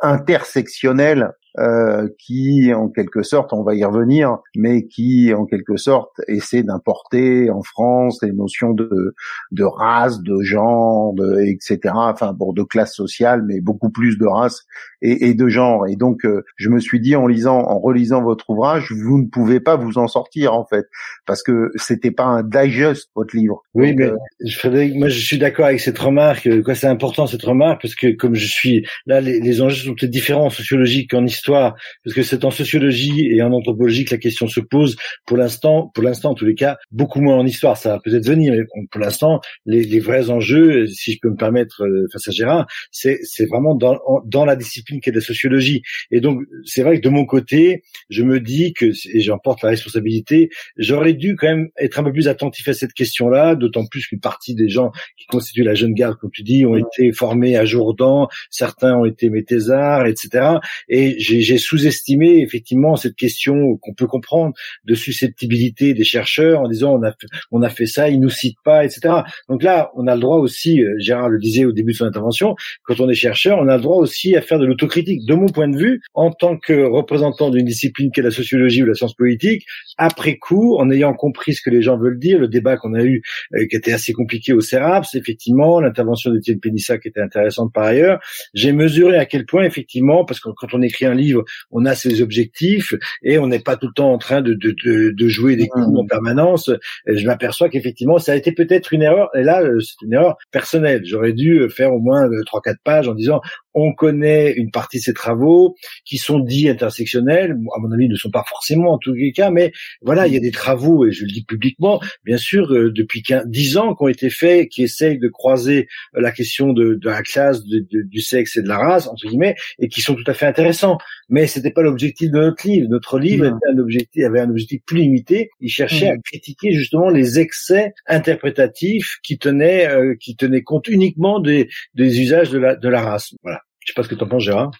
intersectionnels 0.00 1.30
euh, 1.58 2.08
qui, 2.18 2.72
en 2.72 2.88
quelque 2.88 3.22
sorte, 3.22 3.52
on 3.52 3.62
va 3.62 3.74
y 3.74 3.84
revenir, 3.84 4.38
mais 4.56 4.86
qui, 4.86 5.34
en 5.34 5.46
quelque 5.46 5.76
sorte, 5.76 6.20
essaie 6.28 6.62
d'importer 6.62 7.50
en 7.50 7.62
France 7.62 8.20
les 8.22 8.32
notions 8.32 8.70
de, 8.72 9.14
de 9.50 9.64
race, 9.64 10.20
de 10.22 10.42
genre, 10.42 11.12
de, 11.14 11.40
etc. 11.40 11.94
Enfin, 11.94 12.32
bon, 12.32 12.52
de 12.52 12.62
classe 12.62 12.94
sociale, 12.94 13.42
mais 13.46 13.60
beaucoup 13.60 13.90
plus 13.90 14.16
de 14.16 14.26
race 14.26 14.64
et, 15.02 15.28
et 15.28 15.34
de 15.34 15.48
genre. 15.48 15.86
Et 15.86 15.96
donc, 15.96 16.24
euh, 16.24 16.42
je 16.56 16.68
me 16.68 16.80
suis 16.80 17.00
dit 17.00 17.16
en 17.16 17.26
lisant, 17.26 17.58
en 17.58 17.78
relisant 17.78 18.22
votre 18.22 18.50
ouvrage, 18.50 18.92
vous 18.92 19.18
ne 19.18 19.26
pouvez 19.26 19.60
pas 19.60 19.76
vous 19.76 19.98
en 19.98 20.06
sortir 20.06 20.54
en 20.54 20.64
fait, 20.64 20.86
parce 21.26 21.42
que 21.42 21.70
c'était 21.76 22.10
pas 22.10 22.24
un 22.24 22.42
digest 22.42 23.08
votre 23.14 23.36
livre. 23.36 23.62
Oui, 23.74 23.94
mais 23.94 24.06
euh, 24.06 24.16
Frédéric, 24.56 24.94
moi 24.96 25.08
je 25.08 25.20
suis 25.20 25.38
d'accord 25.38 25.66
avec 25.66 25.80
cette 25.80 25.98
remarque. 25.98 26.48
Quoi, 26.62 26.74
c'est 26.74 26.86
important 26.86 27.26
cette 27.26 27.42
remarque 27.42 27.82
parce 27.82 27.94
que 27.94 28.08
comme 28.12 28.34
je 28.34 28.46
suis 28.46 28.86
là, 29.06 29.20
les, 29.20 29.40
les 29.40 29.62
enjeux 29.62 29.88
sont 29.88 29.94
peut-être 29.94 30.10
différents 30.10 30.46
en 30.46 30.50
sociologie 30.50 31.06
qu'en 31.06 31.24
histoire, 31.24 31.74
parce 32.04 32.14
que 32.14 32.22
c'est 32.22 32.44
en 32.44 32.50
sociologie 32.50 33.28
et 33.30 33.42
en 33.42 33.52
anthropologie 33.52 34.04
que 34.04 34.14
la 34.14 34.18
question 34.18 34.48
se 34.48 34.60
pose. 34.60 34.96
Pour 35.26 35.36
l'instant, 35.36 35.90
pour 35.94 36.04
l'instant 36.04 36.30
en 36.30 36.34
tous 36.34 36.46
les 36.46 36.54
cas, 36.54 36.76
beaucoup 36.90 37.20
moins 37.20 37.36
en 37.36 37.46
histoire. 37.46 37.76
Ça 37.76 37.90
va 37.90 38.00
peut-être 38.00 38.26
venir, 38.26 38.52
mais 38.52 38.64
pour 38.90 39.00
l'instant, 39.00 39.40
les, 39.66 39.82
les, 39.82 40.00
vrais 40.00 40.30
enjeux, 40.30 40.86
si 40.86 41.12
je 41.12 41.18
peux 41.20 41.30
me 41.30 41.36
permettre 41.36 41.84
euh, 41.84 42.06
face 42.12 42.28
à 42.28 42.30
Gérard, 42.30 42.66
c'est 42.90 43.18
c'est 43.22 43.46
vraiment 43.46 43.74
dans 43.74 43.98
dans 44.24 44.44
la 44.44 44.56
discipline 44.56 44.89
qu'est 44.98 45.12
la 45.12 45.20
sociologie. 45.20 45.82
Et 46.10 46.20
donc 46.20 46.42
c'est 46.64 46.82
vrai 46.82 46.98
que 46.98 47.04
de 47.04 47.08
mon 47.10 47.24
côté, 47.24 47.84
je 48.08 48.22
me 48.22 48.40
dis 48.40 48.72
que 48.72 48.86
et 49.12 49.20
j'en 49.20 49.38
porte 49.38 49.62
la 49.62 49.70
responsabilité, 49.70 50.50
j'aurais 50.76 51.12
dû 51.12 51.36
quand 51.36 51.48
même 51.48 51.68
être 51.78 52.00
un 52.00 52.04
peu 52.04 52.12
plus 52.12 52.28
attentif 52.28 52.66
à 52.68 52.72
cette 52.72 52.92
question-là, 52.92 53.54
d'autant 53.54 53.86
plus 53.86 54.06
qu'une 54.06 54.20
partie 54.20 54.54
des 54.54 54.68
gens 54.68 54.90
qui 55.16 55.26
constituent 55.26 55.62
la 55.62 55.74
jeune 55.74 55.94
garde, 55.94 56.16
comme 56.16 56.30
tu 56.30 56.42
dis, 56.42 56.64
ont 56.66 56.76
été 56.76 57.12
formés 57.12 57.56
à 57.56 57.64
Jourdan, 57.64 58.28
certains 58.50 58.96
ont 58.96 59.04
été 59.04 59.30
méthésards, 59.30 60.06
etc. 60.06 60.56
Et 60.88 61.16
j'ai 61.18 61.58
sous-estimé 61.58 62.40
effectivement 62.40 62.96
cette 62.96 63.16
question 63.16 63.76
qu'on 63.76 63.94
peut 63.94 64.06
comprendre 64.06 64.54
de 64.84 64.94
susceptibilité 64.94 65.94
des 65.94 66.04
chercheurs 66.04 66.60
en 66.60 66.68
disant 66.68 66.94
on 66.94 67.04
a 67.04 67.14
on 67.50 67.62
a 67.62 67.68
fait 67.68 67.86
ça, 67.86 68.08
ils 68.08 68.20
nous 68.20 68.30
citent 68.30 68.62
pas, 68.64 68.84
etc. 68.84 69.22
Donc 69.48 69.62
là, 69.62 69.90
on 69.94 70.06
a 70.06 70.14
le 70.14 70.20
droit 70.20 70.38
aussi, 70.38 70.82
euh, 70.82 70.94
Gérard 70.98 71.28
le 71.28 71.38
disait 71.38 71.64
au 71.64 71.72
début 71.72 71.92
de 71.92 71.96
son 71.96 72.06
intervention, 72.06 72.54
quand 72.84 73.00
on 73.00 73.08
est 73.08 73.14
chercheur, 73.14 73.58
on 73.58 73.68
a 73.68 73.76
le 73.76 73.82
droit 73.82 73.96
aussi 73.96 74.36
à 74.36 74.40
faire 74.40 74.58
de 74.58 74.66
De 74.80 75.34
mon 75.34 75.46
point 75.46 75.68
de 75.68 75.76
vue, 75.76 76.00
en 76.14 76.30
tant 76.30 76.56
que 76.56 76.72
représentant 76.72 77.50
d'une 77.50 77.64
discipline 77.64 78.10
qu'est 78.12 78.22
la 78.22 78.30
sociologie 78.30 78.82
ou 78.82 78.86
la 78.86 78.94
science 78.94 79.14
politique, 79.14 79.64
après 79.98 80.36
coup, 80.36 80.76
en 80.76 80.90
ayant 80.90 81.14
compris 81.14 81.54
ce 81.54 81.62
que 81.62 81.70
les 81.70 81.82
gens 81.82 81.98
veulent 81.98 82.18
dire, 82.18 82.38
le 82.38 82.48
débat 82.48 82.76
qu'on 82.76 82.94
a 82.94 83.02
eu, 83.02 83.22
euh, 83.54 83.66
qui 83.68 83.76
était 83.76 83.92
assez 83.92 84.12
compliqué 84.12 84.52
au 84.52 84.60
CERAPS, 84.60 85.14
effectivement, 85.14 85.80
l'intervention 85.80 86.32
d'Étienne 86.32 86.60
Pénissa 86.60 86.98
qui 86.98 87.08
était 87.08 87.20
intéressante 87.20 87.72
par 87.72 87.84
ailleurs, 87.84 88.20
j'ai 88.54 88.72
mesuré 88.72 89.16
à 89.16 89.26
quel 89.26 89.46
point, 89.46 89.64
effectivement, 89.64 90.24
parce 90.24 90.40
que 90.40 90.48
quand 90.56 90.74
on 90.74 90.82
écrit 90.82 91.06
un 91.06 91.14
livre, 91.14 91.44
on 91.70 91.84
a 91.84 91.94
ses 91.94 92.22
objectifs 92.22 92.94
et 93.22 93.38
on 93.38 93.46
n'est 93.46 93.60
pas 93.60 93.76
tout 93.76 93.86
le 93.86 93.94
temps 93.94 94.12
en 94.12 94.18
train 94.18 94.42
de, 94.42 94.54
de, 94.54 94.74
de, 94.84 95.10
de 95.10 95.28
jouer 95.28 95.56
des 95.56 95.68
coups 95.68 95.86
en 95.96 96.06
permanence. 96.06 96.70
Je 97.06 97.26
m'aperçois 97.26 97.68
qu'effectivement, 97.68 98.18
ça 98.18 98.32
a 98.32 98.36
été 98.36 98.52
peut-être 98.52 98.92
une 98.92 99.02
erreur, 99.02 99.28
et 99.34 99.42
là, 99.42 99.62
euh, 99.62 99.80
c'est 99.80 100.04
une 100.04 100.14
erreur 100.14 100.36
personnelle. 100.50 101.02
J'aurais 101.04 101.32
dû 101.32 101.68
faire 101.70 101.92
au 101.92 102.00
moins 102.00 102.26
euh, 102.26 102.42
trois, 102.44 102.60
quatre 102.60 102.80
pages 102.82 103.08
en 103.08 103.14
disant 103.14 103.40
on 103.74 103.92
connaît 103.92 104.52
une 104.52 104.69
partie 104.70 104.98
de 104.98 105.02
ces 105.02 105.14
travaux 105.14 105.76
qui 106.04 106.18
sont 106.18 106.38
dits 106.38 106.68
intersectionnels, 106.68 107.56
à 107.74 107.80
mon 107.80 107.92
avis, 107.92 108.08
ne 108.08 108.16
sont 108.16 108.30
pas 108.30 108.44
forcément 108.48 108.92
en 108.92 108.98
tous 108.98 109.12
les 109.12 109.32
cas, 109.32 109.50
mais 109.50 109.72
voilà, 110.02 110.26
il 110.26 110.34
y 110.34 110.36
a 110.36 110.40
des 110.40 110.50
travaux, 110.50 111.06
et 111.06 111.12
je 111.12 111.24
le 111.24 111.30
dis 111.30 111.44
publiquement, 111.44 112.00
bien 112.24 112.36
sûr, 112.36 112.72
euh, 112.72 112.92
depuis 112.92 113.22
10 113.46 113.76
ans 113.76 113.94
qui 113.94 114.02
ont 114.02 114.08
été 114.08 114.30
faits, 114.30 114.68
qui 114.68 114.82
essayent 114.82 115.18
de 115.18 115.28
croiser 115.28 115.88
la 116.14 116.32
question 116.32 116.72
de, 116.72 116.94
de 116.94 117.08
la 117.08 117.22
classe, 117.22 117.64
de, 117.64 117.78
de, 117.78 118.02
du 118.02 118.20
sexe 118.20 118.56
et 118.56 118.62
de 118.62 118.68
la 118.68 118.78
race, 118.78 119.06
entre 119.06 119.26
guillemets, 119.26 119.56
et 119.78 119.88
qui 119.88 120.00
sont 120.00 120.14
tout 120.14 120.24
à 120.26 120.34
fait 120.34 120.46
intéressants. 120.46 120.98
Mais 121.28 121.46
c'était 121.46 121.70
pas 121.70 121.82
l'objectif 121.82 122.30
de 122.30 122.38
notre 122.38 122.66
livre. 122.66 122.88
Notre 122.88 123.18
livre 123.18 123.46
avait 123.46 123.74
un 123.74 123.78
objectif, 123.78 124.24
avait 124.24 124.40
un 124.40 124.50
objectif 124.50 124.80
plus 124.86 124.98
limité. 124.98 125.50
Il 125.60 125.70
cherchait 125.70 126.08
à 126.08 126.16
critiquer 126.18 126.72
justement 126.72 127.08
les 127.08 127.38
excès 127.38 127.92
interprétatifs 128.06 129.18
qui 129.22 129.38
tenaient, 129.38 129.88
euh, 129.88 130.14
qui 130.18 130.36
tenaient 130.36 130.62
compte 130.62 130.88
uniquement 130.88 131.40
des, 131.40 131.68
des 131.94 132.20
usages 132.20 132.50
de 132.50 132.58
la, 132.58 132.76
de 132.76 132.88
la 132.88 133.00
race. 133.00 133.34
Voilà. 133.42 133.60
Je 133.90 133.94
sais 133.94 134.02
pas 134.02 134.04
ce 134.04 134.08
que 134.08 134.14
tu 134.14 134.22
en 134.22 134.28
penses, 134.28 134.44
Gérard. 134.44 134.70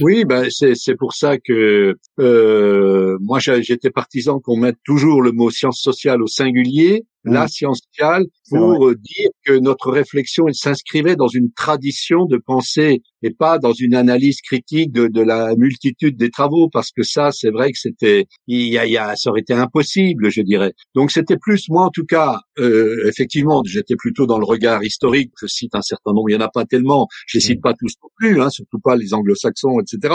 Oui, 0.00 0.24
ben 0.24 0.48
c'est 0.50 0.94
pour 0.96 1.12
ça 1.12 1.36
que 1.36 1.96
euh, 2.18 3.18
moi 3.20 3.38
j'étais 3.40 3.90
partisan 3.90 4.40
qu'on 4.40 4.56
mette 4.56 4.78
toujours 4.84 5.20
le 5.20 5.32
mot 5.32 5.50
science 5.50 5.80
sociale 5.82 6.22
au 6.22 6.26
singulier 6.26 7.04
la 7.32 7.48
science 7.48 7.80
sociale 7.90 8.24
pour 8.50 8.88
euh, 8.88 8.94
dire 8.94 9.30
que 9.44 9.58
notre 9.58 9.90
réflexion 9.90 10.48
elle 10.48 10.54
s'inscrivait 10.54 11.16
dans 11.16 11.28
une 11.28 11.52
tradition 11.52 12.24
de 12.24 12.38
pensée 12.38 13.02
et 13.22 13.30
pas 13.30 13.58
dans 13.58 13.72
une 13.72 13.94
analyse 13.94 14.40
critique 14.40 14.92
de, 14.92 15.08
de 15.08 15.20
la 15.20 15.54
multitude 15.56 16.16
des 16.16 16.30
travaux 16.30 16.68
parce 16.68 16.90
que 16.90 17.02
ça 17.02 17.30
c'est 17.32 17.50
vrai 17.50 17.70
que 17.72 17.78
c'était 17.78 18.26
il 18.46 18.68
y 18.68 18.78
a, 18.78 18.86
il 18.86 18.92
y 18.92 18.98
a 18.98 19.16
ça 19.16 19.30
aurait 19.30 19.40
été 19.40 19.54
impossible 19.54 20.30
je 20.30 20.42
dirais. 20.42 20.72
Donc 20.94 21.10
c'était 21.10 21.36
plus 21.36 21.68
moi 21.68 21.84
en 21.86 21.90
tout 21.90 22.06
cas 22.06 22.40
euh, 22.58 23.06
effectivement 23.08 23.62
j'étais 23.64 23.96
plutôt 23.96 24.26
dans 24.26 24.38
le 24.38 24.44
regard 24.44 24.82
historique 24.82 25.32
je 25.40 25.46
cite 25.46 25.74
un 25.74 25.82
certain 25.82 26.12
nombre 26.12 26.30
il 26.30 26.34
y 26.34 26.36
en 26.36 26.40
a 26.40 26.50
pas 26.50 26.64
tellement 26.64 27.08
je 27.26 27.38
les 27.38 27.42
cite 27.42 27.58
mmh. 27.58 27.62
pas 27.62 27.74
tous 27.74 27.92
non 28.02 28.08
plus 28.16 28.40
hein, 28.40 28.50
surtout 28.50 28.78
pas 28.78 28.96
les 28.96 29.14
anglo-saxons 29.14 29.80
etc 29.80 30.14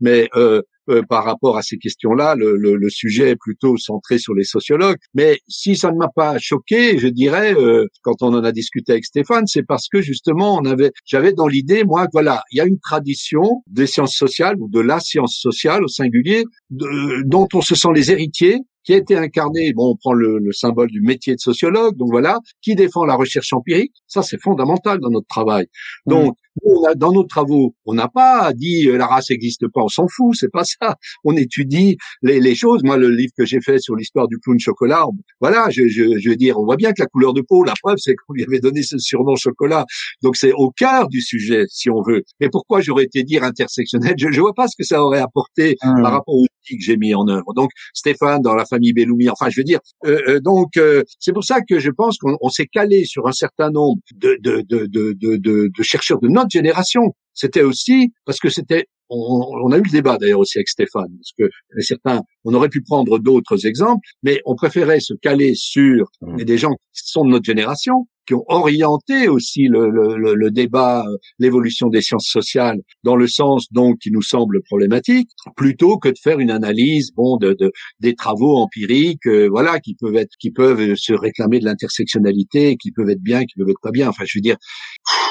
mais 0.00 0.28
euh, 0.36 0.62
euh, 0.88 1.02
par 1.08 1.24
rapport 1.24 1.56
à 1.56 1.62
ces 1.62 1.78
questions-là. 1.78 2.34
Le, 2.36 2.56
le, 2.56 2.76
le, 2.76 2.88
sujet 2.90 3.30
est 3.30 3.36
plutôt 3.36 3.76
centré 3.76 4.18
sur 4.18 4.34
les 4.34 4.44
sociologues. 4.44 4.98
Mais 5.14 5.40
si 5.48 5.76
ça 5.76 5.90
ne 5.90 5.96
m'a 5.96 6.08
pas 6.08 6.38
choqué, 6.38 6.98
je 6.98 7.08
dirais, 7.08 7.54
euh, 7.54 7.86
quand 8.02 8.22
on 8.22 8.34
en 8.34 8.44
a 8.44 8.52
discuté 8.52 8.92
avec 8.92 9.04
Stéphane, 9.04 9.46
c'est 9.46 9.64
parce 9.64 9.88
que 9.88 10.00
justement, 10.00 10.56
on 10.56 10.64
avait, 10.64 10.92
j'avais 11.04 11.32
dans 11.32 11.48
l'idée, 11.48 11.84
moi, 11.84 12.06
voilà, 12.12 12.42
il 12.52 12.58
y 12.58 12.60
a 12.60 12.64
une 12.64 12.78
tradition 12.78 13.62
des 13.66 13.86
sciences 13.86 14.14
sociales 14.14 14.56
ou 14.60 14.68
de 14.68 14.80
la 14.80 15.00
science 15.00 15.36
sociale 15.40 15.84
au 15.84 15.88
singulier, 15.88 16.44
dont 16.70 17.48
on 17.52 17.60
se 17.60 17.74
sent 17.74 17.88
les 17.94 18.10
héritiers 18.10 18.60
qui 18.86 18.94
a 18.94 18.96
été 18.96 19.16
incarné, 19.16 19.72
bon, 19.74 19.90
on 19.90 19.96
prend 19.96 20.12
le, 20.12 20.38
le, 20.38 20.52
symbole 20.52 20.88
du 20.88 21.00
métier 21.00 21.34
de 21.34 21.40
sociologue, 21.40 21.96
donc 21.96 22.08
voilà, 22.10 22.38
qui 22.62 22.76
défend 22.76 23.04
la 23.04 23.16
recherche 23.16 23.52
empirique, 23.52 23.92
ça 24.06 24.22
c'est 24.22 24.40
fondamental 24.40 25.00
dans 25.00 25.10
notre 25.10 25.26
travail. 25.26 25.66
Donc, 26.06 26.36
on 26.62 26.84
a, 26.84 26.94
dans 26.94 27.12
nos 27.12 27.24
travaux, 27.24 27.74
on 27.84 27.94
n'a 27.94 28.08
pas 28.08 28.52
dit 28.54 28.88
euh, 28.88 28.96
la 28.96 29.06
race 29.06 29.30
n'existe 29.30 29.68
pas, 29.68 29.82
on 29.82 29.88
s'en 29.88 30.06
fout, 30.08 30.34
c'est 30.34 30.50
pas 30.50 30.64
ça. 30.64 30.96
On 31.24 31.36
étudie 31.36 31.96
les, 32.22 32.40
les, 32.40 32.54
choses. 32.54 32.82
Moi, 32.82 32.96
le 32.96 33.10
livre 33.10 33.32
que 33.36 33.44
j'ai 33.44 33.60
fait 33.60 33.78
sur 33.78 33.94
l'histoire 33.94 34.28
du 34.28 34.38
clown 34.38 34.58
chocolat, 34.58 35.04
voilà, 35.40 35.68
je, 35.70 35.88
je, 35.88 36.18
je, 36.18 36.30
veux 36.30 36.36
dire, 36.36 36.58
on 36.58 36.64
voit 36.64 36.76
bien 36.76 36.92
que 36.92 37.02
la 37.02 37.06
couleur 37.06 37.34
de 37.34 37.42
peau, 37.42 37.64
la 37.64 37.74
preuve, 37.82 37.98
c'est 37.98 38.14
qu'on 38.14 38.34
lui 38.34 38.44
avait 38.44 38.60
donné 38.60 38.82
ce 38.82 38.96
surnom 38.98 39.36
chocolat. 39.36 39.84
Donc 40.22 40.36
c'est 40.36 40.52
au 40.52 40.70
cœur 40.70 41.08
du 41.08 41.20
sujet, 41.20 41.64
si 41.68 41.90
on 41.90 42.02
veut. 42.02 42.22
Mais 42.40 42.48
pourquoi 42.48 42.80
j'aurais 42.80 43.04
été 43.04 43.22
dire 43.22 43.42
intersectionnel? 43.42 44.14
Je, 44.16 44.30
je 44.30 44.40
vois 44.40 44.54
pas 44.54 44.68
ce 44.68 44.76
que 44.78 44.84
ça 44.84 45.02
aurait 45.02 45.20
apporté 45.20 45.76
mmh. 45.82 46.02
par 46.02 46.12
rapport 46.12 46.34
aux 46.34 46.46
que 46.74 46.82
j'ai 46.82 46.96
mis 46.96 47.14
en 47.14 47.28
œuvre. 47.28 47.54
Donc 47.54 47.70
Stéphane, 47.94 48.42
dans 48.42 48.54
la 48.54 48.64
famille 48.64 48.92
Belloumi, 48.92 49.28
enfin, 49.28 49.48
je 49.50 49.60
veux 49.60 49.64
dire, 49.64 49.80
euh, 50.06 50.20
euh, 50.28 50.40
donc 50.40 50.76
euh, 50.76 51.02
c'est 51.20 51.32
pour 51.32 51.44
ça 51.44 51.60
que 51.60 51.78
je 51.78 51.90
pense 51.90 52.18
qu'on 52.18 52.48
s'est 52.48 52.66
calé 52.66 53.04
sur 53.04 53.26
un 53.28 53.32
certain 53.32 53.70
nombre 53.70 54.00
de, 54.14 54.36
de, 54.40 54.62
de, 54.68 54.86
de, 54.86 55.12
de, 55.14 55.70
de 55.76 55.82
chercheurs 55.82 56.20
de 56.20 56.28
notre 56.28 56.50
génération. 56.50 57.14
C'était 57.34 57.62
aussi 57.62 58.12
parce 58.24 58.40
que 58.40 58.48
c'était 58.48 58.86
on, 59.08 59.70
a 59.70 59.78
eu 59.78 59.82
le 59.82 59.90
débat 59.90 60.18
d'ailleurs 60.18 60.40
aussi 60.40 60.58
avec 60.58 60.68
Stéphane, 60.68 61.16
parce 61.16 61.32
que 61.38 61.82
certains, 61.82 62.22
on 62.44 62.54
aurait 62.54 62.68
pu 62.68 62.82
prendre 62.82 63.18
d'autres 63.18 63.66
exemples, 63.66 64.04
mais 64.22 64.40
on 64.46 64.56
préférait 64.56 65.00
se 65.00 65.14
caler 65.14 65.54
sur 65.54 66.10
mmh. 66.22 66.42
des 66.42 66.58
gens 66.58 66.72
qui 66.92 67.02
sont 67.04 67.24
de 67.24 67.30
notre 67.30 67.44
génération, 67.44 68.06
qui 68.26 68.34
ont 68.34 68.44
orienté 68.48 69.28
aussi 69.28 69.68
le, 69.68 69.90
le, 69.90 70.34
le 70.34 70.50
débat, 70.50 71.04
euh, 71.06 71.16
l'évolution 71.38 71.88
des 71.88 72.02
sciences 72.02 72.28
sociales 72.28 72.78
dans 73.04 73.16
le 73.16 73.26
sens 73.26 73.66
donc 73.72 73.98
qui 73.98 74.10
nous 74.10 74.22
semble 74.22 74.62
problématique, 74.62 75.30
plutôt 75.56 75.98
que 75.98 76.08
de 76.08 76.18
faire 76.22 76.38
une 76.38 76.50
analyse 76.50 77.12
bon 77.14 77.36
de, 77.36 77.54
de 77.58 77.72
des 78.00 78.14
travaux 78.14 78.56
empiriques, 78.56 79.26
euh, 79.26 79.48
voilà, 79.48 79.80
qui 79.80 79.94
peuvent 79.94 80.16
être, 80.16 80.32
qui 80.38 80.50
peuvent 80.50 80.94
se 80.96 81.12
réclamer 81.12 81.60
de 81.60 81.64
l'intersectionnalité, 81.64 82.76
qui 82.76 82.92
peuvent 82.92 83.10
être 83.10 83.22
bien, 83.22 83.40
qui 83.44 83.54
peuvent 83.58 83.70
être 83.70 83.80
pas 83.82 83.90
bien. 83.90 84.08
Enfin, 84.08 84.24
je 84.26 84.38
veux 84.38 84.42
dire, 84.42 84.56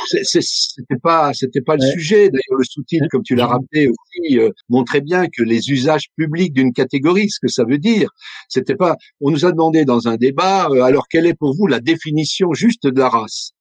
c'était 0.05 0.99
pas, 1.01 1.33
c'était 1.33 1.61
pas 1.61 1.75
le 1.75 1.81
sujet. 1.81 2.29
D'ailleurs, 2.29 2.57
le 2.57 2.63
sous-titre, 2.63 3.05
comme 3.11 3.23
tu 3.23 3.35
l'as 3.35 3.47
rappelé 3.47 3.87
aussi, 3.87 4.39
euh, 4.39 4.49
montrait 4.69 5.01
bien 5.01 5.25
que 5.27 5.43
les 5.43 5.69
usages 5.69 6.07
publics 6.17 6.53
d'une 6.53 6.73
catégorie, 6.73 7.29
ce 7.29 7.39
que 7.41 7.47
ça 7.47 7.63
veut 7.63 7.77
dire, 7.77 8.09
c'était 8.49 8.75
pas. 8.75 8.95
On 9.21 9.31
nous 9.31 9.45
a 9.45 9.51
demandé 9.51 9.85
dans 9.85 10.07
un 10.07 10.15
débat, 10.15 10.67
alors 10.83 11.07
quelle 11.09 11.25
est 11.25 11.33
pour 11.33 11.55
vous 11.55 11.67
la 11.67 11.79
définition 11.79 12.53
juste 12.53 12.84
de 12.91 12.99
la 12.99 13.09
race. 13.09 13.51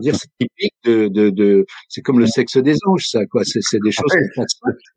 Dire 0.00 0.14
c'est 0.14 0.28
typique 0.40 0.74
de, 0.84 1.08
de, 1.08 1.30
de 1.30 1.66
c'est 1.88 2.02
comme 2.02 2.18
le 2.18 2.26
sexe 2.26 2.56
des 2.56 2.76
anges 2.86 3.06
ça 3.06 3.24
quoi. 3.26 3.42
C'est 3.44 3.60
c'est 3.62 3.78
des 3.84 3.92
choses 3.92 4.12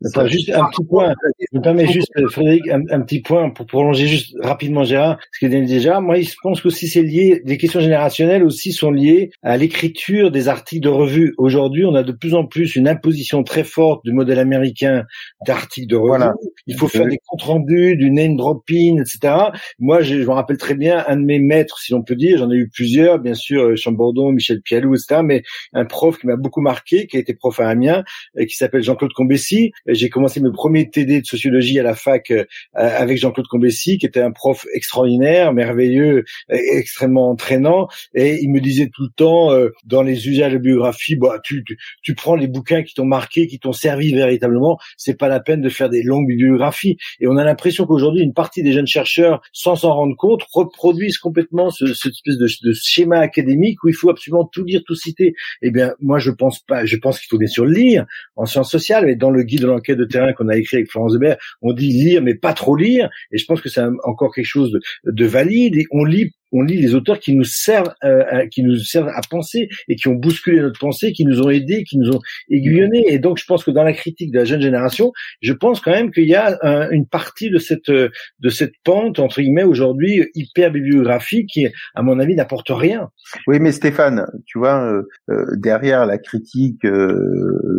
Attends, 0.04 0.26
juste 0.26 0.50
un 0.50 0.64
petit 0.70 0.84
point. 0.84 1.14
Je 1.52 1.58
me 1.58 1.62
permets 1.62 1.86
juste 1.86 2.10
Frédéric 2.30 2.68
un, 2.68 2.82
un, 2.90 3.00
petit 3.00 3.20
point 3.20 3.50
pour 3.50 3.66
prolonger 3.66 4.06
juste 4.06 4.34
rapidement 4.40 4.84
Gérard 4.84 5.18
ce 5.32 5.44
que 5.44 5.50
dit 5.50 5.66
déjà 5.66 6.00
moi 6.00 6.20
je 6.20 6.34
pense 6.42 6.60
qu'aussi 6.60 6.88
c'est 6.88 7.02
lié 7.02 7.42
les 7.44 7.58
questions 7.58 7.80
générationnelles 7.80 8.44
aussi 8.44 8.72
sont 8.72 8.90
liées 8.90 9.30
à 9.42 9.56
l'écriture 9.56 10.30
des 10.30 10.48
articles 10.48 10.82
de 10.82 10.88
revue 10.88 11.34
aujourd'hui 11.38 11.84
on 11.84 11.94
a 11.94 12.02
de 12.02 12.12
plus 12.12 12.34
en 12.34 12.46
plus 12.46 12.76
une 12.76 12.88
imposition 12.88 13.42
très 13.42 13.64
forte 13.64 14.04
du 14.04 14.12
modèle 14.12 14.38
américain 14.38 15.04
d'articles 15.46 15.88
de 15.88 15.96
revue 15.96 16.08
voilà. 16.08 16.32
il 16.66 16.76
faut 16.76 16.88
faire 16.88 17.06
des 17.06 17.18
comptes 17.26 17.42
rendus 17.42 17.96
du 17.96 18.10
name 18.10 18.36
dropping 18.36 19.00
etc 19.00 19.50
moi 19.78 20.02
je, 20.02 20.20
je 20.20 20.26
me 20.26 20.32
rappelle 20.32 20.58
très 20.58 20.74
bien 20.74 21.04
un 21.06 21.16
de 21.16 21.24
mes 21.24 21.38
maîtres 21.38 21.78
si 21.78 21.94
on 21.94 22.02
peut 22.02 22.16
dire. 22.16 22.38
J'en 22.38 22.50
ai 22.50 22.56
eu 22.56 22.68
plusieurs 22.68 23.18
bien 23.18 23.34
sûr 23.34 23.76
Chambordon 23.76 24.32
Michel 24.32 24.60
Piaget 24.62 24.79
jaloux, 24.80 24.94
etc. 24.94 25.20
Mais 25.24 25.42
un 25.72 25.84
prof 25.84 26.18
qui 26.18 26.26
m'a 26.26 26.36
beaucoup 26.36 26.60
marqué, 26.60 27.06
qui 27.06 27.16
a 27.16 27.20
été 27.20 27.34
prof 27.34 27.58
à 27.60 27.68
Amiens, 27.68 28.04
qui 28.36 28.54
s'appelle 28.56 28.82
Jean-Claude 28.82 29.12
Combessi. 29.12 29.72
J'ai 29.86 30.08
commencé 30.08 30.40
mes 30.40 30.50
premiers 30.52 30.88
TD 30.88 31.20
de 31.20 31.26
sociologie 31.26 31.78
à 31.78 31.82
la 31.82 31.94
fac 31.94 32.32
avec 32.74 33.18
Jean-Claude 33.18 33.46
Combessi, 33.48 33.98
qui 33.98 34.06
était 34.06 34.20
un 34.20 34.32
prof 34.32 34.66
extraordinaire, 34.74 35.52
merveilleux, 35.52 36.24
extrêmement 36.48 37.30
entraînant, 37.30 37.88
et 38.14 38.38
il 38.42 38.50
me 38.50 38.60
disait 38.60 38.90
tout 38.92 39.02
le 39.02 39.10
temps 39.14 39.50
dans 39.84 40.02
les 40.02 40.28
usages 40.28 40.52
de 40.52 40.58
biographie, 40.58 41.16
bah 41.16 41.38
tu, 41.42 41.64
tu, 41.64 41.78
tu 42.02 42.14
prends 42.14 42.34
les 42.34 42.48
bouquins 42.48 42.82
qui 42.82 42.94
t'ont 42.94 43.04
marqué, 43.04 43.46
qui 43.46 43.58
t'ont 43.58 43.72
servi 43.72 44.12
véritablement. 44.12 44.78
C'est 44.96 45.18
pas 45.18 45.28
la 45.28 45.40
peine 45.40 45.60
de 45.60 45.68
faire 45.68 45.88
des 45.88 46.02
longues 46.02 46.26
bibliographies. 46.26 46.96
Et 47.20 47.26
on 47.26 47.36
a 47.36 47.44
l'impression 47.44 47.86
qu'aujourd'hui, 47.86 48.22
une 48.22 48.34
partie 48.34 48.62
des 48.62 48.72
jeunes 48.72 48.86
chercheurs, 48.86 49.40
sans 49.52 49.76
s'en 49.76 49.94
rendre 49.94 50.16
compte, 50.16 50.42
reproduisent 50.52 51.18
complètement 51.18 51.70
ce, 51.70 51.92
cette 51.94 52.12
espèce 52.12 52.38
de, 52.38 52.48
de, 52.68 52.72
schéma 52.72 53.18
académique 53.18 53.82
où 53.84 53.88
il 53.88 53.94
faut 53.94 54.10
absolument 54.10 54.44
tout 54.44 54.64
tout 54.78 54.94
citer. 54.94 55.34
Eh 55.62 55.70
bien, 55.70 55.94
moi, 56.00 56.18
je 56.18 56.30
pense 56.30 56.60
pas. 56.60 56.84
Je 56.84 56.96
pense 56.96 57.18
qu'il 57.18 57.28
faut 57.28 57.38
bien 57.38 57.48
sûr 57.48 57.66
lire 57.66 58.06
en 58.36 58.46
sciences 58.46 58.70
sociales, 58.70 59.06
mais 59.06 59.16
dans 59.16 59.30
le 59.30 59.42
guide 59.42 59.62
de 59.62 59.66
l'enquête 59.66 59.98
de 59.98 60.04
terrain 60.04 60.32
qu'on 60.32 60.48
a 60.48 60.56
écrit 60.56 60.78
avec 60.78 60.90
Florence 60.90 61.12
Debert, 61.12 61.36
on 61.62 61.72
dit 61.72 61.88
lire, 61.88 62.22
mais 62.22 62.34
pas 62.34 62.52
trop 62.52 62.76
lire. 62.76 63.10
Et 63.32 63.38
je 63.38 63.44
pense 63.44 63.60
que 63.60 63.68
c'est 63.68 63.82
encore 64.04 64.34
quelque 64.34 64.44
chose 64.44 64.78
de 65.04 65.26
valide. 65.26 65.76
Et 65.76 65.86
on 65.90 66.04
lit 66.04 66.32
on 66.52 66.62
lit 66.62 66.80
les 66.80 66.94
auteurs 66.94 67.18
qui 67.18 67.34
nous 67.34 67.44
servent, 67.44 67.92
euh, 68.04 68.46
qui 68.50 68.62
nous 68.62 68.76
servent 68.76 69.08
à 69.08 69.20
penser 69.28 69.68
et 69.88 69.96
qui 69.96 70.08
ont 70.08 70.14
bousculé 70.14 70.60
notre 70.60 70.80
pensée, 70.80 71.12
qui 71.12 71.24
nous 71.24 71.40
ont 71.40 71.50
aidés, 71.50 71.84
qui 71.84 71.98
nous 71.98 72.10
ont 72.10 72.20
aiguillonnés. 72.50 73.04
Et 73.08 73.18
donc, 73.18 73.38
je 73.38 73.44
pense 73.44 73.64
que 73.64 73.70
dans 73.70 73.84
la 73.84 73.92
critique 73.92 74.32
de 74.32 74.38
la 74.38 74.44
jeune 74.44 74.60
génération, 74.60 75.12
je 75.42 75.52
pense 75.52 75.80
quand 75.80 75.92
même 75.92 76.10
qu'il 76.10 76.28
y 76.28 76.34
a 76.34 76.58
une 76.90 77.06
partie 77.06 77.50
de 77.50 77.58
cette 77.58 77.90
de 77.90 78.48
cette 78.48 78.74
pente 78.84 79.18
entre 79.18 79.40
guillemets 79.40 79.64
aujourd'hui 79.64 80.24
hyper 80.34 80.70
bibliographique 80.70 81.48
qui, 81.52 81.66
à 81.94 82.02
mon 82.02 82.18
avis, 82.18 82.34
n'apporte 82.34 82.70
rien. 82.70 83.08
Oui, 83.46 83.58
mais 83.60 83.72
Stéphane, 83.72 84.26
tu 84.46 84.58
vois, 84.58 84.84
euh, 84.84 85.02
euh, 85.30 85.44
derrière 85.56 86.06
la 86.06 86.18
critique 86.18 86.86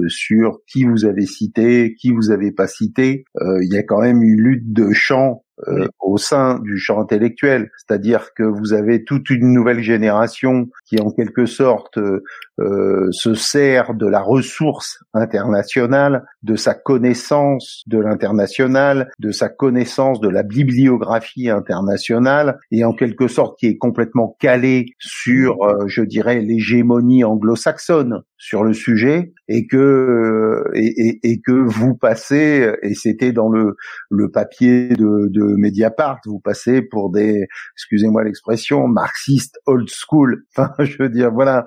sur 0.07 0.59
qui 0.67 0.84
vous 0.84 1.05
avez 1.05 1.26
cité, 1.26 1.95
qui 1.99 2.11
vous 2.11 2.32
avez 2.32 2.51
pas 2.51 2.67
cité, 2.67 3.24
il 3.39 3.69
y 3.72 3.78
a 3.78 3.84
quand 3.84 4.01
même 4.01 4.22
une 4.22 4.39
lutte 4.39 4.74
de 4.74 4.91
champ 4.93 5.43
euh, 5.68 5.88
au 5.99 6.18
sein 6.18 6.60
du 6.60 6.80
champ 6.80 6.99
intellectuel, 6.99 7.70
c'est-à-dire 7.78 8.34
que 8.36 8.43
vous 8.43 8.74
avez 8.74 9.04
toute 9.04 9.30
une 9.30 9.54
nouvelle 9.54 9.82
génération 9.82 10.70
qui 10.86 10.99
en 10.99 11.12
quelque 11.12 11.45
sorte 11.45 11.97
euh, 11.99 12.24
euh, 12.60 13.10
se 13.12 13.36
sert 13.36 13.93
de 13.93 14.08
la 14.08 14.22
ressource 14.22 14.99
internationale, 15.14 16.26
de 16.41 16.56
sa 16.56 16.74
connaissance 16.74 17.84
de 17.86 17.99
l'international, 17.99 19.12
de 19.20 19.32
sa 19.32 19.49
connaissance 19.49 20.20
de 20.20 20.30
la 20.30 20.41
bibliographie 20.43 21.49
internationale, 21.49 22.58
et 22.72 22.84
en 22.84 22.93
quelque 22.93 23.28
sorte 23.28 23.60
qui 23.60 23.68
est 23.68 23.78
complètement 23.78 24.36
calé 24.39 24.88
sur, 24.99 25.58
je 25.88 26.02
dirais, 26.02 26.39
l'hégémonie 26.39 27.24
anglo-saxonne 27.24 28.24
sur 28.42 28.64
le 28.64 28.74
sujet, 28.74 29.34
et 29.48 29.68
que 29.68 30.64
et, 30.74 30.88
et, 30.98 31.20
et 31.32 31.42
que 31.42 31.52
vous 31.52 31.94
passez, 31.96 32.74
et 32.82 32.96
c'était 32.96 33.32
dans 33.32 33.50
le 33.50 33.76
le 34.10 34.32
papier 34.32 34.89
de, 34.89 35.30
de 35.30 35.56
Mediapart, 35.58 36.18
vous 36.26 36.39
passez 36.39 36.82
pour 36.82 37.12
des, 37.12 37.46
excusez-moi 37.76 38.24
l'expression, 38.24 38.88
marxistes 38.88 39.60
old 39.68 39.88
school. 39.89 40.44
Enfin, 40.58 40.74
je 40.80 40.98
veux 40.98 41.10
dire, 41.10 41.32
voilà. 41.32 41.64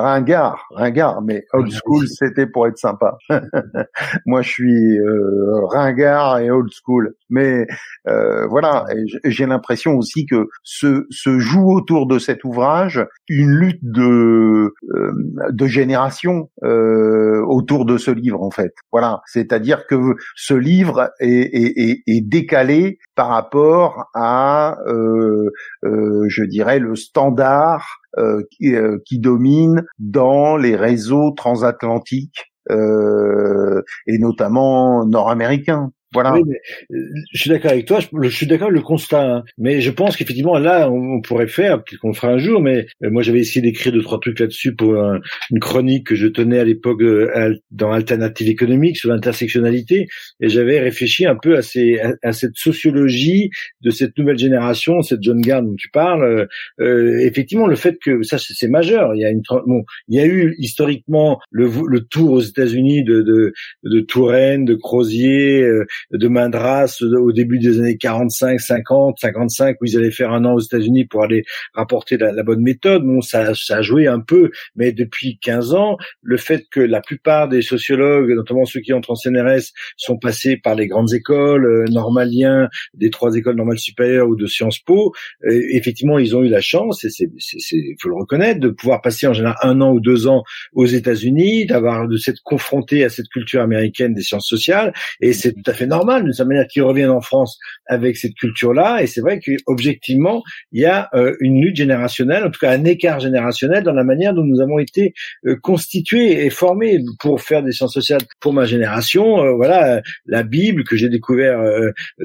Ringard, 0.00 0.66
ringard, 0.70 1.22
mais 1.22 1.44
old 1.52 1.70
school, 1.70 2.06
c'était 2.08 2.46
pour 2.46 2.66
être 2.66 2.78
sympa. 2.78 3.16
Moi, 4.26 4.42
je 4.42 4.48
suis 4.48 4.98
euh, 4.98 5.64
ringard 5.66 6.38
et 6.38 6.50
old 6.50 6.70
school. 6.72 7.14
Mais 7.30 7.66
euh, 8.08 8.46
voilà, 8.46 8.84
j'ai 9.24 9.46
l'impression 9.46 9.96
aussi 9.96 10.26
que 10.26 10.48
se, 10.62 11.06
se 11.10 11.38
joue 11.38 11.72
autour 11.72 12.06
de 12.06 12.18
cet 12.18 12.44
ouvrage 12.44 13.04
une 13.28 13.50
lutte 13.50 13.82
de 13.82 14.72
euh, 14.94 15.12
de 15.50 15.66
génération 15.66 16.50
autour 16.62 17.84
de 17.84 17.98
ce 17.98 18.10
livre 18.10 18.42
en 18.42 18.50
fait. 18.50 18.72
Voilà, 18.92 19.20
c'est-à-dire 19.26 19.86
que 19.86 19.96
ce 20.36 20.54
livre 20.54 21.10
est, 21.20 21.28
est, 21.28 21.90
est, 21.90 22.02
est 22.06 22.20
décalé 22.20 22.98
par 23.14 23.28
rapport 23.28 24.06
à, 24.14 24.76
je 24.86 26.44
dirais, 26.44 26.78
le 26.78 26.96
standard 26.96 28.00
euh, 28.18 28.42
qui, 28.50 28.74
euh, 28.76 28.98
domine 29.12 29.84
dans 29.98 30.56
les 30.56 30.76
réseaux 30.76 31.32
transatlantiques 31.32 32.52
euh, 32.70 33.82
et 34.06 34.18
notamment 34.18 35.04
nord-américains. 35.04 35.90
Euh, 36.16 36.98
je 37.32 37.40
suis 37.40 37.50
d'accord 37.50 37.72
avec 37.72 37.86
toi. 37.86 38.00
Je, 38.00 38.28
suis 38.28 38.46
d'accord 38.46 38.68
avec 38.68 38.78
le 38.78 38.84
constat. 38.84 39.22
Hein. 39.22 39.44
Mais 39.58 39.80
je 39.80 39.90
pense 39.90 40.16
qu'effectivement, 40.16 40.58
là, 40.58 40.90
on, 40.90 41.20
pourrait 41.20 41.48
faire, 41.48 41.82
peut-être 41.82 42.00
qu'on 42.00 42.12
fera 42.12 42.28
un 42.28 42.38
jour, 42.38 42.60
mais 42.60 42.86
euh, 43.02 43.10
moi, 43.10 43.22
j'avais 43.22 43.40
essayé 43.40 43.62
d'écrire 43.62 43.92
deux, 43.92 44.02
trois 44.02 44.20
trucs 44.20 44.38
là-dessus 44.38 44.74
pour 44.74 44.94
une 44.94 45.60
chronique 45.60 46.06
que 46.06 46.14
je 46.14 46.26
tenais 46.26 46.58
à 46.58 46.64
l'époque 46.64 47.02
euh, 47.02 47.54
dans 47.70 47.92
Alternative 47.92 48.48
économique 48.48 48.96
sur 48.96 49.10
l'intersectionnalité. 49.10 50.06
Et 50.40 50.48
j'avais 50.48 50.80
réfléchi 50.80 51.26
un 51.26 51.36
peu 51.36 51.56
à, 51.56 51.62
ces, 51.62 51.98
à, 52.22 52.32
cette 52.32 52.56
sociologie 52.56 53.50
de 53.80 53.90
cette 53.90 54.16
nouvelle 54.18 54.38
génération, 54.38 55.02
cette 55.02 55.22
jeune 55.22 55.40
garde 55.40 55.66
dont 55.66 55.76
tu 55.76 55.88
parles. 55.90 56.48
Effectivement, 56.80 57.66
le 57.66 57.76
fait 57.76 57.96
que 58.02 58.22
ça, 58.22 58.38
c'est 58.38 58.68
majeur. 58.68 59.14
Il 59.14 59.20
y 59.20 59.24
a 59.24 59.30
une, 59.30 59.42
bon, 59.66 59.84
il 60.08 60.16
y 60.16 60.20
a 60.20 60.26
eu 60.26 60.54
historiquement 60.58 61.40
le, 61.50 61.70
le 61.88 62.00
tour 62.04 62.32
aux 62.32 62.40
États-Unis 62.40 63.04
de, 63.04 63.22
de, 63.22 63.52
de 63.84 64.00
Touraine, 64.00 64.64
de 64.64 64.74
Crozier, 64.74 65.64
de 66.12 66.28
Madras 66.28 66.98
au 67.02 67.32
début 67.32 67.58
des 67.58 67.78
années 67.78 67.96
45, 67.96 68.60
50, 68.60 69.18
55 69.18 69.76
où 69.80 69.84
ils 69.84 69.96
allaient 69.96 70.10
faire 70.10 70.32
un 70.32 70.44
an 70.44 70.54
aux 70.54 70.60
États-Unis 70.60 71.04
pour 71.06 71.22
aller 71.22 71.44
rapporter 71.74 72.16
la, 72.16 72.42
bonne 72.42 72.62
méthode. 72.62 73.04
Bon, 73.04 73.20
ça, 73.20 73.54
ça 73.54 73.78
a 73.78 73.82
joué 73.82 74.06
un 74.06 74.20
peu, 74.20 74.50
mais 74.76 74.92
depuis 74.92 75.38
15 75.38 75.74
ans, 75.74 75.96
le 76.22 76.36
fait 76.36 76.64
que 76.70 76.80
la 76.80 77.00
plupart 77.00 77.48
des 77.48 77.62
sociologues, 77.62 78.30
notamment 78.30 78.64
ceux 78.64 78.80
qui 78.80 78.92
entrent 78.92 79.10
en 79.10 79.14
CNRS, 79.14 79.72
sont 79.96 80.18
passés 80.18 80.56
par 80.56 80.74
les 80.74 80.86
grandes 80.86 81.12
écoles, 81.12 81.64
euh, 81.64 81.84
normaliens, 81.90 82.68
des 82.94 83.10
trois 83.10 83.34
écoles 83.34 83.56
normales 83.56 83.78
supérieures 83.78 84.28
ou 84.28 84.36
de 84.36 84.46
Sciences 84.46 84.78
Po, 84.78 85.12
euh, 85.46 85.60
effectivement, 85.70 86.18
ils 86.18 86.36
ont 86.36 86.42
eu 86.42 86.48
la 86.48 86.60
chance, 86.60 87.04
et 87.04 87.10
c'est, 87.10 87.30
il 87.72 87.96
faut 88.00 88.08
le 88.08 88.16
reconnaître, 88.16 88.60
de 88.60 88.68
pouvoir 88.68 89.00
passer 89.00 89.26
en 89.26 89.32
général 89.32 89.56
un 89.62 89.80
an 89.80 89.92
ou 89.92 90.00
deux 90.00 90.26
ans 90.26 90.42
aux 90.72 90.86
États-Unis, 90.86 91.66
d'avoir 91.66 92.08
de 92.08 92.16
s'être 92.16 92.42
confronté 92.44 93.04
à 93.04 93.08
cette 93.08 93.28
culture 93.28 93.62
américaine 93.62 94.14
des 94.14 94.22
sciences 94.22 94.48
sociales, 94.48 94.92
et 95.20 95.32
c'est 95.32 95.52
tout 95.52 95.70
à 95.70 95.74
fait 95.74 95.86
normal 95.86 95.93
de 95.98 96.32
sa 96.32 96.44
manière 96.44 96.66
qu'ils 96.66 96.82
reviennent 96.82 97.10
en 97.10 97.20
France 97.20 97.58
avec 97.86 98.16
cette 98.16 98.34
culture-là. 98.34 99.02
Et 99.02 99.06
c'est 99.06 99.20
vrai 99.20 99.40
qu'objectivement, 99.40 100.42
il 100.72 100.82
y 100.82 100.86
a 100.86 101.08
euh, 101.14 101.34
une 101.40 101.60
lutte 101.60 101.76
générationnelle, 101.76 102.44
en 102.44 102.50
tout 102.50 102.60
cas 102.60 102.70
un 102.70 102.84
écart 102.84 103.20
générationnel 103.20 103.82
dans 103.82 103.92
la 103.92 104.04
manière 104.04 104.34
dont 104.34 104.44
nous 104.44 104.60
avons 104.60 104.78
été 104.78 105.14
euh, 105.46 105.56
constitués 105.56 106.44
et 106.44 106.50
formés 106.50 106.98
pour 107.20 107.40
faire 107.40 107.62
des 107.62 107.72
sciences 107.72 107.94
sociales. 107.94 108.22
Pour 108.40 108.52
ma 108.52 108.64
génération, 108.64 109.42
euh, 109.42 109.52
voilà, 109.52 110.02
la 110.26 110.42
Bible 110.42 110.84
que 110.84 110.96
j'ai 110.96 111.08
découvert 111.08 111.60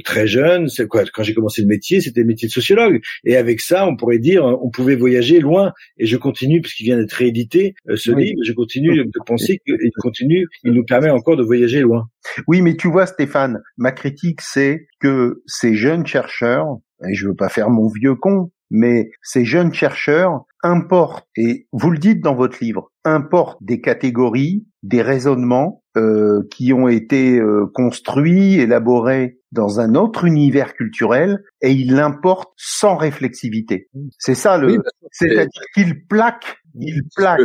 très 0.04 0.28
jeune, 0.28 0.68
c'est 0.68 0.88
quoi 0.88 1.04
Quand 1.14 1.24
j'ai 1.24 1.34
commencé 1.34 1.62
le 1.62 1.68
métier, 1.68 2.02
c'était 2.02 2.22
le 2.22 2.28
métier 2.28 2.48
de 2.48 2.54
sociologue. 2.54 3.02
Et 3.24 3.38
avec 3.38 3.62
ça, 3.62 3.88
on 3.88 3.96
pourrait 3.96 4.20
dire, 4.20 4.46
on 4.46 4.70
pouvait 4.70 4.96
voyager 4.96 5.40
loin. 5.40 5.74
Et 5.98 6.06
je 6.06 6.18
continue, 6.18 6.62
puisqu'il 6.62 6.86
vient 6.86 6.98
d'être 6.98 7.14
réédité, 7.14 7.76
ce 7.96 8.12
livre, 8.12 8.40
je 8.46 8.54
continue 8.54 9.06
de 9.06 9.20
penser 9.26 9.60
qu'il 9.66 9.92
continue, 9.98 10.48
il 10.64 10.74
nous 10.74 10.84
permet 10.84 11.10
encore 11.10 11.36
de 11.36 11.44
voyager 11.44 11.82
loin. 11.82 12.10
Oui, 12.48 12.62
mais 12.62 12.76
tu 12.76 12.90
vois, 12.90 13.06
Stéphane, 13.06 13.59
ma 13.78 13.92
critique, 13.92 14.42
c'est 14.42 14.88
que 15.00 15.42
ces 15.46 15.76
jeunes 15.76 16.06
chercheurs, 16.06 16.78
et 17.08 17.14
je 17.14 17.28
veux 17.28 17.36
pas 17.36 17.50
faire 17.50 17.70
mon 17.70 17.88
vieux 17.88 18.16
con, 18.16 18.52
mais 18.70 19.10
ces 19.22 19.46
jeunes 19.46 19.74
chercheurs 19.74 20.46
importent, 20.64 21.28
et 21.36 21.68
vous 21.72 21.92
le 21.92 21.98
dites 21.98 22.22
dans 22.22 22.36
votre 22.36 22.58
livre, 22.62 22.92
importent 23.06 23.64
des 23.64 23.82
catégories, 23.82 24.66
des 24.84 25.02
raisonnements 25.02 25.84
euh, 25.98 26.44
qui 26.52 26.74
ont 26.74 26.88
été 26.88 27.40
euh, 27.40 27.66
construits, 27.74 28.60
élaborés 28.60 29.40
dans 29.52 29.80
un 29.80 29.96
autre 29.96 30.26
univers 30.26 30.74
culturel, 30.74 31.44
et 31.62 31.72
ils 31.72 31.94
l'importent 31.94 32.54
sans 32.58 32.96
réflexivité. 32.96 33.90
C'est 34.18 34.36
ça 34.36 34.58
le, 34.58 34.78
c'est-à-dire 35.12 35.62
qu'ils 35.74 36.06
plaquent, 36.06 36.59
ils 36.76 37.04
plaquent 37.16 37.42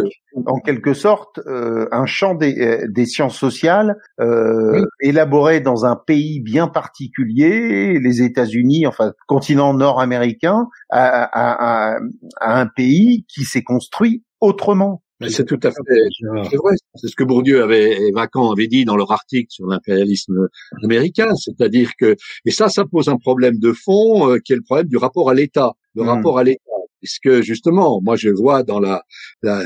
en 0.47 0.59
quelque 0.61 0.95
sorte 0.95 1.39
euh, 1.47 1.87
un 1.93 2.07
champ 2.07 2.35
des, 2.35 2.59
euh, 2.59 2.87
des 2.89 3.07
sciences 3.07 3.39
sociales 3.39 3.97
euh, 4.21 4.85
élaboré 5.01 5.61
dans 5.61 5.85
un 5.85 5.97
pays 5.97 6.41
bien 6.41 6.69
particulier, 6.69 7.99
les 7.99 8.23
États-Unis, 8.23 8.87
enfin 8.87 9.13
continent 9.27 9.75
nord-américain, 9.75 10.67
à, 10.91 11.23
à, 11.23 11.97
à, 12.41 12.61
un 12.61 12.67
pays 12.67 13.25
qui 13.29 13.45
s'est 13.45 13.63
construit 13.63 14.25
autrement. 14.41 15.03
C'est 15.29 15.47
tout 15.47 15.61
à 15.63 15.71
fait 15.71 15.77
c'est 16.51 16.57
vrai. 16.57 16.75
C'est 16.97 17.09
ce 17.09 17.17
que 17.17 17.25
Bourdieu 17.25 17.63
avait 17.63 17.93
et 17.93 18.13
Vacan 18.13 18.51
avait 18.51 18.67
dit 18.67 18.85
dans 18.85 18.97
leur 18.97 19.11
article 19.11 19.47
sur 19.49 19.67
l'impérialisme 19.67 20.49
américain, 20.83 21.35
c'est-à-dire 21.37 21.93
que 21.99 22.17
et 22.45 22.51
ça, 22.51 22.69
ça 22.69 22.85
pose 22.85 23.09
un 23.09 23.17
problème 23.17 23.59
de 23.59 23.73
fond 23.73 24.37
qui 24.45 24.53
est 24.53 24.57
le 24.57 24.63
problème 24.63 24.89
du 24.89 24.99
rapport 24.99 25.31
à 25.31 25.35
l'État, 25.35 25.73
le 25.95 26.03
hmm. 26.03 26.09
rapport 26.09 26.39
à 26.39 26.45
l'État 26.45 26.74
puisque 27.05 27.43
justement, 27.43 28.01
moi 28.03 28.17
je 28.17 28.31
vois 28.31 28.63
dans 28.63 28.81
la, 28.81 29.03
la 29.43 29.63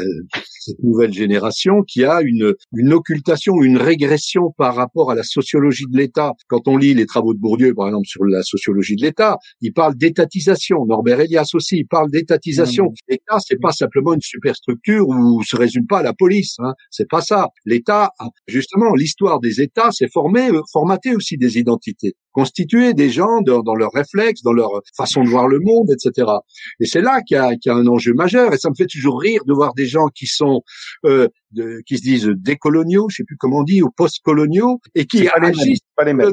cette 0.58 0.82
nouvelle 0.82 1.12
génération 1.12 1.82
qui 1.86 2.04
a 2.04 2.20
une, 2.20 2.52
une 2.76 2.92
occultation, 2.92 3.62
une 3.62 3.78
régression 3.78 4.52
par 4.58 4.74
rapport 4.74 5.12
à 5.12 5.14
la 5.14 5.22
sociologie 5.22 5.86
de 5.88 5.96
l'État. 5.96 6.32
Quand 6.48 6.66
on 6.66 6.76
lit 6.76 6.94
les 6.94 7.06
travaux 7.06 7.32
de 7.32 7.38
Bourdieu, 7.38 7.74
par 7.74 7.86
exemple, 7.86 8.08
sur 8.08 8.24
la 8.24 8.42
sociologie 8.42 8.96
de 8.96 9.02
l'État, 9.02 9.38
il 9.60 9.72
parle 9.72 9.94
d'étatisation. 9.94 10.84
Norbert 10.84 11.20
Elias 11.20 11.50
aussi, 11.54 11.78
il 11.78 11.86
parle 11.86 12.10
d'étatisation. 12.10 12.86
Mmh. 12.86 13.10
L'État, 13.10 13.38
c'est 13.38 13.60
pas 13.60 13.72
simplement 13.72 14.14
une 14.14 14.20
superstructure 14.20 15.08
où 15.08 15.42
se 15.44 15.56
résume 15.56 15.86
pas 15.86 16.02
la 16.02 16.12
police. 16.12 16.56
Hein. 16.58 16.74
C'est 16.90 17.08
pas 17.08 17.20
ça. 17.20 17.48
L'État, 17.64 18.10
justement, 18.48 18.94
l'histoire 18.94 19.38
des 19.38 19.60
États, 19.60 19.90
c'est 19.92 20.10
formé, 20.12 20.50
euh, 20.50 20.60
formaté 20.72 21.14
aussi 21.14 21.36
des 21.36 21.56
identités 21.58 22.14
constituer 22.32 22.94
des 22.94 23.10
gens 23.10 23.40
dans, 23.40 23.62
dans 23.62 23.74
leurs 23.74 23.92
réflexes, 23.92 24.42
dans 24.42 24.52
leur 24.52 24.70
façon 24.96 25.22
de 25.22 25.28
voir 25.28 25.48
le 25.48 25.60
monde, 25.60 25.90
etc. 25.90 26.30
Et 26.80 26.86
c'est 26.86 27.00
là 27.00 27.20
qu'il 27.22 27.36
y, 27.36 27.40
a, 27.40 27.56
qu'il 27.56 27.70
y 27.70 27.74
a 27.74 27.76
un 27.76 27.86
enjeu 27.86 28.14
majeur. 28.14 28.52
Et 28.54 28.58
ça 28.58 28.70
me 28.70 28.74
fait 28.74 28.86
toujours 28.86 29.20
rire 29.20 29.42
de 29.46 29.52
voir 29.52 29.74
des 29.74 29.86
gens 29.86 30.08
qui 30.14 30.26
sont 30.26 30.62
euh, 31.04 31.28
de, 31.52 31.80
qui 31.86 31.96
se 31.98 32.02
disent 32.02 32.30
décoloniaux, 32.36 33.08
je 33.10 33.16
sais 33.16 33.24
plus 33.24 33.36
comment 33.36 33.58
on 33.58 33.64
dit, 33.64 33.82
ou 33.82 33.90
post-coloniaux, 33.90 34.80
et 34.94 35.06
qui 35.06 35.28
agissent 35.28 35.80
pas 35.96 36.04
les 36.04 36.14
mêmes 36.14 36.32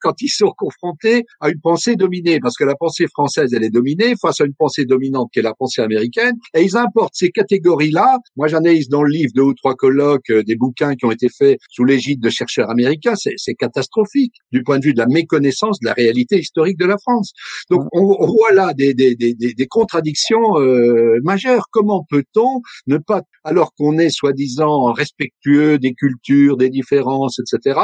quand 0.00 0.20
ils 0.20 0.28
sont 0.28 0.52
confrontés 0.56 1.24
à 1.40 1.48
une 1.50 1.60
pensée 1.60 1.96
dominée, 1.96 2.40
parce 2.40 2.56
que 2.56 2.64
la 2.64 2.74
pensée 2.74 3.06
française, 3.08 3.52
elle 3.54 3.64
est 3.64 3.70
dominée 3.70 4.14
face 4.20 4.40
à 4.40 4.44
une 4.44 4.54
pensée 4.54 4.84
dominante 4.84 5.30
qui 5.32 5.40
est 5.40 5.42
la 5.42 5.54
pensée 5.54 5.82
américaine, 5.82 6.34
et 6.54 6.62
ils 6.62 6.76
importent 6.76 7.14
ces 7.14 7.30
catégories-là. 7.30 8.18
Moi, 8.36 8.48
j'analyse 8.48 8.88
dans 8.88 9.02
le 9.02 9.10
livre 9.10 9.32
deux 9.34 9.42
ou 9.42 9.54
trois 9.54 9.74
colloques 9.74 10.30
euh, 10.30 10.42
des 10.42 10.56
bouquins 10.56 10.94
qui 10.94 11.04
ont 11.04 11.10
été 11.12 11.28
faits 11.28 11.58
sous 11.70 11.84
l'égide 11.84 12.20
de 12.20 12.30
chercheurs 12.30 12.70
américains. 12.70 13.14
C'est 13.16 13.54
catastrophique 13.54 14.34
du 14.52 14.62
point 14.62 14.78
de 14.78 14.84
vue 14.84 14.94
de 14.94 14.98
la 14.98 15.06
méconnaissance 15.06 15.80
de 15.80 15.86
la 15.86 15.92
réalité 15.92 16.38
historique 16.38 16.78
de 16.78 16.86
la 16.86 16.96
France. 16.98 17.32
Donc, 17.70 17.82
on, 17.92 18.16
on 18.18 18.26
voit 18.26 18.52
là 18.52 18.72
des, 18.74 18.94
des, 18.94 19.14
des, 19.14 19.34
des 19.34 19.66
contradictions 19.66 20.58
euh, 20.60 21.18
majeures. 21.22 21.66
Comment 21.70 22.04
peut-on 22.08 22.60
ne 22.86 22.98
pas, 22.98 23.22
alors 23.44 23.72
qu'on 23.74 23.98
est 23.98 24.10
soi-disant 24.10 24.92
respectueux 24.92 25.78
des 25.78 25.94
cultures, 25.94 26.56
des 26.56 26.70
différences, 26.70 27.38
etc., 27.38 27.80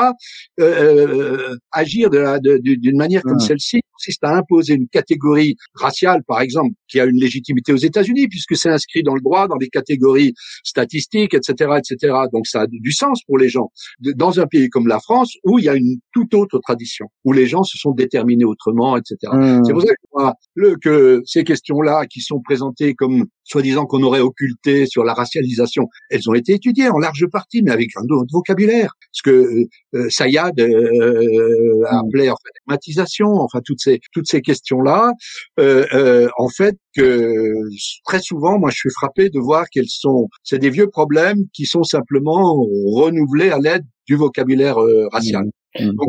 euh, 0.60 1.56
agir 1.80 2.10
d'une 2.10 2.96
manière 2.96 3.22
comme 3.22 3.40
celle-ci 3.40 3.82
consiste 4.00 4.24
à 4.24 4.34
imposer 4.36 4.74
une 4.74 4.88
catégorie 4.88 5.56
raciale, 5.74 6.22
par 6.26 6.40
exemple, 6.40 6.74
qui 6.88 7.00
a 7.00 7.04
une 7.04 7.20
légitimité 7.20 7.72
aux 7.72 7.76
États-Unis, 7.76 8.28
puisque 8.28 8.56
c'est 8.56 8.70
inscrit 8.70 9.02
dans 9.02 9.14
le 9.14 9.20
droit, 9.20 9.46
dans 9.46 9.56
les 9.56 9.68
catégories 9.68 10.32
statistiques, 10.64 11.34
etc., 11.34 11.78
etc. 11.78 12.14
Donc 12.32 12.46
ça 12.46 12.62
a 12.62 12.66
du 12.66 12.92
sens 12.92 13.22
pour 13.26 13.38
les 13.38 13.48
gens. 13.48 13.70
Dans 14.16 14.40
un 14.40 14.46
pays 14.46 14.68
comme 14.68 14.88
la 14.88 15.00
France, 15.00 15.34
où 15.44 15.58
il 15.58 15.66
y 15.66 15.68
a 15.68 15.74
une 15.74 15.96
toute 16.12 16.34
autre 16.34 16.58
tradition, 16.60 17.06
où 17.24 17.32
les 17.32 17.46
gens 17.46 17.62
se 17.62 17.76
sont 17.76 17.92
déterminés 17.92 18.44
autrement, 18.44 18.96
etc. 18.96 19.16
Mmh. 19.32 19.64
C'est 19.64 19.72
pour 19.72 19.82
ça 19.82 19.92
que, 19.92 20.60
le, 20.60 20.76
que 20.76 21.22
ces 21.26 21.44
questions-là, 21.44 22.06
qui 22.06 22.20
sont 22.20 22.40
présentées 22.40 22.94
comme 22.94 23.26
soi-disant 23.44 23.84
qu'on 23.84 24.02
aurait 24.02 24.20
occulté 24.20 24.86
sur 24.86 25.04
la 25.04 25.12
racialisation, 25.12 25.88
elles 26.08 26.28
ont 26.28 26.34
été 26.34 26.54
étudiées 26.54 26.88
en 26.88 26.98
large 26.98 27.26
partie, 27.30 27.62
mais 27.62 27.72
avec 27.72 27.90
un 27.96 28.04
autre 28.14 28.28
vocabulaire. 28.32 28.94
Ce 29.12 29.22
que 29.22 29.30
euh, 29.30 29.64
euh 29.94 30.06
Sayad 30.08 30.58
euh, 30.60 31.82
appelait 31.88 32.30
en 32.30 32.36
fait, 32.36 32.76
enfin 33.24 33.60
toutes 33.64 33.80
ces 33.80 33.89
toutes 34.12 34.26
ces 34.28 34.40
questions-là, 34.40 35.12
euh, 35.58 35.86
euh, 35.92 36.28
en 36.38 36.48
fait, 36.48 36.76
que 36.96 37.52
très 38.04 38.20
souvent, 38.20 38.58
moi, 38.58 38.70
je 38.70 38.76
suis 38.76 38.90
frappé 38.90 39.30
de 39.30 39.38
voir 39.38 39.66
qu'elles 39.70 39.88
sont, 39.88 40.28
c'est 40.42 40.58
des 40.58 40.70
vieux 40.70 40.88
problèmes 40.88 41.44
qui 41.52 41.66
sont 41.66 41.82
simplement 41.82 42.64
renouvelés 42.92 43.50
à 43.50 43.58
l'aide 43.58 43.84
du 44.06 44.16
vocabulaire 44.16 44.78
euh, 44.80 45.08
racial. 45.12 45.44
Mmh. 45.78 45.84
Mmh. 45.84 45.94
Donc, 45.94 46.08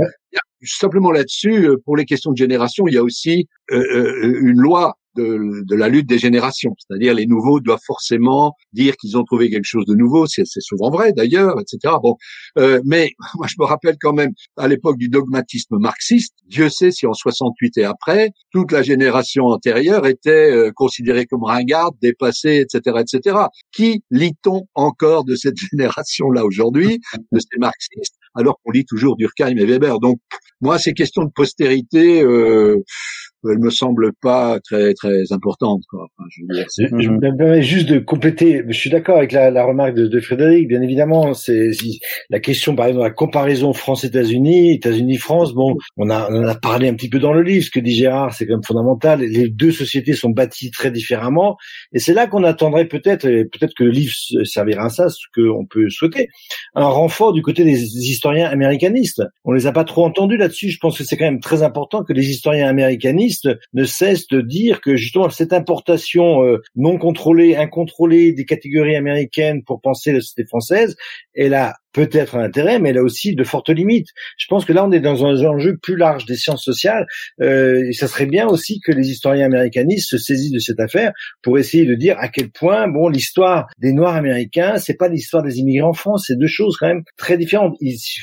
simplement 0.64 1.12
là-dessus, 1.12 1.70
pour 1.86 1.98
les 1.98 2.06
questions 2.06 2.32
de 2.32 2.38
génération, 2.38 2.88
il 2.88 2.94
y 2.94 2.98
a 2.98 3.04
aussi 3.04 3.48
une 3.70 4.60
loi 4.60 4.96
de, 5.16 5.64
de, 5.66 5.76
la 5.76 5.90
lutte 5.90 6.08
des 6.08 6.18
générations. 6.18 6.74
C'est-à-dire 6.78 7.14
les 7.14 7.26
nouveaux 7.26 7.60
doivent 7.60 7.82
forcément 7.86 8.54
dire 8.74 8.96
qu'ils 8.98 9.18
ont 9.18 9.24
trouvé 9.24 9.50
quelque 9.50 9.66
chose 9.66 9.86
de 9.86 9.96
nouveau. 9.96 10.26
C'est 10.28 10.46
souvent 10.46 10.90
vrai 10.90 11.14
d'ailleurs, 11.14 11.60
etc. 11.60 11.96
Bon, 12.02 12.16
euh, 12.58 12.82
mais 12.86 13.12
moi 13.36 13.48
je 13.48 13.56
me 13.60 13.66
rappelle 13.66 13.96
quand 14.00 14.14
même 14.14 14.32
à 14.58 14.68
l'époque 14.68 14.98
du 14.98 15.10
dogmatisme 15.10 15.78
marxiste. 15.80 16.34
Dieu 16.48 16.70
sait 16.70 16.92
si 16.92 17.06
en 17.06 17.14
68 17.14 17.78
et 17.78 17.84
après 17.86 18.32
toute 18.52 18.72
la 18.72 18.82
génération 18.82 19.46
antérieure 19.46 20.06
était 20.06 20.52
euh, 20.52 20.72
considérée 20.74 21.26
comme 21.26 21.44
ringarde, 21.44 21.96
dépassée, 22.02 22.66
etc., 22.66 23.00
etc. 23.00 23.38
Qui 23.72 24.04
lit-on 24.12 24.64
encore 24.76 25.24
de 25.26 25.36
cette 25.36 25.58
génération-là 25.72 26.46
aujourd'hui, 26.46 27.00
de 27.32 27.40
ces 27.40 27.58
marxistes, 27.60 28.16
alors 28.36 28.60
qu'on 28.64 28.72
lit 28.72 28.86
toujours 28.86 29.16
Durkheim 29.18 29.58
et 29.58 29.66
Weber? 29.66 30.00
Donc 30.00 30.20
moi 30.62 30.78
ces 30.78 30.94
questions 30.94 31.24
de 31.24 31.32
postérité. 31.34 32.24
Euh, 32.24 32.78
elle 33.50 33.60
me 33.60 33.70
semble 33.70 34.12
pas 34.22 34.60
très 34.60 34.94
très 34.94 35.32
importante. 35.32 35.82
Quoi. 35.90 36.08
Enfin, 36.18 36.28
je, 36.30 36.86
je 37.00 37.10
me 37.10 37.20
permets 37.20 37.62
juste 37.62 37.90
de 37.90 38.00
compléter. 38.00 38.64
Je 38.68 38.78
suis 38.78 38.90
d'accord 38.90 39.18
avec 39.18 39.32
la, 39.32 39.50
la 39.50 39.66
remarque 39.66 39.96
de, 39.96 40.08
de, 40.08 40.20
Frédéric. 40.20 40.68
Bien 40.68 40.82
évidemment, 40.82 41.34
c'est 41.34 41.72
la 42.30 42.40
question, 42.40 42.76
par 42.76 42.88
exemple, 42.88 43.06
la 43.06 43.12
comparaison 43.12 43.74
France-États-Unis, 43.74 44.74
États-Unis-France. 44.74 45.54
Bon, 45.54 45.76
on 45.98 46.10
a 46.10 46.30
on 46.32 46.44
en 46.44 46.48
a 46.48 46.56
parlé 46.56 46.88
un 46.88 46.94
petit 46.94 47.10
peu 47.10 47.20
dans 47.20 47.34
le 47.34 47.42
livre. 47.42 47.66
Ce 47.66 47.72
que 47.72 47.80
dit 47.80 47.96
Gérard, 47.96 48.34
c'est 48.34 48.46
quand 48.46 48.54
même 48.54 48.64
fondamental. 48.64 49.22
Les 49.22 49.50
deux 49.50 49.72
sociétés 49.72 50.14
sont 50.14 50.30
bâties 50.30 50.72
très 50.72 50.92
différemment, 50.92 51.58
et 51.94 52.00
c'est 52.00 52.14
là 52.14 52.28
qu'on 52.28 52.44
attendrait 52.44 52.86
peut-être, 52.86 53.26
et 53.26 53.46
peut-être 53.46 53.74
que 53.76 53.84
le 53.84 53.92
livre 53.92 54.14
servira 54.44 54.86
à 54.86 54.90
ça, 54.90 55.10
ce 55.10 55.26
qu'on 55.34 55.66
peut 55.66 55.90
souhaiter, 55.90 56.28
un 56.76 56.86
renfort 56.86 57.34
du 57.34 57.42
côté 57.42 57.64
des 57.64 57.82
historiens 57.82 58.48
américanistes. 58.48 59.24
On 59.44 59.52
les 59.52 59.68
a 59.68 59.72
pas 59.72 59.84
trop 59.84 60.06
entendus 60.06 60.38
là-dessus. 60.38 60.70
Je 60.70 60.78
pense 60.80 60.98
que 60.98 61.04
c'est 61.04 61.18
quand 61.18 61.26
même 61.26 61.40
très 61.40 61.64
important 61.64 62.04
que 62.04 62.14
les 62.14 62.30
historiens 62.30 62.68
américanistes 62.68 63.31
ne 63.74 63.84
cesse 63.84 64.28
de 64.28 64.42
dire 64.42 64.82
que 64.82 64.96
justement 64.96 65.30
cette 65.30 65.54
importation 65.54 66.44
euh, 66.44 66.62
non 66.76 66.98
contrôlée, 66.98 67.56
incontrôlée 67.56 68.34
des 68.34 68.46
catégories 68.46 68.96
américaines 68.96 69.64
pour 69.64 69.82
penser 69.82 70.12
la 70.12 70.22
société 70.22 70.46
française, 70.48 70.96
elle 71.34 71.54
a 71.54 71.76
peut-être 71.94 72.36
un 72.36 72.44
intérêt, 72.44 72.80
mais 72.80 72.90
elle 72.90 72.98
a 72.98 73.04
aussi 73.04 73.36
de 73.36 73.44
fortes 73.44 73.70
limites. 73.70 74.10
Je 74.38 74.48
pense 74.48 74.66
que 74.66 74.74
là, 74.74 74.86
on 74.86 74.92
est 74.92 75.00
dans 75.00 75.26
un 75.26 75.46
enjeu 75.46 75.78
plus 75.82 75.96
large 75.96 76.26
des 76.26 76.36
sciences 76.36 76.64
sociales, 76.64 77.06
euh, 77.42 77.88
et 77.88 77.94
ça 77.94 78.08
serait 78.08 78.26
bien 78.26 78.48
aussi 78.48 78.80
que 78.80 78.92
les 78.92 79.10
historiens 79.10 79.46
américanistes 79.46 80.10
se 80.10 80.18
saisissent 80.18 80.52
de 80.52 80.60
cette 80.60 80.80
affaire 80.80 81.12
pour 81.42 81.58
essayer 81.58 81.86
de 81.86 81.96
dire 81.96 82.16
à 82.20 82.28
quel 82.28 82.50
point, 82.50 82.88
bon, 82.88 83.10
l'histoire 83.10 83.68
des 83.80 83.94
Noirs 83.94 84.16
américains, 84.16 84.78
c'est 84.78 84.98
pas 84.98 85.08
l'histoire 85.08 85.44
des 85.44 85.60
immigrés 85.60 85.82
en 85.82 85.94
France, 85.94 86.26
c'est 86.28 86.38
deux 86.38 86.48
choses 86.48 86.78
quand 86.78 86.88
même 86.88 87.04
très 87.18 87.38
différentes. 87.38 87.78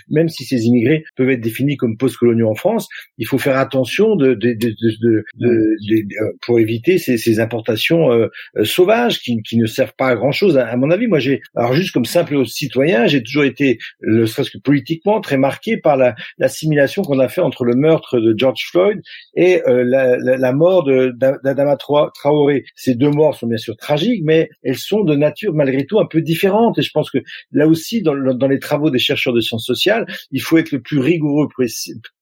même 0.09 0.29
si 0.29 0.45
ces 0.45 0.65
immigrés 0.65 1.05
peuvent 1.17 1.31
être 1.31 1.41
définis 1.41 1.77
comme 1.77 1.97
post-coloniaux 1.97 2.49
en 2.49 2.55
France, 2.55 2.89
il 3.19 3.27
faut 3.27 3.39
faire 3.39 3.57
attention 3.57 4.17
de, 4.17 4.35
de, 4.35 4.53
de, 4.53 4.75
de 5.01 5.25
pour 6.43 6.59
éviter 6.59 6.99
ces, 6.99 7.19
ces 7.19 7.41
importations 7.41 8.13
euh, 8.13 8.29
euh, 8.57 8.65
sauvages 8.65 9.21
qui, 9.21 9.43
qui, 9.43 9.57
ne 9.57 9.67
servent 9.67 9.95
pas 9.97 10.09
à 10.09 10.15
grand 10.15 10.33
chose. 10.33 10.57
À, 10.59 10.67
à 10.67 10.77
mon 10.77 10.91
avis, 10.91 11.07
moi, 11.07 11.19
j'ai, 11.19 11.41
alors 11.55 11.75
juste 11.75 11.93
comme 11.93 12.05
simple 12.05 12.47
citoyen, 12.47 13.07
j'ai 13.07 13.23
toujours 13.23 13.45
été 13.45 13.58
été, 13.59 13.79
le 14.01 14.27
serait-ce 14.27 14.51
que 14.51 14.59
politiquement, 14.59 15.21
très 15.21 15.37
marqué 15.37 15.77
par 15.77 15.97
l'assimilation 16.39 17.03
qu'on 17.03 17.19
a 17.19 17.29
fait 17.29 17.41
entre 17.41 17.65
le 17.65 17.75
meurtre 17.75 18.21
de 18.21 18.35
George 18.37 18.69
Floyd 18.71 19.01
et 19.35 19.63
euh, 19.67 19.85
la, 19.85 20.17
la, 20.19 20.37
la, 20.37 20.53
mort 20.53 20.85
d'Adama 20.85 21.77
Traoré. 21.77 22.65
Ces 22.75 22.95
deux 22.95 23.11
morts 23.11 23.35
sont 23.35 23.47
bien 23.47 23.59
sûr 23.59 23.77
tragiques, 23.77 24.23
mais 24.25 24.49
elles 24.63 24.77
sont 24.77 25.05
de 25.05 25.15
nature 25.15 25.55
malgré 25.55 25.87
tout 25.87 25.99
un 25.99 26.07
peu 26.07 26.21
différentes. 26.21 26.79
Et 26.79 26.83
je 26.83 26.91
pense 26.93 27.11
que 27.11 27.19
là 27.53 27.67
aussi, 27.67 28.03
dans, 28.03 28.15
dans 28.15 28.49
les 28.49 28.59
travaux 28.59 28.91
des 28.91 28.99
chercheurs 28.99 29.33
de 29.33 29.41
sciences 29.41 29.67
sociales, 29.67 30.07
il 30.31 30.41
faut 30.41 30.59
être 30.59 30.73
le 30.73 30.81
plus 30.81 30.99
rigoureux 30.99 31.49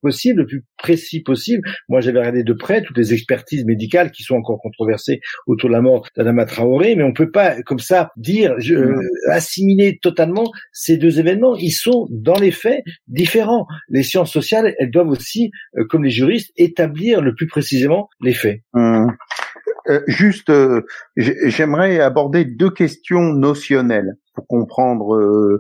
possible, 0.02 0.40
le 0.40 0.46
plus 0.46 0.64
précis 0.78 1.22
possible. 1.22 1.62
Moi, 1.88 2.00
j'avais 2.00 2.18
regardé 2.18 2.42
de 2.42 2.52
près 2.52 2.82
toutes 2.82 2.98
les 2.98 3.12
expertises 3.12 3.64
médicales 3.64 4.10
qui 4.10 4.22
sont 4.22 4.36
encore 4.36 4.60
controversées 4.60 5.20
autour 5.46 5.68
de 5.68 5.74
la 5.74 5.80
mort 5.80 6.06
d'Adama 6.16 6.44
Traoré, 6.44 6.94
mais 6.96 7.04
on 7.04 7.12
peut 7.12 7.30
pas 7.30 7.62
comme 7.62 7.78
ça 7.78 8.10
dire 8.16 8.54
je, 8.58 8.74
euh, 8.74 9.00
assimiler 9.30 9.98
totalement 10.00 10.50
ces 10.72 10.96
deux 10.96 11.18
événements 11.18 11.25
ils 11.58 11.72
sont 11.72 12.06
dans 12.10 12.38
les 12.38 12.50
faits 12.50 12.82
différents. 13.08 13.66
Les 13.88 14.02
sciences 14.02 14.32
sociales, 14.32 14.74
elles 14.78 14.90
doivent 14.90 15.08
aussi, 15.08 15.50
euh, 15.76 15.84
comme 15.88 16.04
les 16.04 16.10
juristes, 16.10 16.52
établir 16.56 17.20
le 17.20 17.34
plus 17.34 17.46
précisément 17.46 18.08
les 18.20 18.34
faits. 18.34 18.60
Hum. 18.74 19.12
Euh, 19.88 20.00
juste, 20.08 20.50
euh, 20.50 20.82
j'aimerais 21.16 22.00
aborder 22.00 22.44
deux 22.44 22.70
questions 22.70 23.32
notionnelles 23.32 24.16
pour 24.34 24.46
comprendre 24.48 25.58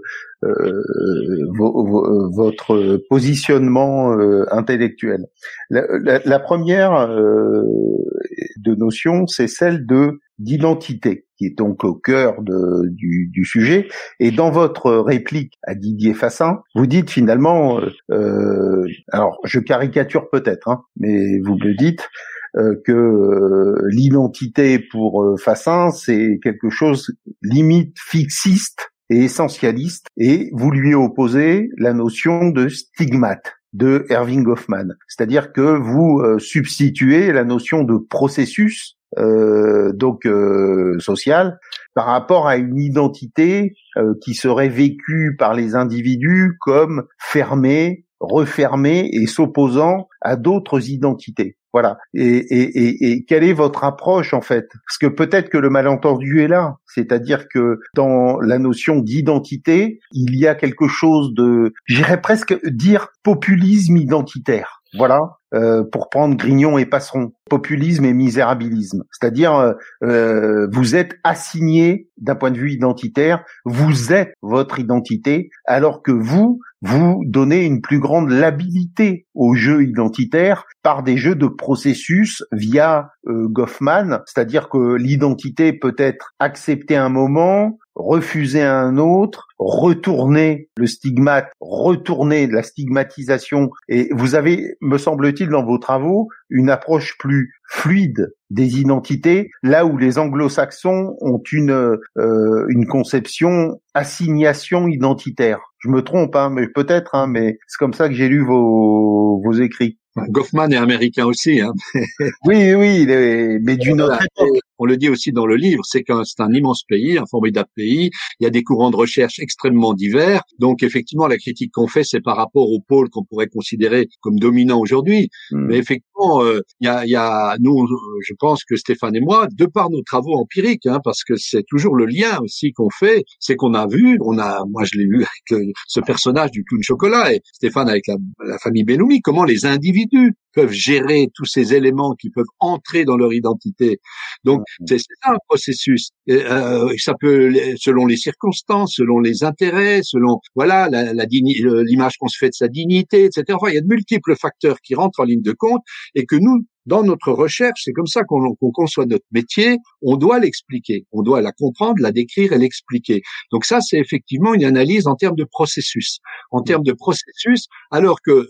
votre 2.34 3.00
positionnement 3.08 4.12
intellectuel. 4.50 5.26
La, 5.70 6.38
première 6.38 7.08
de 7.08 8.74
notion, 8.74 9.26
c'est 9.26 9.46
celle 9.46 9.86
de 9.86 10.20
d'identité 10.38 11.25
qui 11.36 11.46
est 11.46 11.56
donc 11.56 11.84
au 11.84 11.94
cœur 11.94 12.42
de, 12.42 12.88
du, 12.90 13.28
du, 13.32 13.44
sujet. 13.44 13.88
Et 14.20 14.30
dans 14.30 14.50
votre 14.50 14.92
réplique 14.92 15.54
à 15.62 15.74
Didier 15.74 16.14
Fassin, 16.14 16.60
vous 16.74 16.86
dites 16.86 17.10
finalement, 17.10 17.80
euh, 17.80 17.90
euh 18.10 18.84
alors 19.12 19.38
je 19.44 19.60
caricature 19.60 20.28
peut-être, 20.30 20.68
hein, 20.68 20.82
mais 20.96 21.38
vous 21.44 21.56
le 21.58 21.74
dites, 21.74 22.08
euh, 22.56 22.74
que 22.84 22.92
euh, 22.92 23.76
l'identité 23.90 24.78
pour 24.78 25.38
Fassin, 25.38 25.90
c'est 25.90 26.38
quelque 26.42 26.70
chose 26.70 27.12
limite 27.42 27.96
fixiste 27.98 28.90
et 29.10 29.24
essentialiste, 29.24 30.06
et 30.16 30.50
vous 30.52 30.70
lui 30.70 30.94
opposez 30.94 31.68
la 31.78 31.92
notion 31.92 32.48
de 32.48 32.68
stigmate 32.68 33.52
de 33.72 34.06
Erving 34.08 34.42
Goffman. 34.42 34.94
C'est-à-dire 35.06 35.52
que 35.52 35.60
vous 35.60 36.22
substituez 36.38 37.30
la 37.30 37.44
notion 37.44 37.84
de 37.84 37.98
processus 37.98 38.95
euh, 39.18 39.92
donc 39.92 40.26
euh, 40.26 40.98
sociale 40.98 41.58
par 41.94 42.06
rapport 42.06 42.46
à 42.46 42.56
une 42.56 42.78
identité 42.78 43.74
euh, 43.96 44.14
qui 44.22 44.34
serait 44.34 44.68
vécue 44.68 45.36
par 45.38 45.54
les 45.54 45.74
individus 45.74 46.56
comme 46.60 47.04
fermée, 47.18 48.04
refermée 48.20 49.08
et 49.12 49.26
s'opposant 49.26 50.08
à 50.20 50.36
d'autres 50.36 50.90
identités. 50.90 51.56
Voilà. 51.72 51.98
Et, 52.14 52.38
et, 52.38 53.10
et, 53.10 53.24
quelle 53.24 53.44
est 53.44 53.52
votre 53.52 53.84
approche 53.84 54.32
en 54.32 54.40
fait? 54.40 54.66
Parce 54.86 54.98
que 54.98 55.06
peut-être 55.06 55.50
que 55.50 55.58
le 55.58 55.68
malentendu 55.68 56.40
est 56.40 56.48
là, 56.48 56.76
c'est-à-dire 56.86 57.48
que 57.48 57.80
dans 57.94 58.40
la 58.40 58.58
notion 58.58 58.98
d'identité, 59.00 60.00
il 60.12 60.38
y 60.38 60.46
a 60.46 60.54
quelque 60.54 60.88
chose 60.88 61.34
de, 61.34 61.74
j'irais 61.84 62.20
presque 62.22 62.58
dire 62.66 63.08
populisme 63.22 63.98
identitaire. 63.98 64.82
Voilà, 64.96 65.38
euh, 65.54 65.84
pour 65.84 66.10
prendre 66.10 66.36
Grignon 66.36 66.76
et 66.78 66.86
Passeron, 66.86 67.32
populisme 67.48 68.04
et 68.04 68.12
misérabilisme. 68.12 69.04
C'est-à-dire, 69.12 69.54
euh, 69.54 69.72
euh, 70.02 70.68
vous 70.72 70.96
êtes 70.96 71.16
assigné 71.24 72.08
d'un 72.18 72.34
point 72.34 72.50
de 72.50 72.58
vue 72.58 72.72
identitaire, 72.72 73.44
vous 73.64 74.12
êtes 74.12 74.32
votre 74.42 74.78
identité, 74.78 75.50
alors 75.64 76.02
que 76.02 76.12
vous, 76.12 76.60
vous 76.82 77.22
donnez 77.26 77.64
une 77.64 77.80
plus 77.80 78.00
grande 78.00 78.30
labilité 78.30 79.26
au 79.34 79.54
jeu 79.54 79.84
identitaire 79.84 80.64
par 80.82 81.02
des 81.02 81.16
jeux 81.16 81.36
de 81.36 81.46
processus 81.46 82.42
via 82.52 83.10
Goffman, 83.26 84.20
c'est-à-dire 84.26 84.68
que 84.68 84.94
l'identité 84.94 85.72
peut 85.72 85.96
être 85.98 86.34
acceptée 86.38 86.96
un 86.96 87.08
moment, 87.08 87.78
refuser 87.96 88.62
un 88.62 88.98
autre, 88.98 89.48
retourner 89.58 90.68
le 90.76 90.86
stigmate, 90.86 91.48
retourner 91.60 92.46
la 92.46 92.62
stigmatisation. 92.62 93.70
Et 93.88 94.08
vous 94.12 94.34
avez, 94.34 94.76
me 94.80 94.98
semble-t-il, 94.98 95.48
dans 95.48 95.64
vos 95.64 95.78
travaux, 95.78 96.28
une 96.50 96.70
approche 96.70 97.16
plus 97.18 97.54
fluide 97.68 98.32
des 98.50 98.78
identités, 98.78 99.50
là 99.62 99.86
où 99.86 99.96
les 99.96 100.18
anglo-saxons 100.18 101.16
ont 101.20 101.42
une, 101.50 101.96
euh, 102.18 102.66
une 102.68 102.86
conception 102.86 103.80
assignation 103.94 104.86
identitaire. 104.86 105.58
Je 105.78 105.88
me 105.88 106.02
trompe, 106.02 106.36
hein, 106.36 106.50
mais 106.50 106.68
peut-être, 106.68 107.14
hein, 107.14 107.26
mais 107.26 107.58
c'est 107.66 107.78
comme 107.78 107.94
ça 107.94 108.08
que 108.08 108.14
j'ai 108.14 108.28
lu 108.28 108.44
vos, 108.44 109.42
vos 109.42 109.52
écrits. 109.52 109.98
Goffman 110.28 110.70
est 110.70 110.76
américain 110.76 111.26
aussi. 111.26 111.60
Hein. 111.60 111.72
oui, 112.46 112.74
oui, 112.74 113.06
mais 113.06 113.76
d'une 113.76 114.00
autre 114.00 114.20
époque 114.22 114.60
on 114.78 114.84
le 114.84 114.96
dit 114.96 115.08
aussi 115.08 115.32
dans 115.32 115.46
le 115.46 115.56
livre, 115.56 115.82
c'est 115.84 116.02
qu'un 116.02 116.22
c'est 116.24 116.40
un 116.40 116.52
immense 116.52 116.82
pays, 116.84 117.18
un 117.18 117.26
formidable 117.26 117.68
pays. 117.74 118.10
Il 118.40 118.44
y 118.44 118.46
a 118.46 118.50
des 118.50 118.62
courants 118.62 118.90
de 118.90 118.96
recherche 118.96 119.38
extrêmement 119.38 119.94
divers. 119.94 120.42
Donc 120.58 120.82
effectivement, 120.82 121.26
la 121.26 121.38
critique 121.38 121.72
qu'on 121.72 121.86
fait, 121.86 122.04
c'est 122.04 122.20
par 122.20 122.36
rapport 122.36 122.70
au 122.70 122.80
pôle 122.80 123.08
qu'on 123.10 123.24
pourrait 123.24 123.46
considérer 123.46 124.08
comme 124.20 124.38
dominant 124.38 124.78
aujourd'hui. 124.78 125.28
Hmm. 125.50 125.66
Mais 125.68 125.78
effectivement, 125.78 126.42
euh, 126.42 126.60
il 126.80 126.86
y, 126.86 126.88
a, 126.88 127.06
y, 127.06 127.16
a, 127.16 127.56
nous, 127.60 127.86
je 128.26 128.34
pense 128.38 128.64
que 128.64 128.76
Stéphane 128.76 129.16
et 129.16 129.20
moi, 129.20 129.46
de 129.52 129.66
par 129.66 129.90
nos 129.90 130.02
travaux 130.02 130.34
empiriques, 130.34 130.86
hein, 130.86 131.00
parce 131.02 131.24
que 131.24 131.36
c'est 131.36 131.64
toujours 131.68 131.96
le 131.96 132.06
lien 132.06 132.38
aussi 132.42 132.72
qu'on 132.72 132.90
fait, 132.90 133.24
c'est 133.40 133.56
qu'on 133.56 133.74
a 133.74 133.86
vu, 133.86 134.18
on 134.20 134.38
a, 134.38 134.62
moi 134.68 134.84
je 134.84 134.98
l'ai 134.98 135.06
vu 135.06 135.16
avec 135.16 135.52
euh, 135.52 135.72
ce 135.86 136.00
personnage 136.00 136.50
du 136.50 136.64
clown 136.64 136.82
chocolat 136.82 137.32
et 137.32 137.40
Stéphane 137.52 137.88
avec 137.88 138.06
la, 138.06 138.16
la 138.46 138.58
famille 138.58 138.84
Belloumi, 138.84 139.20
comment 139.20 139.44
les 139.44 139.64
individus 139.64 140.05
peuvent 140.52 140.72
gérer 140.72 141.28
tous 141.34 141.44
ces 141.44 141.74
éléments 141.74 142.14
qui 142.14 142.30
peuvent 142.30 142.46
entrer 142.60 143.04
dans 143.04 143.16
leur 143.16 143.32
identité. 143.32 144.00
Donc 144.44 144.62
c'est 144.86 144.98
ça 144.98 145.32
un 145.32 145.38
processus. 145.48 146.10
Euh, 146.30 146.92
ça 146.98 147.14
peut, 147.20 147.52
selon 147.76 148.06
les 148.06 148.16
circonstances, 148.16 148.94
selon 148.96 149.20
les 149.20 149.44
intérêts, 149.44 150.00
selon 150.02 150.40
voilà 150.54 150.88
la, 150.88 151.12
la 151.12 151.26
l'image 151.28 152.16
qu'on 152.18 152.28
se 152.28 152.38
fait 152.38 152.48
de 152.48 152.54
sa 152.54 152.68
dignité, 152.68 153.24
etc. 153.24 153.44
Enfin, 153.50 153.70
il 153.70 153.74
y 153.74 153.78
a 153.78 153.82
de 153.82 153.86
multiples 153.86 154.34
facteurs 154.36 154.80
qui 154.80 154.94
rentrent 154.94 155.20
en 155.20 155.24
ligne 155.24 155.42
de 155.42 155.52
compte 155.52 155.82
et 156.14 156.24
que 156.24 156.36
nous, 156.36 156.64
dans 156.86 157.02
notre 157.02 157.32
recherche, 157.32 157.82
c'est 157.84 157.92
comme 157.92 158.06
ça 158.06 158.22
qu'on 158.24 158.54
conçoit 158.72 159.06
notre 159.06 159.24
métier, 159.32 159.76
on 160.02 160.16
doit 160.16 160.38
l'expliquer, 160.38 161.04
on 161.12 161.22
doit 161.22 161.40
la 161.42 161.52
comprendre, 161.52 162.00
la 162.00 162.12
décrire 162.12 162.52
et 162.52 162.58
l'expliquer. 162.58 163.22
Donc 163.52 163.64
ça, 163.64 163.80
c'est 163.80 163.98
effectivement 163.98 164.54
une 164.54 164.64
analyse 164.64 165.06
en 165.06 165.16
termes 165.16 165.36
de 165.36 165.44
processus. 165.44 166.18
En 166.50 166.62
termes 166.62 166.84
de 166.84 166.92
processus, 166.92 167.66
alors 167.90 168.20
que 168.22 168.48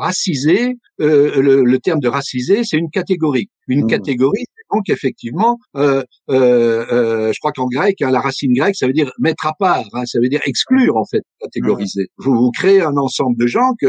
raciser, 0.00 0.74
euh, 1.00 1.40
le, 1.40 1.78
terme 1.78 2.00
de 2.00 2.08
raciser, 2.08 2.64
c'est 2.64 2.76
une 2.76 2.90
catégorie. 2.90 3.48
Une 3.68 3.84
mmh. 3.84 3.88
catégorie, 3.88 4.44
donc 4.72 4.88
effectivement, 4.88 5.58
euh, 5.76 6.02
euh, 6.30 6.86
euh, 6.92 7.32
je 7.32 7.38
crois 7.40 7.52
qu'en 7.52 7.66
grec, 7.66 8.00
hein, 8.02 8.10
la 8.10 8.20
racine 8.20 8.52
grecque, 8.52 8.76
ça 8.76 8.86
veut 8.86 8.92
dire 8.92 9.10
mettre 9.18 9.46
à 9.46 9.52
part, 9.58 9.84
hein, 9.92 10.04
ça 10.06 10.20
veut 10.20 10.28
dire 10.28 10.40
exclure 10.46 10.96
en 10.96 11.04
fait, 11.04 11.22
catégoriser. 11.40 12.08
Vous, 12.18 12.34
vous 12.34 12.50
créez 12.50 12.80
un 12.80 12.96
ensemble 12.96 13.36
de 13.36 13.46
gens 13.46 13.72
que 13.80 13.86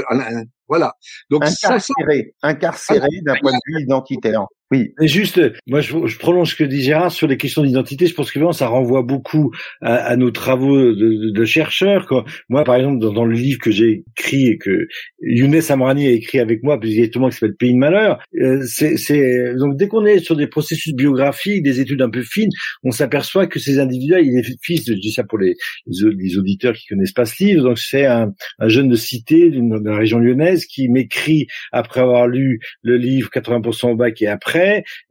voilà. 0.72 0.95
Donc 1.30 1.43
incarcéré, 1.43 2.34
incarcéré 2.41 3.09
d'un 3.24 3.36
point 3.41 3.51
de 3.51 3.59
vue 3.67 3.84
identitaire. 3.84 4.45
Oui. 4.72 4.93
Et 5.01 5.07
juste, 5.07 5.41
moi, 5.67 5.82
je, 5.82 5.93
je, 6.05 6.17
prolonge 6.17 6.51
ce 6.51 6.55
que 6.55 6.63
dit 6.63 6.82
Gérard 6.82 7.11
sur 7.11 7.28
les 7.28 7.36
questions 7.36 7.61
d'identité. 7.61 8.05
Je 8.07 8.13
pense 8.13 8.32
que 8.32 8.39
ça 8.53 8.67
renvoie 8.67 9.01
beaucoup 9.01 9.51
à, 9.82 9.95
à 9.95 10.15
nos 10.15 10.32
travaux 10.32 10.78
de, 10.78 11.32
de, 11.32 11.45
chercheurs. 11.45 12.05
Quand, 12.07 12.24
moi, 12.47 12.63
par 12.63 12.76
exemple, 12.76 12.99
dans, 12.99 13.11
dans 13.11 13.26
le 13.26 13.36
livre 13.36 13.59
que 13.59 13.69
j'ai 13.69 14.05
écrit 14.17 14.47
et 14.47 14.57
que 14.57 14.88
Younes 15.22 15.59
Amrani 15.67 16.07
a 16.07 16.11
écrit 16.11 16.39
avec 16.39 16.63
moi, 16.63 16.80
le 16.82 17.19
monde 17.19 17.32
qui 17.32 17.38
s'appelle 17.38 17.55
Pays 17.57 17.74
de 17.74 17.78
malheur, 17.78 18.19
euh, 18.39 18.61
c'est 18.65 19.55
donc 19.55 19.76
dès 19.76 19.89
qu'on 19.89 20.05
est 20.05 20.19
sur 20.19 20.38
des 20.38 20.47
processus 20.47 20.93
biographiques, 20.93 21.63
des 21.63 21.82
études 21.82 22.01
un 22.01 22.09
peu 22.09 22.22
fines, 22.22 22.49
on 22.84 22.91
s'aperçoit 22.91 23.47
que 23.47 23.59
ces 23.59 23.78
individus, 23.78 24.15
il 24.22 24.38
est 24.38 24.57
fils, 24.61 24.86
de, 24.86 24.93
je 24.93 24.99
dis 24.99 25.11
ça 25.11 25.26
pour 25.26 25.38
les, 25.38 25.55
les, 25.86 26.38
auditeurs 26.38 26.74
qui 26.76 26.88
connaissent 26.88 27.11
pas 27.11 27.26
ce 27.26 27.43
livre, 27.43 27.63
donc 27.63 27.78
c'est 27.78 28.05
un, 28.05 28.32
un, 28.59 28.69
jeune 28.69 28.88
de 28.88 28.95
cité 28.95 29.49
d'une 29.49 29.86
région 29.89 30.19
lyonnaise 30.19 30.65
qui 30.65 30.88
m'écrit 30.88 31.47
après 31.74 31.99
avoir 31.99 32.28
lu 32.28 32.59
le 32.84 32.95
livre 32.95 33.30
80% 33.34 33.91
au 33.91 33.95
bac 33.95 34.22
et 34.22 34.28
après 34.28 34.61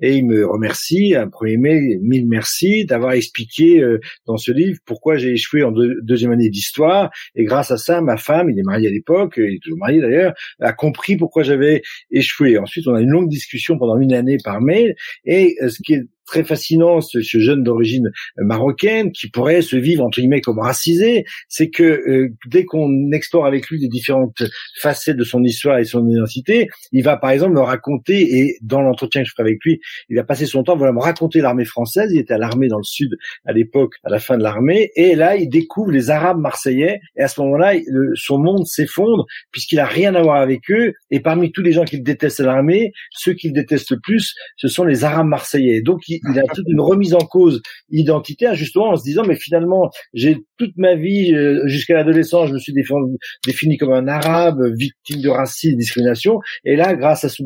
et 0.00 0.16
il 0.16 0.26
me 0.26 0.46
remercie, 0.46 1.14
un 1.14 1.28
premier 1.28 1.56
mail, 1.56 1.98
mille 2.02 2.26
merci 2.26 2.84
d'avoir 2.84 3.12
expliqué 3.12 3.80
euh, 3.80 3.98
dans 4.26 4.36
ce 4.36 4.52
livre 4.52 4.78
pourquoi 4.84 5.16
j'ai 5.16 5.32
échoué 5.32 5.62
en 5.62 5.72
deuxième 6.02 6.32
année 6.32 6.50
d'histoire 6.50 7.10
et 7.34 7.44
grâce 7.44 7.70
à 7.70 7.76
ça, 7.76 8.00
ma 8.00 8.16
femme, 8.16 8.50
il 8.50 8.58
est 8.58 8.62
marié 8.62 8.88
à 8.88 8.90
l'époque, 8.90 9.34
il 9.36 9.54
est 9.54 9.62
toujours 9.62 9.78
marié 9.78 10.00
d'ailleurs, 10.00 10.32
a 10.60 10.72
compris 10.72 11.16
pourquoi 11.16 11.42
j'avais 11.42 11.82
échoué. 12.10 12.58
Ensuite, 12.58 12.86
on 12.88 12.94
a 12.94 13.00
une 13.00 13.10
longue 13.10 13.28
discussion 13.28 13.78
pendant 13.78 13.98
une 13.98 14.12
année 14.12 14.36
par 14.42 14.60
mail 14.60 14.94
et 15.24 15.56
euh, 15.62 15.68
ce 15.68 15.82
qui 15.82 15.94
est 15.94 16.04
très 16.30 16.44
fascinant, 16.44 17.00
ce, 17.00 17.18
jeune 17.20 17.64
d'origine 17.64 18.10
marocaine 18.38 19.10
qui 19.10 19.28
pourrait 19.28 19.62
se 19.62 19.76
vivre 19.76 20.04
entre 20.04 20.20
guillemets 20.20 20.40
comme 20.40 20.60
racisé, 20.60 21.24
c'est 21.48 21.70
que 21.70 21.82
euh, 21.82 22.28
dès 22.46 22.64
qu'on 22.64 23.10
explore 23.12 23.46
avec 23.46 23.68
lui 23.68 23.80
les 23.80 23.88
différentes 23.88 24.42
facettes 24.80 25.16
de 25.16 25.24
son 25.24 25.42
histoire 25.42 25.78
et 25.78 25.84
son 25.84 26.08
identité, 26.08 26.68
il 26.92 27.02
va 27.02 27.16
par 27.16 27.30
exemple 27.30 27.54
me 27.54 27.60
raconter 27.60 28.38
et 28.38 28.56
dans 28.62 28.80
l'entretien 28.80 29.22
que 29.22 29.28
je 29.28 29.32
ferai 29.32 29.48
avec 29.48 29.58
lui, 29.64 29.80
il 30.08 30.16
va 30.16 30.24
passer 30.24 30.46
son 30.46 30.62
temps 30.62 30.76
voilà 30.76 30.92
me 30.92 31.00
raconter 31.00 31.40
l'armée 31.40 31.64
française. 31.64 32.12
Il 32.12 32.20
était 32.20 32.34
à 32.34 32.38
l'armée 32.38 32.68
dans 32.68 32.78
le 32.78 32.84
sud 32.84 33.10
à 33.44 33.52
l'époque, 33.52 33.94
à 34.04 34.10
la 34.10 34.20
fin 34.20 34.38
de 34.38 34.42
l'armée, 34.42 34.90
et 34.94 35.16
là 35.16 35.36
il 35.36 35.48
découvre 35.48 35.90
les 35.90 36.10
Arabes 36.10 36.38
marseillais 36.38 37.00
et 37.16 37.22
à 37.22 37.28
ce 37.28 37.40
moment-là, 37.40 37.74
son 38.14 38.38
monde 38.38 38.66
s'effondre 38.66 39.26
puisqu'il 39.50 39.80
a 39.80 39.86
rien 39.86 40.14
à 40.14 40.22
voir 40.22 40.40
avec 40.40 40.70
eux. 40.70 40.92
Et 41.10 41.20
parmi 41.20 41.50
tous 41.50 41.62
les 41.62 41.72
gens 41.72 41.84
qu'il 41.84 42.02
déteste 42.02 42.40
à 42.40 42.44
l'armée, 42.44 42.92
ceux 43.10 43.34
qu'il 43.34 43.52
déteste 43.52 43.90
le 43.90 43.98
plus, 44.00 44.34
ce 44.56 44.68
sont 44.68 44.84
les 44.84 45.04
Arabes 45.04 45.26
marseillais. 45.26 45.82
Donc 45.82 46.08
il, 46.08 46.19
il 46.28 46.38
a 46.38 46.42
toute 46.54 46.66
une 46.68 46.80
remise 46.80 47.14
en 47.14 47.18
cause 47.18 47.62
identitaire 47.90 48.54
justement 48.54 48.90
en 48.90 48.96
se 48.96 49.04
disant 49.04 49.22
mais 49.26 49.36
finalement 49.36 49.90
j'ai 50.14 50.38
toute 50.58 50.76
ma 50.76 50.94
vie 50.94 51.34
euh, 51.34 51.66
jusqu'à 51.66 51.94
l'adolescence 51.94 52.48
je 52.48 52.54
me 52.54 52.58
suis 52.58 52.72
défini, 53.46 53.76
comme 53.76 53.92
un 53.92 54.08
arabe 54.08 54.62
victime 54.76 55.20
de 55.22 55.28
racisme, 55.28 55.74
de 55.74 55.78
discrimination. 55.78 56.38
Et 56.64 56.76
là 56.76 56.94
grâce 56.94 57.24
à 57.24 57.28
ce, 57.28 57.42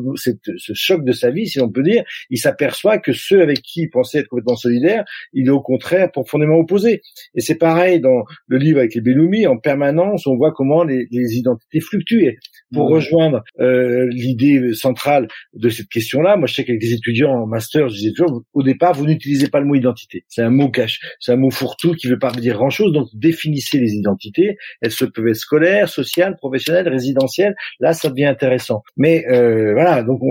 choc 0.73 1.03
de 1.03 1.11
sa 1.11 1.31
vie 1.31 1.47
si 1.47 1.59
on 1.59 1.69
peut 1.69 1.83
dire 1.83 2.03
il 2.29 2.37
s'aperçoit 2.37 2.97
que 2.97 3.13
ceux 3.13 3.41
avec 3.41 3.61
qui 3.61 3.81
il 3.81 3.89
pensait 3.89 4.19
être 4.19 4.27
complètement 4.27 4.55
solidaire 4.55 5.05
il 5.33 5.47
est 5.47 5.51
au 5.51 5.61
contraire 5.61 6.11
profondément 6.11 6.57
opposé. 6.57 7.01
Et 7.35 7.41
c'est 7.41 7.55
pareil 7.55 7.99
dans 7.99 8.23
le 8.47 8.57
livre 8.57 8.79
avec 8.79 8.95
les 8.95 9.01
Belloumi 9.01 9.47
en 9.47 9.57
permanence 9.57 10.27
on 10.27 10.35
voit 10.35 10.51
comment 10.51 10.83
les, 10.83 11.07
les 11.11 11.37
identités 11.37 11.79
fluctuent 11.79 12.37
pour 12.75 12.89
rejoindre 12.89 13.43
euh, 13.59 14.07
l'idée 14.11 14.73
centrale 14.73 15.27
de 15.53 15.69
cette 15.69 15.89
question 15.89 16.21
là 16.21 16.37
moi 16.37 16.47
je 16.47 16.53
sais 16.53 16.63
qu'avec 16.63 16.81
des 16.81 16.93
étudiants 16.93 17.31
en 17.31 17.47
master 17.47 17.89
je 17.89 17.95
disais 17.95 18.11
toujours 18.11 18.43
au 18.53 18.63
départ, 18.63 18.93
vous 18.93 19.05
n'utilisez 19.05 19.49
pas 19.49 19.59
le 19.59 19.65
mot 19.65 19.75
identité. 19.75 20.23
C'est 20.27 20.41
un 20.41 20.49
mot 20.49 20.69
cache, 20.69 20.99
c'est 21.19 21.31
un 21.31 21.37
mot 21.37 21.51
fourre-tout 21.51 21.93
qui 21.93 22.07
veut 22.07 22.19
pas 22.19 22.31
dire 22.31 22.55
grand-chose. 22.55 22.91
Donc 22.93 23.07
définissez 23.13 23.79
les 23.79 23.93
identités. 23.93 24.57
Elles 24.81 24.91
se 24.91 25.05
peuvent 25.05 25.27
être 25.27 25.35
scolaires, 25.35 25.89
sociales, 25.89 26.35
professionnelles, 26.37 26.87
résidentielles. 26.87 27.55
Là, 27.79 27.93
ça 27.93 28.09
devient 28.09 28.25
intéressant. 28.25 28.83
Mais 28.97 29.25
euh, 29.29 29.73
voilà, 29.73 30.03
donc 30.03 30.21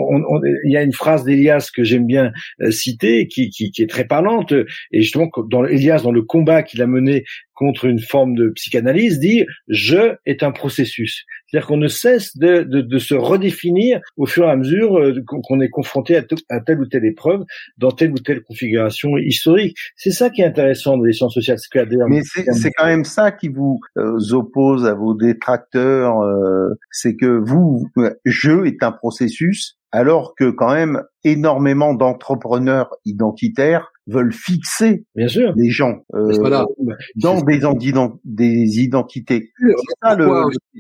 il 0.65 0.73
y 0.73 0.77
a 0.77 0.83
une 0.83 0.93
phrase 0.93 1.25
d'Elias 1.25 1.71
que 1.75 1.85
j'aime 1.85 2.07
bien 2.07 2.33
euh, 2.61 2.71
citer, 2.71 3.27
qui, 3.29 3.51
qui, 3.51 3.71
qui, 3.71 3.83
est 3.83 3.91
très 3.91 4.05
parlante. 4.05 4.53
Et 4.93 5.03
justement, 5.03 5.29
dans 5.49 5.65
Elias, 5.65 6.03
dans 6.03 6.13
le 6.13 6.23
combat 6.23 6.63
qu'il 6.63 6.83
a 6.83 6.87
mené 6.87 7.25
contre 7.55 7.87
une 7.87 8.01
forme 8.01 8.35
de 8.35 8.49
psychanalyse, 8.51 9.19
dit 9.19 9.45
je 9.69 10.17
est 10.27 10.43
un 10.43 10.53
processus. 10.53 11.25
C'est-à-dire 11.47 11.69
qu'on 11.69 11.77
ne 11.77 11.89
cesse 11.89 12.37
de, 12.37 12.65
de, 12.65 12.81
de, 12.81 12.99
se 12.99 13.15
redéfinir 13.15 14.01
au 14.17 14.27
fur 14.27 14.45
et 14.45 14.51
à 14.51 14.57
mesure 14.57 14.99
euh, 14.99 15.15
qu'on 15.25 15.61
est 15.61 15.69
confronté 15.69 16.17
à, 16.17 16.25
à, 16.51 16.61
telle 16.61 16.81
ou 16.81 16.87
telle 16.87 17.05
épreuve 17.05 17.45
dans 17.79 17.93
telle 17.93 18.11
ou 18.11 18.19
telle 18.19 18.43
configuration 18.43 19.17
historique. 19.19 19.77
C'est 19.97 20.11
ça 20.11 20.31
qui 20.31 20.43
est 20.43 20.47
intéressant 20.47 20.97
dans 20.97 21.05
les 21.05 21.13
sciences 21.13 21.35
sociales. 21.35 21.59
Mais 22.09 22.23
c'est 22.23 22.71
quand 22.73 22.87
même 22.87 23.05
ça 23.05 23.31
qui 23.31 23.49
vous 23.49 23.79
euh, 23.99 24.19
oppose 24.33 24.85
à 24.87 24.95
vos 24.95 25.15
détracteurs, 25.15 26.21
euh, 26.23 26.71
c'est 26.91 27.15
que 27.15 27.27
vous, 27.27 27.89
je 28.25 28.65
est 28.67 28.83
un 28.83 28.93
processus 28.93 29.77
alors 29.95 30.35
que 30.35 30.51
quand 30.51 30.73
même 30.75 31.03
énormément 31.23 31.95
d'entrepreneurs 31.95 32.91
identitaires 33.05 33.87
veulent 34.07 34.33
fixer 34.33 35.05
Bien 35.15 35.29
sûr. 35.29 35.53
les 35.57 35.71
gens 35.71 36.01
euh, 36.15 36.33
Voilà. 36.41 36.67
dans 37.17 37.41
des, 37.43 37.61
ident- 37.61 38.19
des 38.25 38.81
identités. 38.81 39.51
C'est 39.59 39.73
ça 40.03 40.15
le, 40.17 40.29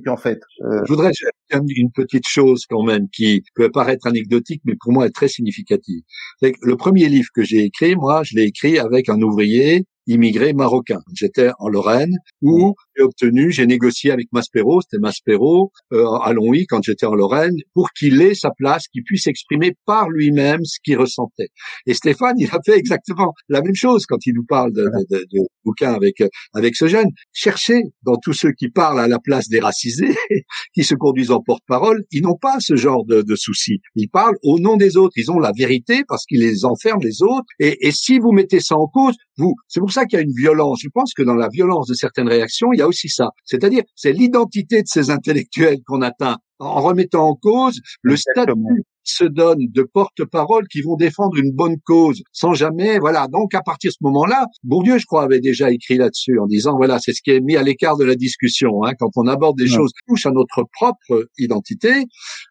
en 0.09 0.17
fait. 0.17 0.41
Euh, 0.63 0.81
Je 0.85 0.93
voudrais 0.93 1.11
dire 1.13 1.61
une 1.77 1.91
petite 1.93 2.27
chose 2.29 2.65
quand 2.69 2.83
même 2.83 3.09
qui 3.11 3.43
peut 3.55 3.71
paraître 3.71 4.07
anecdotique, 4.07 4.61
mais 4.67 4.75
pour 4.79 4.93
moi 4.93 5.07
est 5.07 5.15
très 5.15 5.29
significative. 5.29 6.03
Le 6.43 6.77
premier 6.77 7.09
livre 7.09 7.29
que 7.35 7.43
j'ai 7.45 7.61
écrit, 7.65 7.95
moi, 7.97 8.23
je 8.25 8.37
l'ai 8.37 8.45
écrit 8.45 8.79
avec 8.79 9.09
un 9.09 9.21
ouvrier 9.23 9.85
immigré 10.07 10.53
marocain. 10.53 10.99
J'étais 11.15 11.51
en 11.59 11.69
Lorraine 11.69 12.15
où 12.43 12.75
j'ai 12.97 13.03
obtenu, 13.03 13.51
j'ai 13.51 13.67
négocié 13.67 14.11
avec 14.11 14.29
Maspero, 14.33 14.81
c'était 14.81 15.01
Maspero 15.01 15.73
euh, 15.93 16.07
à 16.23 16.33
Longwy 16.33 16.67
quand 16.67 16.83
j'étais 16.83 17.07
en 17.07 17.15
Lorraine, 17.15 17.57
pour 17.75 17.91
qu'il 17.93 18.21
ait 18.23 18.35
sa 18.35 18.51
place, 18.51 18.89
qu'il 18.89 19.03
puisse 19.05 19.27
exprimer 19.27 19.73
par 19.87 20.09
lui-même 20.11 20.65
ce 20.65 20.79
qu'il 20.85 20.99
ressentait. 20.99 21.49
Et 21.87 21.95
Stéphane, 21.95 22.37
il 22.39 22.49
a 22.51 22.59
fait 22.65 22.77
exactement 22.77 23.33
la 23.49 23.63
même 23.63 23.75
chose 23.75 24.07
quand 24.07 24.25
il 24.27 24.35
nous 24.35 24.45
parle 24.45 24.73
de, 24.73 24.83
de, 24.83 25.19
de, 25.19 25.25
de 25.33 25.41
bouquin 25.65 25.93
avec 25.93 26.23
avec 26.53 26.77
ce 26.77 26.87
jeune. 26.87 27.09
Cherchez 27.33 27.83
dans 28.03 28.17
tous 28.17 28.33
ceux 28.33 28.53
qui 28.53 28.69
parlent 28.69 29.01
à 29.01 29.09
la 29.09 29.19
place 29.19 29.49
des 29.49 29.61
racisés, 29.61 30.15
qui 30.75 30.85
se 30.85 30.95
conduisent 30.95 31.31
en 31.31 31.41
porte-parole, 31.41 32.05
ils 32.11 32.23
n'ont 32.23 32.37
pas 32.37 32.57
ce 32.61 32.77
genre 32.77 33.05
de, 33.05 33.23
de 33.23 33.37
soucis. 33.37 33.81
Ils 33.95 34.09
parlent 34.09 34.37
au 34.43 34.59
nom 34.59 34.77
des 34.77 34.97
autres. 34.97 35.15
Ils 35.17 35.31
ont 35.31 35.39
la 35.39 35.53
vérité 35.57 36.03
parce 36.07 36.25
qu'ils 36.27 36.41
les 36.41 36.65
enferment 36.65 37.03
les 37.03 37.23
autres. 37.23 37.47
Et, 37.59 37.87
et 37.87 37.93
si 37.93 38.19
vous 38.19 38.33
mettez 38.33 38.61
ça 38.61 38.77
en 38.77 38.87
cause, 38.87 39.15
vous, 39.37 39.55
c'est 39.69 39.81
pour 39.81 39.93
ça 39.93 40.05
qu'il 40.05 40.19
y 40.19 40.23
a 40.23 40.25
une 40.25 40.35
violence. 40.37 40.81
Je 40.83 40.89
pense 40.93 41.13
que 41.15 41.23
dans 41.23 41.35
la 41.35 41.49
violence 41.49 41.89
de 41.89 41.95
certaines 41.95 42.29
réactions, 42.29 42.73
aussi 42.87 43.09
ça. 43.09 43.31
C'est-à-dire, 43.45 43.83
c'est 43.95 44.13
l'identité 44.13 44.83
de 44.83 44.87
ces 44.87 45.11
intellectuels 45.11 45.79
qu'on 45.87 46.03
atteint 46.03 46.39
en 46.59 46.81
remettant 46.81 47.29
en 47.29 47.35
cause 47.35 47.81
le 48.03 48.13
Exactement. 48.13 48.69
statut 48.69 48.85
se 49.05 49.25
donne 49.25 49.59
de 49.71 49.83
porte-parole 49.83 50.67
qui 50.69 50.81
vont 50.83 50.97
défendre 50.97 51.37
une 51.37 51.53
bonne 51.53 51.77
cause 51.85 52.23
sans 52.33 52.55
jamais, 52.55 52.99
voilà. 52.99 53.27
Donc, 53.29 53.55
à 53.55 53.63
partir 53.63 53.91
de 53.91 53.93
ce 53.93 53.99
moment-là, 54.03 54.47
Bourdieu, 54.63 54.99
je 54.99 55.07
crois, 55.07 55.23
avait 55.25 55.41
déjà 55.41 55.71
écrit 55.71 55.97
là-dessus 55.97 56.39
en 56.39 56.47
disant, 56.47 56.77
voilà, 56.77 56.99
c'est 56.99 57.13
ce 57.13 57.23
qui 57.23 57.31
est 57.31 57.41
mis 57.41 57.57
à 57.57 57.63
l'écart 57.63 57.97
de 57.97 58.05
la 58.05 58.15
discussion, 58.15 58.85
hein, 58.85 58.93
quand 58.99 59.11
on 59.17 59.27
aborde 59.27 59.57
des 59.59 59.65
Ouais. 59.65 59.77
choses 59.77 59.91
qui 59.93 60.01
touchent 60.09 60.27
à 60.27 60.31
notre 60.31 60.65
propre 60.73 61.29
identité, 61.39 61.93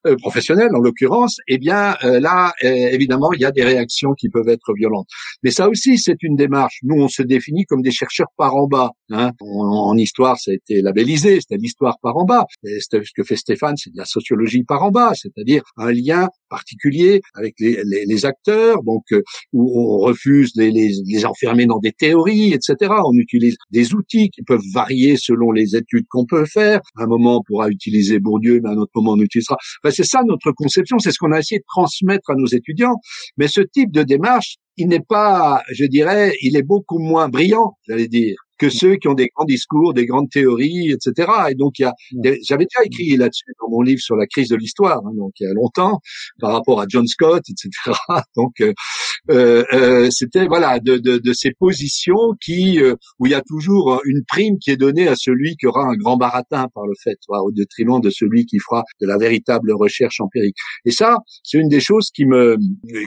euh, 0.08 0.16
professionnelle 0.18 0.70
en 0.76 0.80
l'occurrence, 0.80 1.38
eh 1.48 1.58
bien, 1.58 1.96
euh, 2.04 2.20
là, 2.20 2.54
euh, 2.64 2.68
évidemment, 2.70 3.32
il 3.34 3.42
y 3.42 3.46
a 3.46 3.52
des 3.52 3.64
réactions 3.64 4.14
qui 4.14 4.30
peuvent 4.30 4.50
être 4.50 4.74
violentes. 4.76 5.08
Mais 5.44 5.52
ça 5.52 5.70
aussi, 5.70 5.98
c'est 5.98 6.22
une 6.24 6.36
démarche. 6.36 6.80
Nous, 6.84 6.96
on 7.02 7.08
se 7.08 7.24
définit 7.24 7.66
comme 7.66 7.82
des 7.82 7.92
chercheurs 7.92 8.28
par 8.38 8.56
en 8.56 8.68
bas. 8.68 8.92
Hein. 9.10 9.32
En, 9.42 9.90
en 9.92 9.98
histoire, 9.98 10.38
ça 10.40 10.52
a 10.52 10.54
été 10.54 10.82
labellisé, 10.82 11.40
c'était 11.42 11.58
l'histoire 11.58 11.98
par 12.02 12.18
en 12.18 12.26
bas. 12.26 12.46
Et 12.64 12.80
ce 12.80 12.98
que 13.16 13.24
fait 13.24 13.36
Stéphane, 13.36 13.76
c'est 13.78 13.92
de 13.92 13.98
la 13.98 14.06
sociologie 14.06 14.64
par 14.64 14.84
en 14.84 14.92
bas, 14.92 15.14
c'est-à-dire 15.16 15.64
un 15.78 15.92
lien 15.92 16.28
particulier 16.58 17.14
avec 17.40 17.54
les, 17.64 17.74
les- 17.92 18.06
les 18.12 18.22
acteurs, 18.34 18.78
donc 18.92 19.04
euh, 19.12 19.22
où 19.58 19.62
on 19.82 19.98
refuse 20.10 20.50
les, 20.56 20.72
les, 20.78 20.90
les 21.14 21.26
enfermer 21.26 21.66
dans 21.66 21.80
des 21.88 21.92
théories, 22.04 22.50
etc. 22.58 22.76
On 23.12 23.18
utilise 23.28 23.56
des 23.72 23.86
outils 23.98 24.30
qui 24.34 24.42
peuvent 24.50 24.68
varier 24.82 25.14
selon 25.28 25.52
les 25.60 25.76
études 25.82 26.06
qu'on 26.10 26.26
peut 26.34 26.46
faire. 26.46 26.80
À 27.00 27.04
un 27.06 27.08
moment, 27.16 27.34
on 27.40 27.44
pourra 27.48 27.70
utiliser 27.70 28.20
Bourdieu, 28.20 28.60
mais 28.62 28.70
à 28.70 28.74
un 28.74 28.78
autre 28.84 28.92
moment, 28.96 29.14
on 29.18 29.22
utilisera. 29.30 29.58
Enfin, 29.84 29.94
c'est 29.98 30.10
ça 30.14 30.22
notre 30.34 30.52
conception, 30.52 30.96
c'est 31.00 31.12
ce 31.12 31.18
qu'on 31.22 31.32
a 31.38 31.40
essayé 31.40 31.60
de 31.60 31.66
transmettre 31.76 32.28
à 32.30 32.36
nos 32.36 32.48
étudiants. 32.60 32.96
Mais 33.38 33.48
ce 33.48 33.62
type 33.62 33.92
de 33.92 34.04
démarche, 34.04 34.52
il 34.78 34.88
n'est 34.88 35.08
pas, 35.16 35.62
je 35.72 35.86
dirais, 35.86 36.34
il 36.42 36.56
est 36.58 36.64
beaucoup 36.74 37.00
moins 37.00 37.28
brillant, 37.30 37.74
j'allais 37.88 38.08
dire, 38.08 38.36
que 38.58 38.70
ceux 38.70 38.96
qui 38.96 39.08
ont 39.08 39.14
des 39.14 39.28
grands 39.36 39.46
discours, 39.46 39.94
des 39.94 40.06
grandes 40.06 40.30
théories, 40.30 40.92
etc. 40.92 41.32
Et 41.50 41.56
donc, 41.56 41.80
il 41.80 41.84
y 41.84 41.86
a, 41.86 41.94
des- 42.14 42.40
j'avais 42.48 42.66
déjà 42.66 42.86
écrit 42.86 43.16
là-dessus 43.18 43.46
dans 43.62 43.70
mon 43.70 43.82
livre 43.82 44.02
sur 44.02 44.16
la 44.16 44.28
crise 44.28 44.50
de 44.50 44.56
l'histoire, 44.56 45.00
hein, 45.06 45.12
donc 45.18 45.32
il 45.40 45.46
y 45.48 45.50
a 45.50 45.54
longtemps, 45.54 46.00
par 46.40 46.52
rapport 46.54 46.82
à 46.82 46.86
John 46.88 47.08
Scott, 47.08 47.44
etc. 47.50 47.70
Donc, 48.36 48.54
euh, 48.62 48.74
euh, 49.32 49.64
euh, 49.74 50.10
c'était 50.12 50.48
voilà 50.48 50.80
de, 50.80 50.98
de, 50.98 51.18
de 51.18 51.34
ces 51.34 51.52
positions 51.52 52.34
qui 52.44 52.82
euh, 52.82 52.96
où 53.20 53.26
il 53.26 53.32
y 53.32 53.36
a 53.36 53.42
toujours 53.42 54.02
une 54.06 54.22
prime 54.28 54.58
qui 54.60 54.72
est 54.72 54.76
donnée 54.78 55.08
à 55.08 55.16
celui 55.16 55.56
qui 55.56 55.66
aura 55.68 55.84
un 55.86 55.96
grand 55.96 56.18
baratin 56.18 56.68
par 56.74 56.86
le 56.86 56.94
fait, 57.04 57.18
voilà, 57.28 57.44
au 57.44 57.52
détriment 57.52 58.02
de 58.02 58.10
celui 58.10 58.46
qui 58.46 58.60
fera 58.60 58.84
de 59.02 59.08
la 59.08 59.18
véritable 59.18 59.72
recherche 59.74 60.20
empirique. 60.20 60.58
Et 60.86 60.92
ça, 60.92 61.18
c'est 61.44 61.58
une 61.58 61.70
des 61.70 61.80
choses 61.80 62.10
qui 62.14 62.26
me 62.26 62.58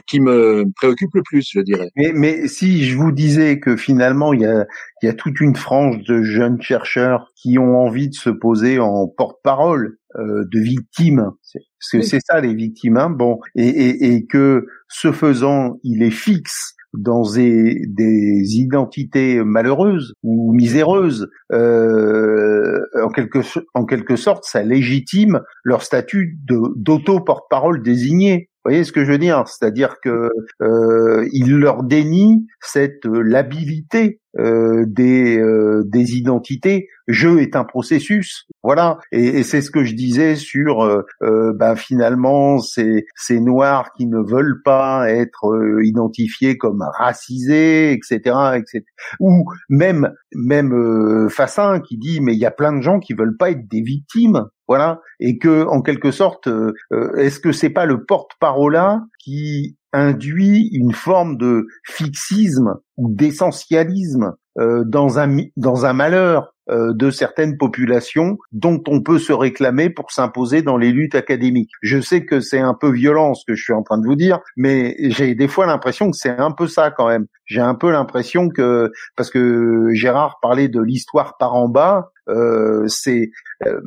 qui 0.07 0.19
me 0.19 0.65
préoccupe 0.75 1.13
le 1.13 1.21
plus, 1.23 1.47
je 1.51 1.59
dirais. 1.59 1.89
Mais, 1.95 2.11
mais 2.13 2.47
si 2.47 2.83
je 2.85 2.97
vous 2.97 3.11
disais 3.11 3.59
que 3.59 3.77
finalement 3.77 4.33
il 4.33 4.41
y 4.41 4.45
a, 4.45 4.65
il 5.01 5.05
y 5.05 5.09
a 5.09 5.13
toute 5.13 5.36
une 5.41 5.55
frange 5.55 6.03
de 6.03 6.21
jeunes 6.21 6.61
chercheurs 6.61 7.31
qui 7.35 7.57
ont 7.57 7.77
envie 7.77 8.09
de 8.09 8.13
se 8.15 8.29
poser 8.29 8.79
en 8.79 9.07
porte-parole 9.07 9.97
euh, 10.15 10.43
de 10.51 10.59
victimes, 10.59 11.31
parce 11.53 11.91
que 11.91 11.97
Oui. 11.97 12.03
c'est 12.03 12.19
ça 12.25 12.39
les 12.41 12.53
victimes, 12.53 12.97
hein, 12.97 13.09
bon, 13.09 13.39
et, 13.55 13.67
et, 13.67 14.13
et 14.13 14.25
que 14.25 14.65
ce 14.87 15.11
faisant, 15.11 15.79
il 15.83 16.01
est 16.03 16.11
fixe 16.11 16.73
dans 16.93 17.21
des, 17.33 17.85
des 17.87 18.55
identités 18.55 19.43
malheureuses 19.43 20.13
ou 20.23 20.53
miséreuses, 20.53 21.27
euh, 21.53 22.79
en 23.03 23.09
quelque 23.09 23.39
en 23.73 23.85
quelque 23.85 24.15
sorte, 24.15 24.45
ça 24.45 24.63
légitime 24.63 25.41
leur 25.63 25.83
statut 25.83 26.39
d'auto-porte-parole 26.47 27.83
désigné. 27.83 28.49
Vous 28.67 28.73
voyez 28.73 28.83
ce 28.83 28.91
que 28.91 29.05
je 29.05 29.13
veux 29.13 29.17
dire? 29.17 29.45
C'est-à-dire 29.47 30.01
que 30.03 30.29
euh, 30.61 31.25
il 31.31 31.55
leur 31.55 31.83
dénie 31.83 32.45
cette 32.59 33.05
euh, 33.05 33.21
labilité 33.21 34.19
euh, 34.37 34.83
des 34.85 35.39
euh, 35.39 35.83
des 35.85 36.17
identités. 36.17 36.89
Je 37.07 37.37
est 37.37 37.55
un 37.55 37.63
processus, 37.63 38.45
voilà. 38.63 38.97
Et, 39.13 39.39
et 39.39 39.43
c'est 39.43 39.61
ce 39.61 39.71
que 39.71 39.85
je 39.85 39.95
disais 39.95 40.35
sur, 40.35 40.83
euh, 40.83 41.53
ben 41.55 41.77
finalement 41.77 42.57
ces 42.59 43.39
noirs 43.39 43.93
qui 43.95 44.05
ne 44.05 44.19
veulent 44.19 44.61
pas 44.65 45.09
être 45.09 45.47
euh, 45.47 45.85
identifiés 45.85 46.57
comme 46.57 46.83
racisés, 46.99 47.93
etc., 47.93 48.35
etc. 48.55 48.83
Ou 49.21 49.45
même 49.69 50.11
même 50.35 51.29
Fassin 51.29 51.79
qui 51.79 51.97
dit 51.97 52.19
mais 52.19 52.33
il 52.33 52.39
y 52.39 52.45
a 52.45 52.51
plein 52.51 52.73
de 52.75 52.81
gens 52.81 52.99
qui 52.99 53.13
veulent 53.13 53.37
pas 53.37 53.51
être 53.51 53.65
des 53.69 53.81
victimes, 53.81 54.43
voilà. 54.67 55.01
Et 55.19 55.37
que 55.37 55.65
en 55.67 55.81
quelque 55.81 56.11
sorte, 56.11 56.47
euh, 56.47 56.73
euh, 56.91 57.15
est-ce 57.15 57.39
que 57.39 57.51
c'est 57.51 57.69
pas 57.69 57.85
le 57.85 58.05
porte-parole 58.05 58.77
qui 59.19 59.77
induit 59.93 60.69
une 60.73 60.93
forme 60.93 61.37
de 61.37 61.67
fixisme 61.85 62.75
ou 62.97 63.09
d'essentialisme 63.13 64.33
euh, 64.59 64.83
dans 64.85 65.19
un 65.19 65.37
dans 65.55 65.85
un 65.85 65.93
malheur 65.93 66.53
euh, 66.69 66.93
de 66.93 67.11
certaines 67.11 67.57
populations 67.57 68.37
dont 68.51 68.81
on 68.87 69.01
peut 69.01 69.19
se 69.19 69.31
réclamer 69.31 69.89
pour 69.89 70.11
s'imposer 70.11 70.61
dans 70.61 70.77
les 70.77 70.91
luttes 70.91 71.15
académiques? 71.15 71.71
Je 71.81 72.01
sais 72.01 72.25
que 72.25 72.41
c'est 72.41 72.59
un 72.59 72.73
peu 72.73 72.91
violent 72.91 73.33
ce 73.33 73.43
que 73.47 73.55
je 73.55 73.63
suis 73.63 73.73
en 73.73 73.83
train 73.83 73.97
de 73.97 74.05
vous 74.05 74.15
dire, 74.15 74.39
mais 74.57 74.95
j'ai 74.99 75.33
des 75.33 75.47
fois 75.47 75.65
l'impression 75.65 76.11
que 76.11 76.17
c'est 76.17 76.37
un 76.37 76.51
peu 76.51 76.67
ça 76.67 76.91
quand 76.91 77.07
même. 77.07 77.25
J'ai 77.45 77.61
un 77.61 77.75
peu 77.75 77.89
l'impression 77.91 78.49
que 78.49 78.91
parce 79.15 79.29
que 79.29 79.87
Gérard 79.93 80.39
parlait 80.41 80.67
de 80.67 80.81
l'histoire 80.81 81.37
par 81.37 81.55
en 81.55 81.69
bas, 81.69 82.11
euh, 82.29 82.87
c'est 82.87 83.29
euh, 83.65 83.79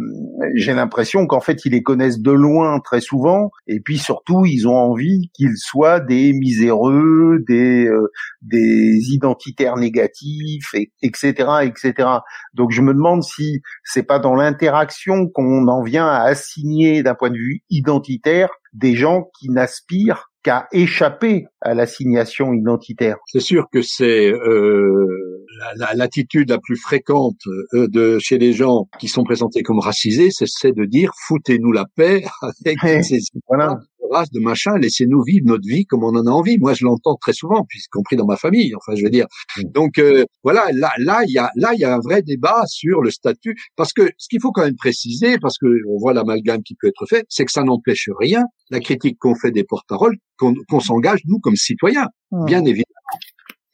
j'ai 0.55 0.72
l'impression 0.72 1.26
qu'en 1.26 1.41
fait 1.41 1.64
ils 1.64 1.72
les 1.72 1.82
connaissent 1.82 2.20
de 2.20 2.30
loin 2.30 2.80
très 2.80 3.01
souvent 3.01 3.51
et 3.66 3.80
puis 3.80 3.99
surtout 3.99 4.45
ils 4.47 4.66
ont 4.66 4.76
envie 4.76 5.30
qu'ils 5.34 5.57
soient 5.57 6.01
des 6.01 6.32
miséreux, 6.32 7.38
des 7.47 7.86
euh, 7.86 8.11
des 8.43 9.12
identitaires 9.12 9.76
négatifs, 9.76 10.74
et, 10.74 10.91
etc., 11.03 11.32
etc. 11.62 12.09
Donc 12.55 12.70
je 12.70 12.82
me 12.82 12.95
demande 12.95 13.22
si 13.22 13.61
c'est 13.84 14.03
pas 14.03 14.18
dans 14.18 14.34
l'interaction 14.34 15.28
qu'on 15.28 15.68
en 15.68 15.82
vient 15.82 16.07
à 16.07 16.22
assigner 16.22 17.03
d'un 17.03 17.14
point 17.14 17.30
de 17.30 17.36
vue 17.36 17.62
identitaire 17.70 18.49
des 18.72 18.95
gens 18.95 19.30
qui 19.38 19.51
n'aspirent 19.51 20.30
qu'à 20.43 20.68
échapper 20.72 21.47
à 21.61 21.74
l'assignation 21.74 22.53
identitaire. 22.53 23.16
C'est 23.26 23.41
sûr 23.41 23.66
que 23.70 23.82
c'est 23.82 24.32
euh, 24.32 25.39
la- 25.61 25.74
la- 25.76 25.94
l'attitude 25.94 26.50
la, 26.50 26.58
plus 26.58 26.76
fréquente 26.76 27.36
euh, 27.74 27.86
de 27.88 28.18
chez 28.18 28.38
les 28.38 28.52
gens 28.52 28.88
qui 28.98 29.08
sont 29.08 29.24
présentés 29.24 29.62
comme 29.62 29.78
racisés, 29.78 30.30
c'est- 30.32 30.72
de 30.72 30.84
dire 30.84 31.12
foutez-nous 31.28 31.72
la 31.72 31.84
paix 31.96 32.24
avec 32.66 32.82
Ouais, 32.82 33.02
ces 33.02 33.20
Voilà. 33.48 33.78
races 34.11 34.30
de 34.32 34.40
machin, 34.40 34.72
laissez-nous 34.76 35.22
vivre 35.22 35.46
notre 35.46 35.66
vie 35.68 35.84
comme 35.84 36.02
on 36.02 36.16
en 36.16 36.26
a 36.26 36.30
envie. 36.30 36.58
Moi, 36.58 36.74
je 36.74 36.84
l'entends 36.84 37.14
très 37.16 37.32
souvent, 37.32 37.64
puis 37.68 37.78
y 37.78 37.88
compris 37.92 38.16
dans 38.16 38.26
ma 38.26 38.36
famille. 38.36 38.74
Enfin, 38.74 38.96
je 38.96 39.04
veux 39.04 39.11
dire. 39.11 39.26
Donc 39.74 39.98
euh, 39.98 40.24
voilà, 40.42 40.64
là, 40.72 40.90
là, 40.98 41.20
il 41.26 41.32
y 41.32 41.38
a, 41.38 41.50
là, 41.54 41.70
il 41.74 41.80
y 41.80 41.84
a 41.84 41.94
un 41.94 42.00
vrai 42.00 42.22
débat 42.22 42.64
sur 42.66 43.02
le 43.02 43.11
statut, 43.11 43.54
parce 43.76 43.92
que 43.92 44.11
ce 44.18 44.28
qu'il 44.28 44.40
faut 44.40 44.50
quand 44.52 44.64
même 44.64 44.74
préciser, 44.76 45.38
parce 45.38 45.58
que 45.58 45.66
on 45.88 45.98
voit 45.98 46.12
l'amalgame 46.14 46.62
qui 46.64 46.74
peut 46.80 46.88
être 46.88 47.06
fait, 47.08 47.24
c'est 47.28 47.44
que 47.44 47.52
ça 47.52 47.62
n'empêche 47.62 48.08
rien 48.18 48.44
la 48.70 48.80
critique 48.80 49.16
qu'on 49.20 49.34
fait 49.36 49.50
des 49.52 49.64
porte-paroles, 49.64 50.16
qu'on 50.38 50.54
qu'on 50.68 50.80
s'engage 50.80 51.20
nous 51.26 51.38
comme 51.38 51.56
citoyens, 51.56 52.06
bien 52.46 52.61
évidemment. 52.64 52.84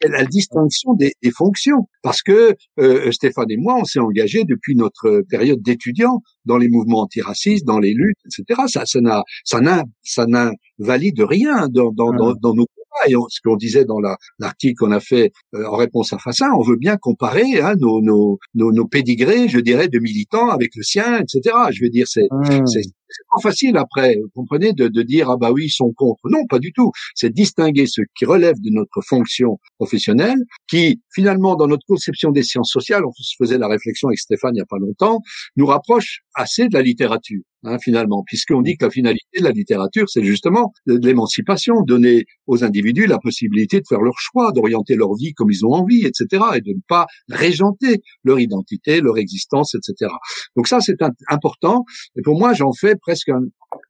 C'est 0.01 0.09
la 0.09 0.25
distinction 0.25 0.95
des, 0.95 1.13
des 1.23 1.31
fonctions, 1.31 1.89
parce 2.03 2.23
que 2.23 2.55
euh, 2.79 3.11
Stéphane 3.13 3.51
et 3.51 3.57
moi, 3.57 3.79
on 3.81 3.85
s'est 3.85 3.99
engagés 3.99 4.45
depuis 4.45 4.77
notre 4.77 5.23
période 5.29 5.63
d'étudiants 5.63 6.23
dans 6.45 6.59
les 6.59 6.69
mouvements 6.69 7.01
antiracistes, 7.01 7.65
dans 7.65 7.79
les 7.79 7.95
luttes, 7.95 8.19
etc. 8.27 8.63
Ça, 8.69 8.85
ça 8.85 9.01
n'a, 9.01 9.23
ça 9.45 9.61
n'a, 9.61 9.85
ça 10.03 10.27
n'invalide 10.27 11.21
rien 11.21 11.69
dans, 11.69 11.93
dans, 11.93 12.13
dans, 12.13 12.35
dans 12.35 12.55
nos 12.55 12.67
combats. 12.67 13.09
Et 13.09 13.15
ce 13.29 13.41
qu'on 13.45 13.57
disait 13.57 13.85
dans 13.85 13.99
l'article 14.39 14.75
qu'on 14.79 14.93
a 14.93 15.01
fait 15.01 15.33
euh, 15.55 15.67
en 15.67 15.77
réponse 15.77 16.13
à 16.13 16.19
Fassin, 16.19 16.49
on 16.59 16.63
veut 16.63 16.77
bien 16.77 16.97
comparer 16.97 17.61
hein, 17.61 17.75
nos, 17.79 18.01
nos, 18.01 18.39
nos, 18.55 18.73
nos, 18.73 18.87
pédigrés, 18.87 19.49
je 19.49 19.59
dirais, 19.61 19.89
de 19.89 19.99
militants 19.99 20.49
avec 20.49 20.71
le 20.77 20.83
sien, 20.83 21.19
etc. 21.19 21.55
Je 21.73 21.83
veux 21.85 21.91
dire, 21.91 22.07
c'est 22.09 22.27
mmh 22.31 22.65
c'est 23.09 23.25
pas 23.33 23.49
facile 23.49 23.77
après, 23.77 24.17
vous 24.17 24.31
comprenez, 24.35 24.73
de, 24.73 24.89
de, 24.89 25.03
dire 25.03 25.31
ah 25.31 25.37
bah 25.37 25.53
oui 25.53 25.67
ils 25.67 25.71
sont 25.71 25.93
contre. 25.93 26.29
Non, 26.31 26.47
pas 26.47 26.59
du 26.59 26.73
tout. 26.73 26.91
C'est 27.15 27.33
distinguer 27.33 27.87
ce 27.87 28.03
qui 28.17 28.25
relève 28.25 28.57
de 28.61 28.71
notre 28.71 29.01
fonction 29.03 29.59
professionnelle, 29.79 30.39
qui 30.69 31.01
finalement 31.15 31.57
dans 31.57 31.69
notre 31.69 31.87
conception 31.87 32.31
des 32.31 32.43
sciences 32.43 32.71
sociales, 32.71 33.05
on 33.05 33.13
se 33.13 33.35
faisait 33.39 33.59
la 33.59 33.69
réflexion 33.69 34.09
avec 34.09 34.19
Stéphane 34.19 34.55
il 34.55 34.59
y 34.59 34.63
a 34.63 34.67
pas 34.67 34.79
longtemps, 34.79 35.21
nous 35.57 35.67
rapproche 35.67 36.21
assez 36.35 36.69
de 36.69 36.75
la 36.75 36.83
littérature. 36.83 37.43
Hein, 37.65 37.79
finalement, 37.81 38.23
puisqu'on 38.25 38.63
dit 38.63 38.77
que 38.77 38.85
la 38.85 38.91
finalité 38.93 39.41
de 39.41 39.45
la 39.45 39.51
littérature, 39.51 40.09
c'est 40.09 40.23
justement 40.23 40.73
l'émancipation, 40.87 41.83
donner 41.83 42.25
aux 42.47 42.63
individus 42.63 43.07
la 43.07 43.19
possibilité 43.19 43.81
de 43.81 43.85
faire 43.89 44.03
leur 44.03 44.19
choix, 44.19 44.53
d'orienter 44.53 44.95
leur 44.95 45.15
vie 45.17 45.33
comme 45.33 45.51
ils 45.51 45.65
ont 45.65 45.73
envie, 45.73 46.07
etc., 46.07 46.45
et 46.55 46.61
de 46.61 46.75
ne 46.75 46.81
pas 46.87 47.07
régenter 47.29 48.03
leur 48.23 48.39
identité, 48.39 49.01
leur 49.01 49.19
existence, 49.19 49.75
etc. 49.75 50.13
Donc 50.55 50.69
ça, 50.69 50.81
c'est 50.81 50.99
important. 51.29 51.85
Et 52.17 52.23
pour 52.23 52.39
moi, 52.39 52.53
j'en 52.53 52.73
fais 52.73 52.95
presque 53.01 53.29
un, 53.29 53.43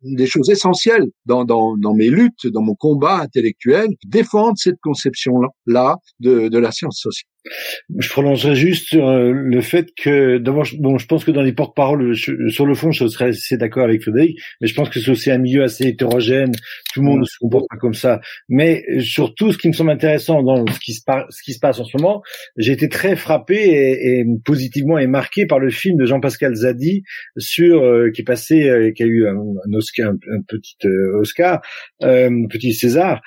des 0.02 0.26
choses 0.26 0.50
essentielles 0.50 1.06
dans, 1.26 1.94
mes 1.94 2.08
luttes, 2.08 2.46
dans 2.46 2.62
mon 2.62 2.74
combat 2.74 3.20
intellectuel, 3.20 3.88
défendre 4.04 4.56
cette 4.56 4.80
conception-là 4.82 5.96
de 6.20 6.58
la 6.58 6.72
science 6.72 7.00
sociale. 7.00 7.30
Je 7.98 8.08
prolongerai 8.08 8.56
juste 8.56 8.88
sur 8.88 9.08
euh, 9.08 9.30
le 9.32 9.60
fait 9.60 9.88
que, 9.94 10.38
d'abord, 10.38 10.66
bon, 10.78 10.98
je 10.98 11.06
pense 11.06 11.24
que 11.24 11.30
dans 11.30 11.42
les 11.42 11.52
porte-paroles, 11.52 12.16
sur 12.16 12.66
le 12.66 12.74
fond, 12.74 12.90
je 12.90 13.06
serais 13.06 13.28
assez 13.28 13.56
d'accord 13.56 13.84
avec 13.84 14.02
Frédéric, 14.02 14.38
mais 14.60 14.66
je 14.66 14.74
pense 14.74 14.88
que 14.88 15.00
c'est 15.00 15.10
aussi 15.10 15.30
un 15.30 15.38
milieu 15.38 15.62
assez 15.62 15.86
hétérogène. 15.86 16.52
Tout 16.92 17.00
le 17.00 17.06
monde 17.06 17.20
ne 17.20 17.24
se 17.24 17.38
comporte 17.38 17.66
pas 17.70 17.76
comme 17.76 17.94
ça. 17.94 18.20
Mais 18.48 18.84
euh, 18.90 19.00
surtout, 19.00 19.52
ce 19.52 19.58
qui 19.58 19.68
me 19.68 19.72
semble 19.72 19.90
intéressant 19.90 20.42
dans 20.42 20.66
ce 20.66 20.80
qui 20.80 20.94
se, 20.94 21.02
ce 21.30 21.42
qui 21.42 21.52
se 21.52 21.60
passe 21.60 21.78
en 21.78 21.84
ce 21.84 21.96
moment, 21.96 22.22
j'ai 22.56 22.72
été 22.72 22.88
très 22.88 23.14
frappé 23.14 23.54
et, 23.54 24.20
et, 24.20 24.24
positivement 24.44 24.98
et 24.98 25.06
marqué 25.06 25.46
par 25.46 25.60
le 25.60 25.70
film 25.70 25.96
de 25.98 26.06
Jean-Pascal 26.06 26.54
Zadi 26.54 27.02
sur 27.36 27.82
euh, 27.82 28.10
qui 28.10 28.22
est 28.22 28.24
passé, 28.24 28.92
qui 28.96 29.02
a 29.02 29.06
eu 29.06 29.26
un, 29.28 29.36
Oscar, 29.72 30.10
un, 30.10 30.40
petit 30.48 30.76
Oscar, 31.14 31.60
un 32.02 32.46
petit 32.48 32.72
César, 32.72 33.20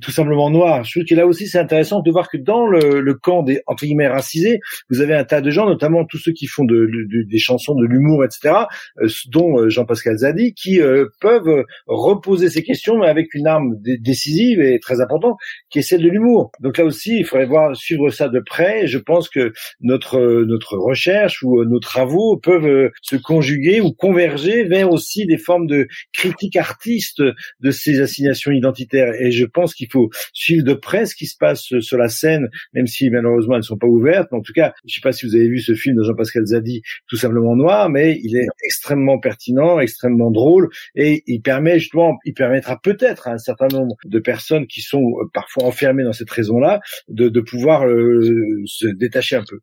tout 0.00 0.10
simplement 0.10 0.50
noir. 0.50 0.82
Je 0.84 0.98
trouve 0.98 1.04
que 1.08 1.14
là 1.14 1.26
aussi, 1.26 1.46
c'est 1.46 1.58
intéressant 1.58 2.00
de 2.00 2.10
voir 2.10 2.28
que 2.28 2.36
dans 2.36 2.66
le, 2.66 3.00
le 3.00 3.14
camp 3.14 3.43
des 3.44 3.60
entre 3.66 3.84
guillemets 3.84 4.08
racisés, 4.08 4.60
vous 4.90 5.00
avez 5.00 5.14
un 5.14 5.24
tas 5.24 5.40
de 5.40 5.50
gens, 5.50 5.66
notamment 5.66 6.04
tous 6.04 6.18
ceux 6.18 6.32
qui 6.32 6.46
font 6.46 6.64
de, 6.64 6.88
des 7.28 7.38
chansons, 7.38 7.74
de 7.74 7.86
l'humour, 7.86 8.24
etc., 8.24 8.54
euh, 9.00 9.08
dont 9.30 9.58
euh, 9.58 9.68
Jean-Pascal 9.68 10.18
Zadi, 10.18 10.54
qui 10.54 10.80
euh, 10.80 11.06
peuvent 11.20 11.64
reposer 11.86 12.48
ces 12.48 12.62
questions, 12.62 12.98
mais 12.98 13.06
avec 13.06 13.34
une 13.34 13.46
arme 13.46 13.74
décisive 14.00 14.60
et 14.60 14.78
très 14.80 15.00
importante, 15.00 15.36
qui 15.70 15.78
est 15.78 15.82
celle 15.82 16.02
de 16.02 16.08
l'humour. 16.08 16.50
Donc 16.60 16.78
là 16.78 16.84
aussi, 16.84 17.18
il 17.18 17.24
faudrait 17.24 17.46
voir 17.46 17.76
suivre 17.76 18.10
ça 18.10 18.28
de 18.28 18.40
près. 18.40 18.86
Je 18.86 18.98
pense 18.98 19.28
que 19.28 19.52
notre 19.80 20.44
notre 20.44 20.76
recherche 20.76 21.42
ou 21.42 21.64
nos 21.64 21.80
travaux 21.80 22.36
peuvent 22.36 22.90
se 23.02 23.16
conjuguer 23.16 23.80
ou 23.80 23.92
converger 23.92 24.64
vers 24.64 24.90
aussi 24.90 25.26
des 25.26 25.38
formes 25.38 25.66
de 25.66 25.86
critique 26.12 26.56
artiste 26.56 27.22
de 27.60 27.70
ces 27.70 28.00
assignations 28.00 28.52
identitaires. 28.52 29.12
Et 29.20 29.30
je 29.30 29.44
pense 29.44 29.74
qu'il 29.74 29.90
faut 29.90 30.10
suivre 30.32 30.64
de 30.64 30.74
près 30.74 31.06
ce 31.06 31.14
qui 31.14 31.26
se 31.26 31.36
passe 31.36 31.62
sur 31.80 31.98
la 31.98 32.08
scène, 32.08 32.48
même 32.72 32.86
si 32.86 33.10
malheureusement 33.10 33.33
malheureusement 33.34 33.54
elles 33.54 33.60
ne 33.60 33.62
sont 33.62 33.78
pas 33.78 33.86
ouvertes. 33.86 34.32
en 34.32 34.40
tout 34.40 34.52
cas, 34.52 34.72
je 34.84 34.90
ne 34.90 34.94
sais 34.94 35.00
pas 35.02 35.12
si 35.12 35.26
vous 35.26 35.34
avez 35.34 35.48
vu 35.48 35.60
ce 35.60 35.74
film 35.74 35.96
de 35.96 36.02
Jean-Pascal 36.02 36.46
Zadi, 36.46 36.82
tout 37.08 37.16
simplement 37.16 37.56
noir, 37.56 37.90
mais 37.90 38.18
il 38.22 38.36
est 38.36 38.46
extrêmement 38.64 39.18
pertinent, 39.18 39.80
extrêmement 39.80 40.30
drôle, 40.30 40.68
et 40.94 41.22
il 41.26 41.40
permet 41.40 41.78
justement, 41.78 42.16
il 42.24 42.34
permettra 42.34 42.78
peut-être 42.80 43.28
à 43.28 43.32
un 43.32 43.38
certain 43.38 43.68
nombre 43.68 43.96
de 44.04 44.18
personnes 44.18 44.66
qui 44.66 44.80
sont 44.80 45.02
euh, 45.02 45.30
parfois 45.32 45.64
enfermées 45.64 46.04
dans 46.04 46.12
cette 46.12 46.30
raison-là, 46.30 46.80
de, 47.08 47.28
de 47.28 47.40
pouvoir 47.40 47.86
euh, 47.86 48.62
se 48.66 48.86
détacher 48.86 49.36
un 49.36 49.44
peu. 49.48 49.60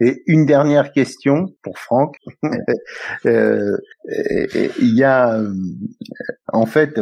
Et 0.00 0.22
une 0.26 0.46
dernière 0.46 0.92
question 0.92 1.46
pour 1.62 1.78
Franck. 1.78 2.16
euh, 3.26 3.76
il 4.80 4.94
y 4.94 5.02
a 5.02 5.40
en 6.52 6.66
fait 6.66 7.00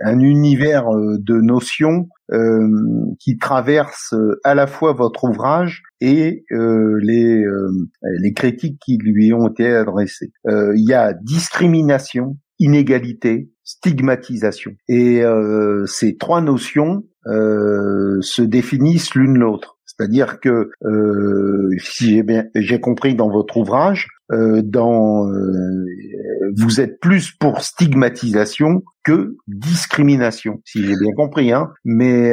un 0.00 0.20
univers 0.20 0.86
de 0.90 1.40
notions 1.40 2.08
euh, 2.32 2.60
qui 3.18 3.38
traverse 3.38 4.12
euh, 4.12 4.40
à 4.44 4.54
la 4.54 4.68
fois 4.68 4.92
votre 4.92 5.24
ouvrage 5.24 5.82
et 6.00 6.44
euh, 6.52 6.96
les, 7.02 7.42
les 8.20 8.32
critiques 8.32 8.78
qui 8.84 8.98
lui 8.98 9.32
ont 9.32 9.48
été 9.48 9.66
adressées. 9.66 10.30
Il 10.46 10.84
y 10.88 10.94
a 10.94 11.12
discrimination, 11.12 12.36
inégalité, 12.60 13.50
stigmatisation. 13.64 14.72
Et 14.88 15.22
ces 15.86 16.16
trois 16.16 16.40
notions 16.40 17.02
se 17.26 18.42
définissent 18.42 19.14
l'une 19.14 19.36
l'autre. 19.36 19.79
C'est-à-dire 20.00 20.40
que, 20.40 20.70
euh, 20.86 21.68
si 21.78 22.14
j'ai 22.14 22.22
bien 22.22 22.46
j'ai 22.54 22.80
compris 22.80 23.14
dans 23.14 23.28
votre 23.28 23.58
ouvrage, 23.58 24.08
euh, 24.32 24.62
dans 24.64 25.28
euh, 25.28 25.84
vous 26.56 26.80
êtes 26.80 27.00
plus 27.00 27.32
pour 27.32 27.60
stigmatisation 27.60 28.82
que 29.04 29.36
discrimination, 29.46 30.62
si 30.64 30.82
j'ai 30.82 30.96
bien 30.96 31.12
compris. 31.14 31.52
Hein. 31.52 31.68
Mais 31.84 32.32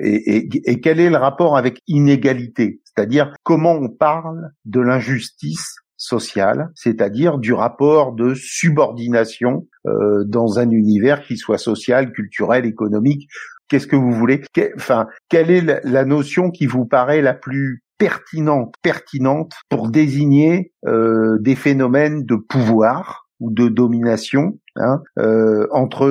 et, 0.00 0.36
et, 0.36 0.48
et 0.70 0.80
quel 0.80 1.00
est 1.00 1.10
le 1.10 1.16
rapport 1.16 1.56
avec 1.56 1.80
inégalité? 1.88 2.80
C'est-à-dire 2.84 3.34
comment 3.42 3.72
on 3.72 3.88
parle 3.88 4.50
de 4.64 4.80
l'injustice 4.80 5.82
sociale, 6.02 6.70
c'est-à-dire 6.74 7.38
du 7.38 7.52
rapport 7.52 8.12
de 8.12 8.34
subordination 8.34 9.68
euh, 9.86 10.24
dans 10.26 10.58
un 10.58 10.68
univers 10.70 11.22
qui 11.22 11.36
soit 11.36 11.58
social, 11.58 12.12
culturel, 12.12 12.66
économique 12.66 13.28
Qu'est-ce 13.68 13.86
que 13.86 13.96
vous 13.96 14.12
voulez 14.12 14.42
Enfin, 14.76 15.06
quelle 15.28 15.50
est 15.50 15.80
la 15.84 16.04
notion 16.04 16.50
qui 16.50 16.66
vous 16.66 16.84
paraît 16.84 17.22
la 17.22 17.34
plus 17.34 17.82
pertinente, 18.02 18.74
pertinente 18.82 19.52
pour 19.68 19.88
désigner 19.88 20.72
euh, 20.86 21.38
des 21.38 21.54
phénomènes 21.54 22.24
de 22.24 22.34
pouvoir 22.34 23.28
ou 23.38 23.52
de 23.52 23.68
domination 23.68 24.58
hein, 24.74 25.02
euh, 25.20 25.68
entre 25.70 26.06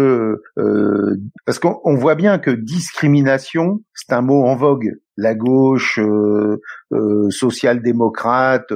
euh, 0.57 1.17
parce 1.45 1.59
qu'on 1.59 1.95
voit 1.95 2.15
bien 2.15 2.39
que 2.39 2.51
discrimination 2.51 3.81
c'est 3.93 4.13
un 4.13 4.21
mot 4.21 4.45
en 4.45 4.55
vogue. 4.55 4.99
La 5.17 5.35
gauche 5.35 5.99
social-démocrate 7.29 8.73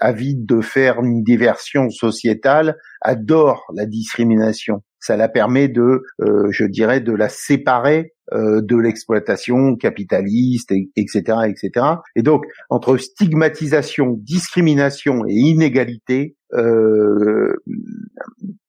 avide 0.00 0.44
de 0.44 0.60
faire 0.60 1.00
une 1.00 1.22
diversion 1.24 1.88
sociétale 1.88 2.76
adore 3.00 3.64
la 3.74 3.86
discrimination 3.86 4.82
ça 5.00 5.16
la 5.16 5.28
permet 5.28 5.68
de, 5.68 6.02
euh, 6.22 6.48
je 6.50 6.64
dirais, 6.64 7.00
de 7.00 7.12
la 7.12 7.28
séparer 7.28 8.12
euh, 8.32 8.60
de 8.62 8.76
l'exploitation 8.76 9.76
capitaliste, 9.76 10.72
etc., 10.96 11.22
etc. 11.48 11.86
Et 12.14 12.22
donc, 12.22 12.44
entre 12.68 12.96
stigmatisation, 12.96 14.16
discrimination 14.20 15.24
et 15.26 15.34
inégalité, 15.34 16.36
euh, 16.52 17.54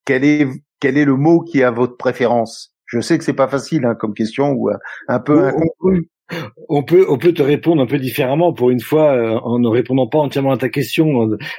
quel 0.05 0.23
est 0.23 0.47
quel 0.79 0.97
est 0.97 1.05
le 1.05 1.15
mot 1.15 1.41
qui 1.41 1.61
a 1.61 1.69
votre 1.69 1.95
préférence? 1.95 2.73
Je 2.88 2.99
sais 3.01 3.17
que 3.17 3.23
c'est 3.23 3.34
pas 3.34 3.47
facile 3.47 3.86
hein, 3.86 3.95
comme 3.95 4.13
question 4.13 4.51
ou 4.51 4.69
un 5.07 5.19
peu 5.19 5.45
inconclu 5.45 6.09
on 6.69 6.84
peut 6.84 7.05
on 7.09 7.17
peut 7.17 7.34
te 7.34 7.41
répondre 7.41 7.82
un 7.82 7.86
peu 7.86 7.99
différemment 7.99 8.53
pour 8.53 8.69
une 8.69 8.79
fois 8.79 9.13
euh, 9.13 9.39
en 9.43 9.59
ne 9.59 9.67
répondant 9.67 10.07
pas 10.07 10.19
entièrement 10.19 10.51
à 10.51 10.57
ta 10.57 10.69
question. 10.69 11.07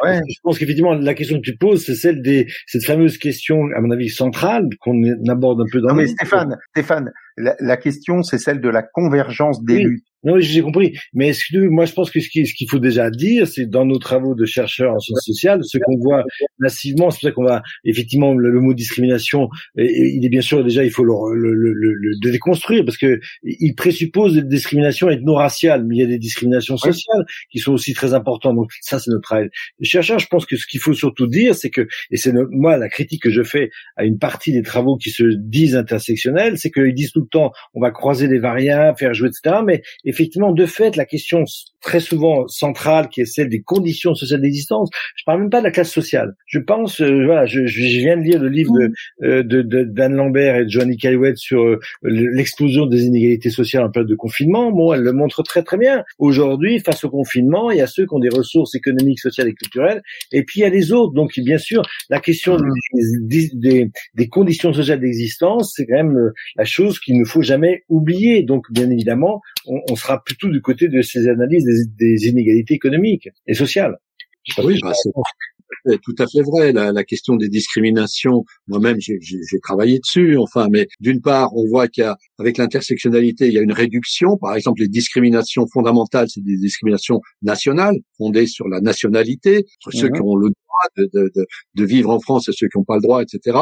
Je 0.04 0.34
pense 0.42 0.58
qu'effectivement 0.58 0.94
la 0.94 1.14
question 1.14 1.36
que 1.36 1.42
tu 1.42 1.56
poses 1.56 1.84
c'est 1.84 1.94
celle 1.94 2.22
des 2.22 2.46
cette 2.66 2.84
fameuse 2.84 3.18
question 3.18 3.56
à 3.76 3.80
mon 3.80 3.90
avis 3.90 4.08
centrale 4.08 4.64
qu'on 4.80 5.00
aborde 5.28 5.60
un 5.60 5.66
peu 5.70 5.80
dans. 5.80 5.88
Non 5.88 5.94
mais 5.94 6.06
Stéphane, 6.06 6.56
Stéphane, 6.70 7.12
la, 7.36 7.76
question 7.76 8.22
c'est 8.22 8.38
celle 8.38 8.60
de 8.60 8.68
la 8.68 8.82
convergence 8.82 9.62
des 9.64 9.78
luttes. 9.78 10.04
Non, 10.24 10.38
j'ai 10.38 10.62
compris. 10.62 10.96
Mais 11.14 11.28
est-ce 11.28 11.44
que, 11.52 11.58
moi, 11.68 11.84
je 11.84 11.92
pense 11.92 12.10
que 12.10 12.20
ce 12.20 12.28
qu'il 12.28 12.70
faut 12.70 12.78
déjà 12.78 13.10
dire, 13.10 13.46
c'est 13.46 13.66
dans 13.66 13.84
nos 13.84 13.98
travaux 13.98 14.34
de 14.34 14.44
chercheurs 14.44 14.94
en 14.94 14.98
sciences 14.98 15.24
sociales, 15.24 15.60
ce 15.64 15.78
qu'on 15.78 15.98
voit 15.98 16.24
massivement, 16.58 17.10
c'est 17.10 17.20
pour 17.20 17.28
ça 17.28 17.32
qu'on 17.32 17.44
va 17.44 17.62
effectivement 17.84 18.32
le, 18.34 18.60
mot 18.60 18.74
discrimination, 18.74 19.48
il 19.76 20.24
est 20.24 20.28
bien 20.28 20.40
sûr 20.40 20.62
déjà 20.62 20.84
il 20.84 20.90
faut 20.90 21.04
le, 21.04 21.34
le, 21.34 21.72
le, 21.72 22.30
déconstruire 22.30 22.84
parce 22.84 22.96
que 22.96 23.20
il 23.42 23.74
présuppose 23.74 24.34
des 24.34 24.42
discriminations 24.42 25.10
ethno-raciales, 25.10 25.84
mais 25.84 25.96
il 25.96 26.00
y 26.00 26.04
a 26.04 26.06
des 26.06 26.18
discriminations 26.18 26.76
sociales 26.76 27.24
qui 27.50 27.58
sont 27.58 27.72
aussi 27.72 27.92
très 27.92 28.14
importantes. 28.14 28.56
Donc 28.56 28.70
ça, 28.80 28.98
c'est 28.98 29.10
notre 29.10 29.22
travail. 29.22 29.48
Les 29.80 29.88
chercheurs, 29.88 30.18
je 30.18 30.28
pense 30.28 30.46
que 30.46 30.56
ce 30.56 30.66
qu'il 30.66 30.80
faut 30.80 30.94
surtout 30.94 31.26
dire, 31.26 31.54
c'est 31.54 31.70
que, 31.70 31.86
et 32.10 32.16
c'est 32.16 32.32
moi 32.50 32.76
la 32.76 32.88
critique 32.88 33.22
que 33.22 33.30
je 33.30 33.42
fais 33.42 33.70
à 33.96 34.04
une 34.04 34.18
partie 34.18 34.52
des 34.52 34.62
travaux 34.62 34.96
qui 34.96 35.10
se 35.10 35.24
disent 35.24 35.76
intersectionnels, 35.76 36.58
c'est 36.58 36.70
qu'ils 36.70 36.94
disent 36.94 37.12
tout 37.12 37.22
le 37.22 37.28
temps, 37.28 37.52
on 37.74 37.80
va 37.80 37.90
croiser 37.90 38.28
les 38.28 38.38
variables, 38.38 38.96
faire 38.98 39.14
jouer, 39.14 39.28
etc. 39.28 39.62
Mais 39.66 39.82
effectivement, 40.12 40.52
de 40.52 40.66
fait, 40.66 40.96
la 40.96 41.06
question 41.06 41.44
très 41.80 42.00
souvent 42.00 42.46
centrale, 42.46 43.08
qui 43.08 43.20
est 43.20 43.24
celle 43.24 43.48
des 43.48 43.62
conditions 43.62 44.14
sociales 44.14 44.40
d'existence, 44.40 44.88
je 45.16 45.24
parle 45.26 45.40
même 45.40 45.50
pas 45.50 45.58
de 45.58 45.64
la 45.64 45.70
classe 45.70 45.90
sociale. 45.90 46.34
Je 46.46 46.60
pense, 46.60 47.00
euh, 47.00 47.24
voilà, 47.24 47.44
je, 47.46 47.66
je, 47.66 47.80
viens 47.80 48.16
de 48.16 48.22
lire 48.22 48.40
le 48.40 48.48
livre 48.48 48.72
de, 48.72 48.92
euh, 49.26 49.42
de, 49.42 49.62
de 49.62 49.82
d'Anne 49.82 50.14
Lambert 50.14 50.56
et 50.56 50.64
de 50.64 50.70
Johnny 50.70 50.96
Caillouette 50.96 51.38
sur 51.38 51.62
euh, 51.62 51.80
l'explosion 52.02 52.86
des 52.86 53.04
inégalités 53.04 53.50
sociales 53.50 53.84
en 53.84 53.90
période 53.90 54.08
de 54.08 54.14
confinement. 54.14 54.70
Bon, 54.70 54.92
elle 54.92 55.00
le 55.00 55.12
montre 55.12 55.42
très 55.42 55.62
très 55.62 55.76
bien. 55.76 56.04
Aujourd'hui, 56.18 56.78
face 56.78 57.04
au 57.04 57.10
confinement, 57.10 57.70
il 57.70 57.78
y 57.78 57.82
a 57.82 57.86
ceux 57.86 58.06
qui 58.06 58.14
ont 58.14 58.20
des 58.20 58.28
ressources 58.28 58.74
économiques, 58.74 59.18
sociales 59.18 59.48
et 59.48 59.54
culturelles, 59.54 60.02
et 60.30 60.44
puis 60.44 60.60
il 60.60 60.62
y 60.62 60.66
a 60.66 60.70
les 60.70 60.92
autres. 60.92 61.14
Donc, 61.14 61.32
bien 61.38 61.58
sûr, 61.58 61.82
la 62.10 62.20
question 62.20 62.58
des, 63.22 63.50
des, 63.54 63.90
des 64.14 64.28
conditions 64.28 64.72
sociales 64.72 65.00
d'existence, 65.00 65.72
c'est 65.74 65.86
quand 65.86 65.96
même 65.96 66.16
euh, 66.16 66.32
la 66.56 66.64
chose 66.64 67.00
qu'il 67.00 67.18
ne 67.18 67.24
faut 67.24 67.42
jamais 67.42 67.82
oublier. 67.88 68.44
Donc, 68.44 68.66
bien 68.70 68.88
évidemment, 68.90 69.40
on, 69.66 69.80
on 69.90 69.96
sera 70.02 70.22
plutôt 70.22 70.48
du 70.48 70.60
côté 70.60 70.88
de 70.88 71.00
ces 71.02 71.28
analyses 71.28 71.64
des, 71.64 72.14
des 72.14 72.28
inégalités 72.28 72.74
économiques 72.74 73.28
et 73.46 73.54
sociales. 73.54 73.96
Oui, 74.58 74.78
bah, 74.82 74.92
c'est 75.84 76.00
tout 76.00 76.14
à 76.18 76.26
fait 76.26 76.42
vrai. 76.42 76.72
La, 76.72 76.92
la 76.92 77.04
question 77.04 77.36
des 77.36 77.48
discriminations, 77.48 78.44
moi-même, 78.68 78.96
j'ai 79.00 79.60
travaillé 79.62 79.98
dessus. 79.98 80.36
Enfin, 80.36 80.68
mais 80.70 80.86
d'une 81.00 81.20
part, 81.20 81.54
on 81.56 81.66
voit 81.68 81.88
qu'il 81.88 82.04
y 82.04 82.06
a, 82.06 82.16
avec 82.38 82.58
l'intersectionnalité, 82.58 83.46
il 83.46 83.54
y 83.54 83.58
a 83.58 83.62
une 83.62 83.72
réduction. 83.72 84.36
Par 84.38 84.54
exemple, 84.54 84.80
les 84.80 84.88
discriminations 84.88 85.66
fondamentales, 85.72 86.28
c'est 86.28 86.42
des 86.42 86.56
discriminations 86.56 87.20
nationales, 87.42 87.96
fondées 88.18 88.46
sur 88.46 88.68
la 88.68 88.80
nationalité, 88.80 89.64
entre 89.86 89.96
ceux 89.96 90.08
qui 90.10 90.20
ont 90.20 90.36
le 90.36 90.48
droit 90.48 90.62
de, 90.96 91.10
de, 91.12 91.46
de, 91.74 91.84
vivre 91.84 92.10
en 92.10 92.20
France 92.20 92.48
et 92.48 92.52
ceux 92.52 92.66
qui 92.68 92.78
n'ont 92.78 92.84
pas 92.84 92.96
le 92.96 93.02
droit, 93.02 93.22
etc. 93.22 93.58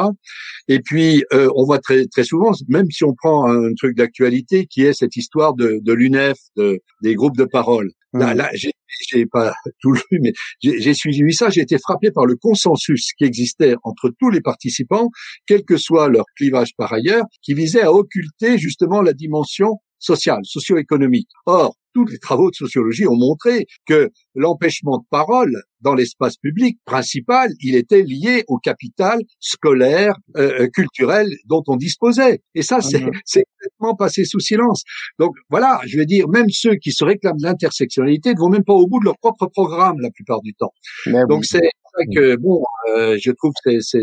Et 0.69 0.81
puis, 0.81 1.25
euh, 1.33 1.49
on 1.57 1.65
voit 1.65 1.79
très 1.79 2.07
très 2.07 2.25
souvent, 2.25 2.53
même 2.69 2.91
si 2.91 3.05
on 3.05 3.15
prend 3.15 3.51
un 3.51 3.75
truc 3.75 3.97
d'actualité, 3.97 4.67
qui 4.67 4.83
est 4.83 4.93
cette 4.93 5.17
histoire 5.17 5.55
de, 5.55 5.81
de 5.83 5.93
l'UNEF, 5.93 6.39
de, 6.57 6.81
des 7.03 7.15
groupes 7.15 7.37
de 7.37 7.45
parole. 7.45 7.91
Là, 8.13 8.35
là 8.35 8.51
j'ai 8.55 8.73
pas 9.31 9.55
tout 9.81 9.93
lu, 9.93 10.21
mais 10.21 10.33
j'ai 10.63 10.95
suivi 10.95 11.33
ça. 11.33 11.51
J'ai 11.51 11.63
été 11.63 11.79
frappé 11.79 12.11
par 12.11 12.27
le 12.27 12.37
consensus 12.37 13.13
qui 13.17 13.25
existait 13.25 13.75
entre 13.83 14.11
tous 14.19 14.31
les 14.31 14.41
participants, 14.41 15.11
quel 15.47 15.65
que 15.65 15.77
soit 15.77 16.09
leur 16.09 16.25
clivage 16.37 16.75
par 16.77 16.93
ailleurs, 16.93 17.25
qui 17.43 17.55
visait 17.55 17.83
à 17.83 17.93
occulter 17.93 18.59
justement 18.59 19.03
la 19.03 19.13
dimension 19.13 19.81
sociale, 20.01 20.41
socio-économique. 20.45 21.29
Or, 21.47 21.77
tous 21.95 22.05
les 22.07 22.19
travaux 22.19 22.51
de 22.51 22.55
sociologie 22.55 23.07
ont 23.07 23.17
montré 23.17 23.67
que 23.87 24.11
l'empêchement 24.35 24.99
de 24.99 25.05
parole 25.11 25.53
dans 25.81 25.95
l'espace 25.95 26.37
public 26.37 26.79
principal, 26.85 27.51
il 27.61 27.75
était 27.75 28.03
lié 28.03 28.45
au 28.49 28.59
capital 28.59 29.19
scolaire, 29.41 30.15
euh, 30.37 30.61
euh 30.61 30.69
culturel 30.69 31.29
dont 31.47 31.63
on 31.67 31.77
disposait. 31.77 32.41
Et 32.55 32.63
ça, 32.63 32.81
c'est 32.81 33.01
mhm. 33.01 33.11
complètement 33.25 33.97
passé 33.97 34.25
sous 34.25 34.41
silence. 34.41 34.83
Donc 35.19 35.35
voilà, 35.49 35.81
je 35.87 35.99
veux 35.99 36.07
dire, 36.07 36.29
même 36.29 36.49
ceux 36.51 36.75
qui 36.77 36.93
se 36.93 37.05
réclament 37.05 37.39
de 37.39 37.47
l'intersectionnalité 37.47 38.35
ne 38.35 38.39
vont 38.39 38.51
même 38.51 38.65
pas 38.65 38.75
au 38.75 38.87
bout 38.87 39.01
de 39.01 39.07
leur 39.07 39.19
propre 39.19 39.47
programme 39.47 40.01
la 40.01 40.11
plupart 40.11 40.41
du 40.43 40.55
temps. 40.55 40.73
Donc 41.29 41.45
c'est 41.45 41.71
que 42.15 42.37
bon, 42.37 42.63
euh, 42.97 43.17
je 43.21 43.31
trouve 43.33 43.53
que 43.65 43.81
c'est 43.81 44.03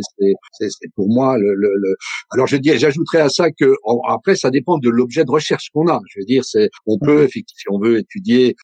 c'est 0.52 0.70
pour 0.96 1.08
moi 1.10 1.38
le, 1.38 1.54
le, 1.54 1.70
le... 1.76 1.96
alors 2.32 2.48
je 2.48 2.58
dis 2.58 2.78
j'ajouterais 2.78 3.22
à 3.22 3.30
ça 3.30 3.52
que 3.52 3.74
après 4.08 4.36
ça 4.36 4.50
dépend 4.50 4.78
de 4.78 4.90
l'objet 4.90 5.24
de 5.26 5.32
recherche 5.32 5.70
qu'on 5.74 5.88
a. 5.88 6.00
Je 6.10 6.20
veux 6.20 6.26
dire 6.26 6.44
c'est 6.46 6.70
on 6.86 6.98
peut 6.98 7.24
mhm. 7.24 7.30
si 7.30 7.66
on 7.70 7.80
veut 7.80 8.00
étudier 8.00 8.56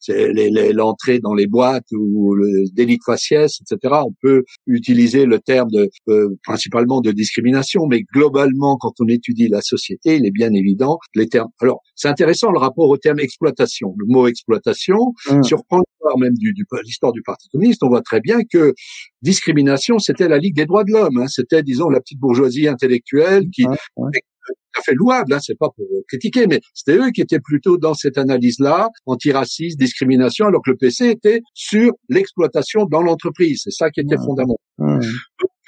l'entrée 0.72 1.18
dans 1.18 1.34
les 1.34 1.46
boîtes 1.46 1.90
ou 1.92 2.34
le 2.34 2.64
délit 2.72 2.98
de 2.98 3.02
faciès, 3.04 3.60
etc. 3.60 3.94
On 4.06 4.14
peut 4.22 4.44
utiliser 4.66 5.26
le 5.26 5.38
terme 5.38 5.70
de 5.70 5.90
euh, 6.08 6.28
principalement 6.42 7.00
de 7.00 7.12
discrimination, 7.12 7.86
mais 7.86 8.02
globalement 8.14 8.76
quand 8.76 8.92
on 9.00 9.08
étudie 9.08 9.48
la 9.48 9.60
société, 9.60 10.16
il 10.16 10.26
est 10.26 10.30
bien 10.30 10.52
évident 10.52 10.98
les 11.14 11.28
termes. 11.28 11.50
Alors 11.60 11.80
c'est 11.94 12.08
intéressant 12.08 12.50
le 12.50 12.58
rapport 12.58 12.88
au 12.88 12.96
terme 12.96 13.20
exploitation. 13.20 13.94
Le 13.98 14.06
mot 14.06 14.26
exploitation, 14.26 15.12
mmh. 15.30 15.42
si 15.42 15.54
on 15.54 15.58
reprend 15.58 15.78
l'histoire 15.78 16.18
même 16.18 16.34
du, 16.34 16.52
du 16.52 16.64
l'histoire 16.84 17.12
du 17.12 17.22
Parti 17.22 17.48
communiste, 17.48 17.82
on 17.82 17.88
voit 17.88 18.02
très 18.02 18.20
bien 18.20 18.38
que 18.50 18.74
discrimination, 19.22 19.98
c'était 19.98 20.28
la 20.28 20.38
Ligue 20.38 20.56
des 20.56 20.66
droits 20.66 20.84
de 20.84 20.92
l'homme. 20.92 21.18
Hein. 21.18 21.26
C'était, 21.28 21.62
disons, 21.62 21.88
la 21.88 22.00
petite 22.00 22.18
bourgeoisie 22.18 22.68
intellectuelle 22.68 23.48
qui 23.50 23.64
tout 23.64 24.80
à 24.80 24.82
fait 24.82 24.94
louable, 24.94 25.32
hein, 25.32 25.38
c'est 25.40 25.56
pas 25.58 25.70
pour 25.74 25.86
critiquer, 26.08 26.46
mais 26.46 26.60
c'était 26.74 26.98
eux 26.98 27.10
qui 27.12 27.20
étaient 27.20 27.40
plutôt 27.40 27.78
dans 27.78 27.94
cette 27.94 28.18
analyse-là, 28.18 28.88
antiraciste, 29.06 29.78
discrimination, 29.78 30.46
alors 30.46 30.62
que 30.62 30.70
le 30.70 30.76
PC 30.76 31.10
était 31.10 31.40
sur 31.54 31.92
l'exploitation 32.08 32.84
dans 32.84 33.00
l'entreprise. 33.00 33.62
C'est 33.64 33.70
ça 33.70 33.90
qui 33.90 34.00
était 34.00 34.16
fondamental. 34.16 34.56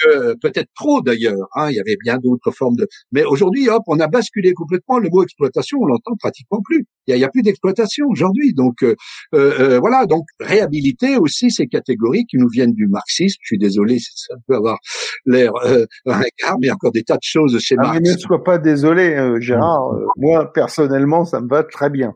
Euh, 0.07 0.34
peut-être 0.40 0.68
trop 0.74 1.01
d'ailleurs. 1.01 1.49
Hein, 1.55 1.70
il 1.70 1.76
y 1.76 1.80
avait 1.80 1.97
bien 2.03 2.18
d'autres 2.18 2.51
formes 2.51 2.76
de. 2.76 2.86
Mais 3.12 3.24
aujourd'hui, 3.24 3.68
hop, 3.68 3.82
on 3.86 3.99
a 4.01 4.09
basculé 4.09 4.53
complètement. 4.53 4.99
Le 4.99 5.09
mot 5.09 5.22
exploitation, 5.22 5.78
on 5.80 5.86
l'entend 5.86 6.16
pratiquement 6.18 6.61
plus. 6.62 6.84
Il 7.07 7.16
y 7.16 7.24
a, 7.24 7.28
plus 7.28 7.42
d'exploitation 7.42 8.07
aujourd'hui. 8.09 8.53
Donc 8.53 8.82
euh, 8.82 8.94
euh, 9.34 9.78
voilà. 9.78 10.07
Donc 10.07 10.24
réhabiliter 10.40 11.16
aussi 11.16 11.51
ces 11.51 11.66
catégories 11.66 12.26
qui 12.26 12.36
nous 12.36 12.49
viennent 12.49 12.72
du 12.72 12.88
marxisme. 12.88 13.38
Je 13.42 13.47
suis 13.47 13.59
désolé, 13.59 13.99
ça 13.99 14.34
peut 14.47 14.57
avoir 14.57 14.78
l'air 15.24 15.53
un 15.64 15.84
mais 16.07 16.28
il 16.62 16.66
y 16.66 16.70
a 16.70 16.74
encore 16.74 16.92
des 16.92 17.03
tas 17.03 17.14
de 17.14 17.20
choses 17.22 17.59
chez 17.61 17.76
ah, 17.78 17.82
Marx. 17.82 18.01
Mais 18.03 18.12
ne 18.12 18.18
sois 18.18 18.42
pas 18.42 18.59
désolé, 18.59 19.16
Gérard. 19.40 19.92
moi 20.16 20.53
personnellement, 20.53 21.24
ça 21.24 21.40
me 21.40 21.49
va 21.49 21.62
très 21.62 21.90
bien. 21.90 22.12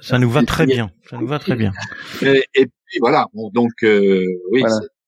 ça, 0.00 0.18
nous 0.18 0.30
va 0.30 0.42
très 0.42 0.66
bien. 0.66 0.90
Ça 1.08 1.18
nous 1.18 1.26
va 1.26 1.38
très 1.38 1.56
bien. 1.56 1.72
Et, 2.22 2.44
puis 2.54 2.98
voilà. 3.00 3.26
Bon, 3.34 3.50
donc 3.52 3.70
oui 3.82 4.62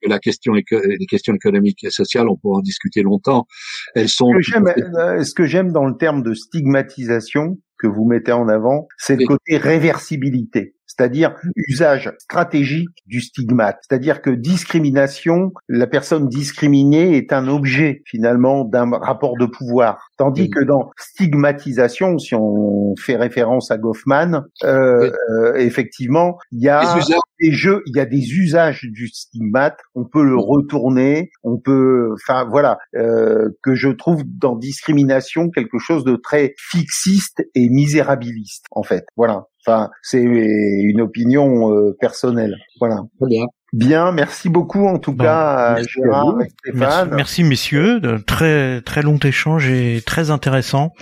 la 0.08 0.18
question, 0.18 0.52
les 0.52 0.64
questions 1.08 1.34
économiques 1.34 1.84
et 1.84 1.90
sociales, 1.90 2.28
on 2.28 2.36
pourra 2.36 2.58
en 2.58 2.62
discuter 2.62 3.02
longtemps. 3.02 3.46
Elles 3.94 4.08
sont. 4.08 4.30
Ce 4.40 5.34
que 5.34 5.44
j'aime 5.44 5.72
dans 5.72 5.86
le 5.86 5.96
terme 5.96 6.22
de 6.22 6.34
stigmatisation 6.34 7.58
que 7.78 7.86
vous 7.86 8.04
mettez 8.04 8.32
en 8.32 8.48
avant, 8.48 8.86
c'est 8.98 9.16
le 9.16 9.26
côté 9.26 9.56
réversibilité 9.56 10.74
c'est-à-dire 10.96 11.34
usage 11.56 12.12
stratégique 12.18 12.88
du 13.06 13.20
stigmate, 13.20 13.78
c'est-à-dire 13.88 14.22
que 14.22 14.30
discrimination, 14.30 15.52
la 15.68 15.86
personne 15.86 16.28
discriminée 16.28 17.16
est 17.16 17.32
un 17.32 17.48
objet 17.48 18.02
finalement 18.06 18.64
d'un 18.64 18.90
rapport 18.90 19.36
de 19.38 19.46
pouvoir, 19.46 20.08
tandis 20.16 20.50
que 20.50 20.62
dans 20.62 20.90
stigmatisation, 20.96 22.18
si 22.18 22.34
on 22.34 22.94
fait 22.98 23.16
référence 23.16 23.70
à 23.70 23.78
Goffman, 23.78 24.44
euh, 24.62 25.10
euh, 25.30 25.54
effectivement, 25.56 26.38
il 26.52 26.62
y 26.62 26.68
a 26.68 26.98
des 27.40 27.52
jeux, 27.52 27.82
il 27.86 27.96
y 27.96 28.00
a 28.00 28.06
des 28.06 28.32
usages 28.32 28.82
du 28.84 29.08
stigmate, 29.08 29.78
on 29.94 30.04
peut 30.04 30.24
le 30.24 30.36
retourner, 30.36 31.30
on 31.42 31.58
peut, 31.58 32.14
enfin 32.14 32.46
voilà, 32.48 32.78
euh, 32.96 33.48
que 33.62 33.74
je 33.74 33.88
trouve 33.88 34.22
dans 34.26 34.56
discrimination 34.56 35.50
quelque 35.50 35.78
chose 35.78 36.04
de 36.04 36.16
très 36.16 36.54
fixiste 36.58 37.42
et 37.54 37.68
misérabiliste 37.68 38.66
en 38.70 38.82
fait, 38.82 39.06
voilà. 39.16 39.46
Enfin, 39.66 39.90
c'est 40.02 40.20
une 40.22 41.00
opinion 41.00 41.72
euh, 41.72 41.96
personnelle. 42.00 42.56
Voilà. 42.80 43.02
bien. 43.20 43.44
Bien, 43.74 44.12
merci 44.12 44.50
beaucoup 44.50 44.86
en 44.86 45.00
tout 45.00 45.16
cas 45.16 45.82
Gérard 45.82 46.40
et 46.40 46.48
Stéphane. 46.70 47.10
Merci, 47.12 47.42
messieurs, 47.42 47.98
de 47.98 48.18
très 48.18 48.80
très 48.82 49.02
long 49.02 49.18
échange 49.18 49.68
et 49.68 50.00
très 50.06 50.30
intéressant. 50.30 50.92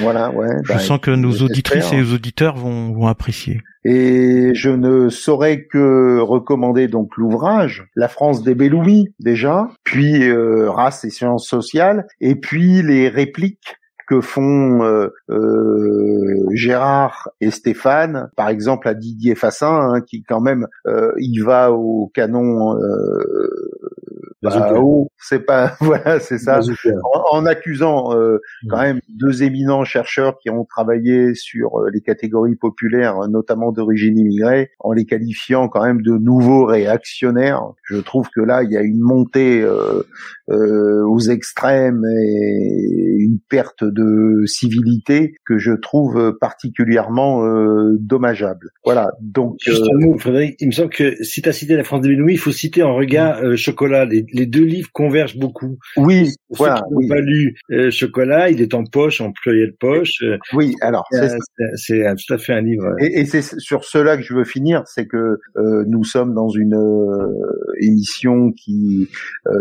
Voilà, 0.00 0.30
ouais. 0.32 0.48
Je 0.64 0.72
bah, 0.72 0.80
sens 0.80 0.98
que 1.00 1.12
nos 1.12 1.42
auditrices 1.42 1.92
et 1.92 1.98
nos 1.98 2.14
auditeurs 2.14 2.56
vont, 2.56 2.92
vont 2.92 3.06
apprécier. 3.06 3.60
Et 3.84 4.52
je 4.54 4.70
ne 4.70 5.08
saurais 5.08 5.66
que 5.70 6.18
recommander 6.18 6.88
donc 6.88 7.16
l'ouvrage 7.16 7.86
La 7.94 8.08
France 8.08 8.42
des 8.42 8.56
Bellouis 8.56 9.14
déjà, 9.20 9.68
puis 9.84 10.28
euh, 10.28 10.68
Race 10.68 11.04
et 11.04 11.10
sciences 11.10 11.46
sociales, 11.46 12.08
et 12.20 12.34
puis 12.34 12.82
les 12.82 13.08
répliques 13.08 13.76
que 14.06 14.20
font 14.20 14.82
euh, 14.84 15.08
euh, 15.30 16.46
Gérard 16.52 17.30
et 17.40 17.50
Stéphane, 17.50 18.30
par 18.36 18.48
exemple 18.48 18.88
à 18.88 18.94
Didier 18.94 19.34
Fassin, 19.34 19.94
hein, 19.94 20.00
qui 20.00 20.22
quand 20.22 20.40
même 20.40 20.66
euh, 20.86 21.12
il 21.18 21.42
va 21.42 21.72
au 21.72 22.10
canon 22.14 22.76
bah, 24.42 24.72
c'est 25.18 25.40
pas 25.40 25.76
voilà, 25.80 26.20
c'est 26.20 26.38
ça. 26.38 26.60
En, 27.30 27.46
accusant 27.46 28.14
euh, 28.14 28.38
quand 28.68 28.80
même 28.80 29.00
deux 29.08 29.42
éminents 29.42 29.84
chercheurs 29.84 30.38
qui 30.38 30.50
ont 30.50 30.64
travaillé 30.64 31.34
sur 31.34 31.80
euh, 31.80 31.90
les 31.92 32.00
catégories 32.00 32.56
populaires, 32.56 33.16
notamment 33.28 33.72
d'origine 33.72 34.18
immigrée, 34.18 34.70
en 34.80 34.92
les 34.92 35.04
qualifiant 35.04 35.68
quand 35.68 35.84
même 35.84 36.02
de 36.02 36.12
nouveaux 36.12 36.64
réactionnaires. 36.64 37.62
Je 37.84 37.96
trouve 37.96 38.28
que 38.34 38.40
là, 38.40 38.62
il 38.62 38.70
y 38.70 38.76
a 38.76 38.82
une 38.82 39.00
montée 39.00 39.62
euh, 39.62 40.02
euh 40.50 41.04
aux 41.06 41.20
extrêmes 41.20 42.04
et 42.04 43.16
une 43.18 43.38
perte 43.48 43.84
de 43.96 44.44
civilité 44.46 45.34
que 45.44 45.58
je 45.58 45.72
trouve 45.72 46.36
particulièrement 46.40 47.42
dommageable. 47.98 48.70
Voilà. 48.84 49.08
Donc, 49.20 49.56
Juste 49.60 49.82
un 49.92 49.98
mot, 49.98 50.18
Frédéric. 50.18 50.56
Il 50.60 50.68
me 50.68 50.72
semble 50.72 50.90
que 50.90 51.22
si 51.22 51.42
tu 51.42 51.48
as 51.48 51.52
cité 51.52 51.76
la 51.76 51.84
France 51.84 52.02
des 52.02 52.10
Bénouilles, 52.10 52.34
il 52.34 52.38
faut 52.38 52.52
citer 52.52 52.82
en 52.82 52.94
regard 52.94 53.56
chocolat 53.56 54.04
les, 54.04 54.24
les 54.32 54.46
deux 54.46 54.64
livres 54.64 54.90
convergent 54.92 55.38
beaucoup. 55.38 55.78
Oui, 55.96 56.30
voilà. 56.50 56.76
Ceux 56.76 57.00
qui 57.00 57.08
pas 57.08 57.20
lu 57.20 57.56
euh, 57.72 57.90
Chocolat, 57.90 58.50
il 58.50 58.60
est 58.60 58.74
en 58.74 58.84
poche, 58.84 59.20
en 59.20 59.32
pluriel 59.32 59.74
poche. 59.78 60.22
Euh, 60.22 60.38
oui, 60.52 60.74
alors 60.80 61.04
c'est 61.76 62.04
tout 62.26 62.34
à 62.34 62.38
fait 62.38 62.52
un 62.52 62.62
livre. 62.62 62.94
Et, 63.00 63.20
et 63.20 63.24
c'est 63.26 63.42
sur 63.42 63.84
cela 63.84 64.16
que 64.16 64.22
je 64.22 64.34
veux 64.34 64.44
finir, 64.44 64.82
c'est 64.86 65.06
que 65.06 65.38
euh, 65.56 65.84
nous 65.86 66.04
sommes 66.04 66.34
dans 66.34 66.48
une 66.48 66.76
émission 67.80 68.52
qui 68.52 69.08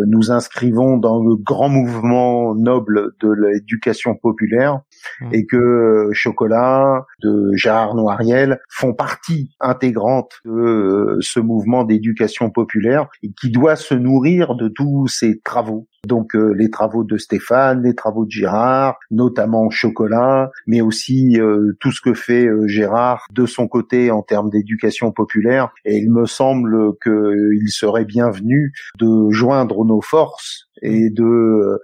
nous 0.08 0.32
inscrivons 0.32 0.98
dans 0.98 1.24
le 1.24 1.36
grand 1.36 1.70
mouvement 1.70 2.56
noble 2.56 3.12
de 3.22 3.30
l'éducation 3.30 4.16
populaire 4.26 4.80
mmh. 5.22 5.30
et 5.34 5.46
que 5.46 6.10
Chocolat, 6.14 7.06
de 7.22 7.52
Gérard 7.54 7.94
Noiriel 7.94 8.60
font 8.70 8.94
partie 8.94 9.52
intégrante 9.60 10.32
de 10.46 11.18
ce 11.22 11.40
mouvement 11.40 11.84
d'éducation 11.84 12.50
populaire 12.50 13.08
et 13.22 13.32
qui 13.40 13.52
doit 13.52 13.76
se 13.76 13.94
nourrir 13.94 14.56
de 14.56 14.68
tous 14.68 15.08
ces 15.08 15.40
travaux. 15.42 15.88
Donc 16.08 16.36
euh, 16.36 16.54
les 16.58 16.70
travaux 16.70 17.04
de 17.04 17.18
Stéphane, 17.18 17.84
les 17.84 17.96
travaux 17.96 18.26
de 18.26 18.32
Gérard, 18.32 18.98
notamment 19.12 19.70
Chocolat, 19.70 20.52
mais 20.68 20.82
aussi 20.82 21.40
euh, 21.40 21.74
tout 21.80 21.92
ce 21.92 22.02
que 22.02 22.14
fait 22.14 22.46
euh, 22.46 22.68
Gérard 22.68 23.26
de 23.32 23.46
son 23.46 23.68
côté 23.68 24.12
en 24.12 24.22
termes 24.22 24.50
d'éducation 24.50 25.12
populaire. 25.12 25.70
Et 25.84 25.98
il 25.98 26.12
me 26.12 26.26
semble 26.26 26.94
qu'il 27.04 27.70
serait 27.70 28.06
bienvenu 28.06 28.72
de 29.00 29.30
joindre 29.32 29.86
nos 29.86 30.02
forces 30.02 30.65
et 30.86 31.10
de, 31.10 31.80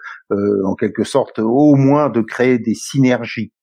en 0.66 0.76
quelque 0.76 1.04
sorte, 1.04 1.40
au 1.40 1.76
moins 1.76 2.10
de 2.10 2.22
créer 2.22 2.60
des 2.60 2.76
synergies. 2.76 3.52
euh, 3.52 3.61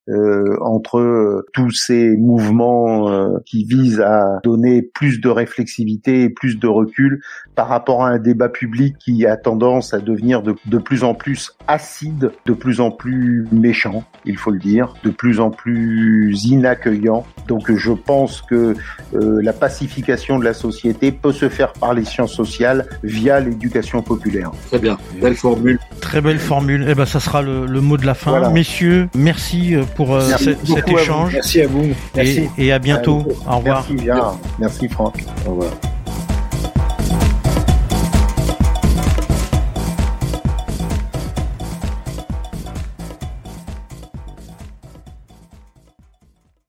entre 0.61 0.99
euh, 0.99 1.47
tous 1.53 1.71
ces 1.71 2.17
mouvements 2.17 3.11
euh, 3.11 3.39
qui 3.45 3.65
visent 3.65 4.01
à 4.01 4.41
donner 4.43 4.83
plus 4.83 5.21
de 5.21 5.29
réflexivité 5.29 6.23
et 6.23 6.31
plus 6.31 6.59
de 6.59 6.67
recul 6.67 7.21
par 7.55 7.69
rapport 7.69 8.05
à 8.05 8.11
un 8.11 8.19
débat 8.19 8.49
public 8.49 8.97
qui 8.99 9.27
a 9.27 9.37
tendance 9.37 9.93
à 9.93 9.99
devenir 9.99 10.43
de, 10.43 10.55
de 10.67 10.79
plus 10.79 11.05
en 11.05 11.15
plus 11.15 11.57
acide, 11.67 12.31
de 12.47 12.53
plus 12.53 12.81
en 12.81 12.91
plus 12.91 13.47
méchant, 13.53 14.05
il 14.25 14.37
faut 14.37 14.51
le 14.51 14.59
dire, 14.59 14.95
de 15.05 15.11
plus 15.11 15.41
en 15.41 15.51
plus 15.51 16.45
inaccueillant. 16.45 17.27
Donc 17.47 17.71
je 17.75 17.93
pense 17.93 18.43
que 18.43 18.75
la 19.13 19.53
pacification 19.53 20.39
de 20.39 20.45
la 20.45 20.55
société 20.55 21.13
peut 21.13 21.33
se 21.33 21.49
faire 21.49 21.73
par 21.73 21.95
les 21.95 22.05
sciences 22.05 22.33
sociales 22.33 22.87
via 23.03 23.41
l'éducation 23.41 24.03
populaire. 24.03 24.53
Très 24.69 24.79
bien, 24.79 24.97
belle 25.21 25.35
formule. 25.35 25.79
Très 26.01 26.21
belle 26.21 26.39
formule. 26.39 26.87
Eh 26.89 26.95
ben 26.95 27.07
ça 27.07 27.21
sera 27.21 27.43
le, 27.43 27.67
le 27.67 27.81
mot 27.81 27.97
de 27.97 28.07
la 28.07 28.15
fin. 28.15 28.51
Messieurs, 28.51 29.09
merci 29.15 29.75
pour 29.99 30.15
euh, 30.15 30.31
cet 30.39 30.89
échange. 30.89 31.33
Merci 31.35 31.61
à 31.61 31.67
vous. 31.67 31.89
Merci. 32.15 32.49
Et, 32.57 32.67
et 32.67 32.73
à 32.73 32.79
bientôt. 32.79 33.25
Au 33.51 33.57
revoir. 33.57 33.85
Merci, 33.89 33.95
bien. 33.95 34.39
Merci 34.61 34.89
Franck. 34.89 35.25
Au 35.45 35.51
revoir. 35.51 35.98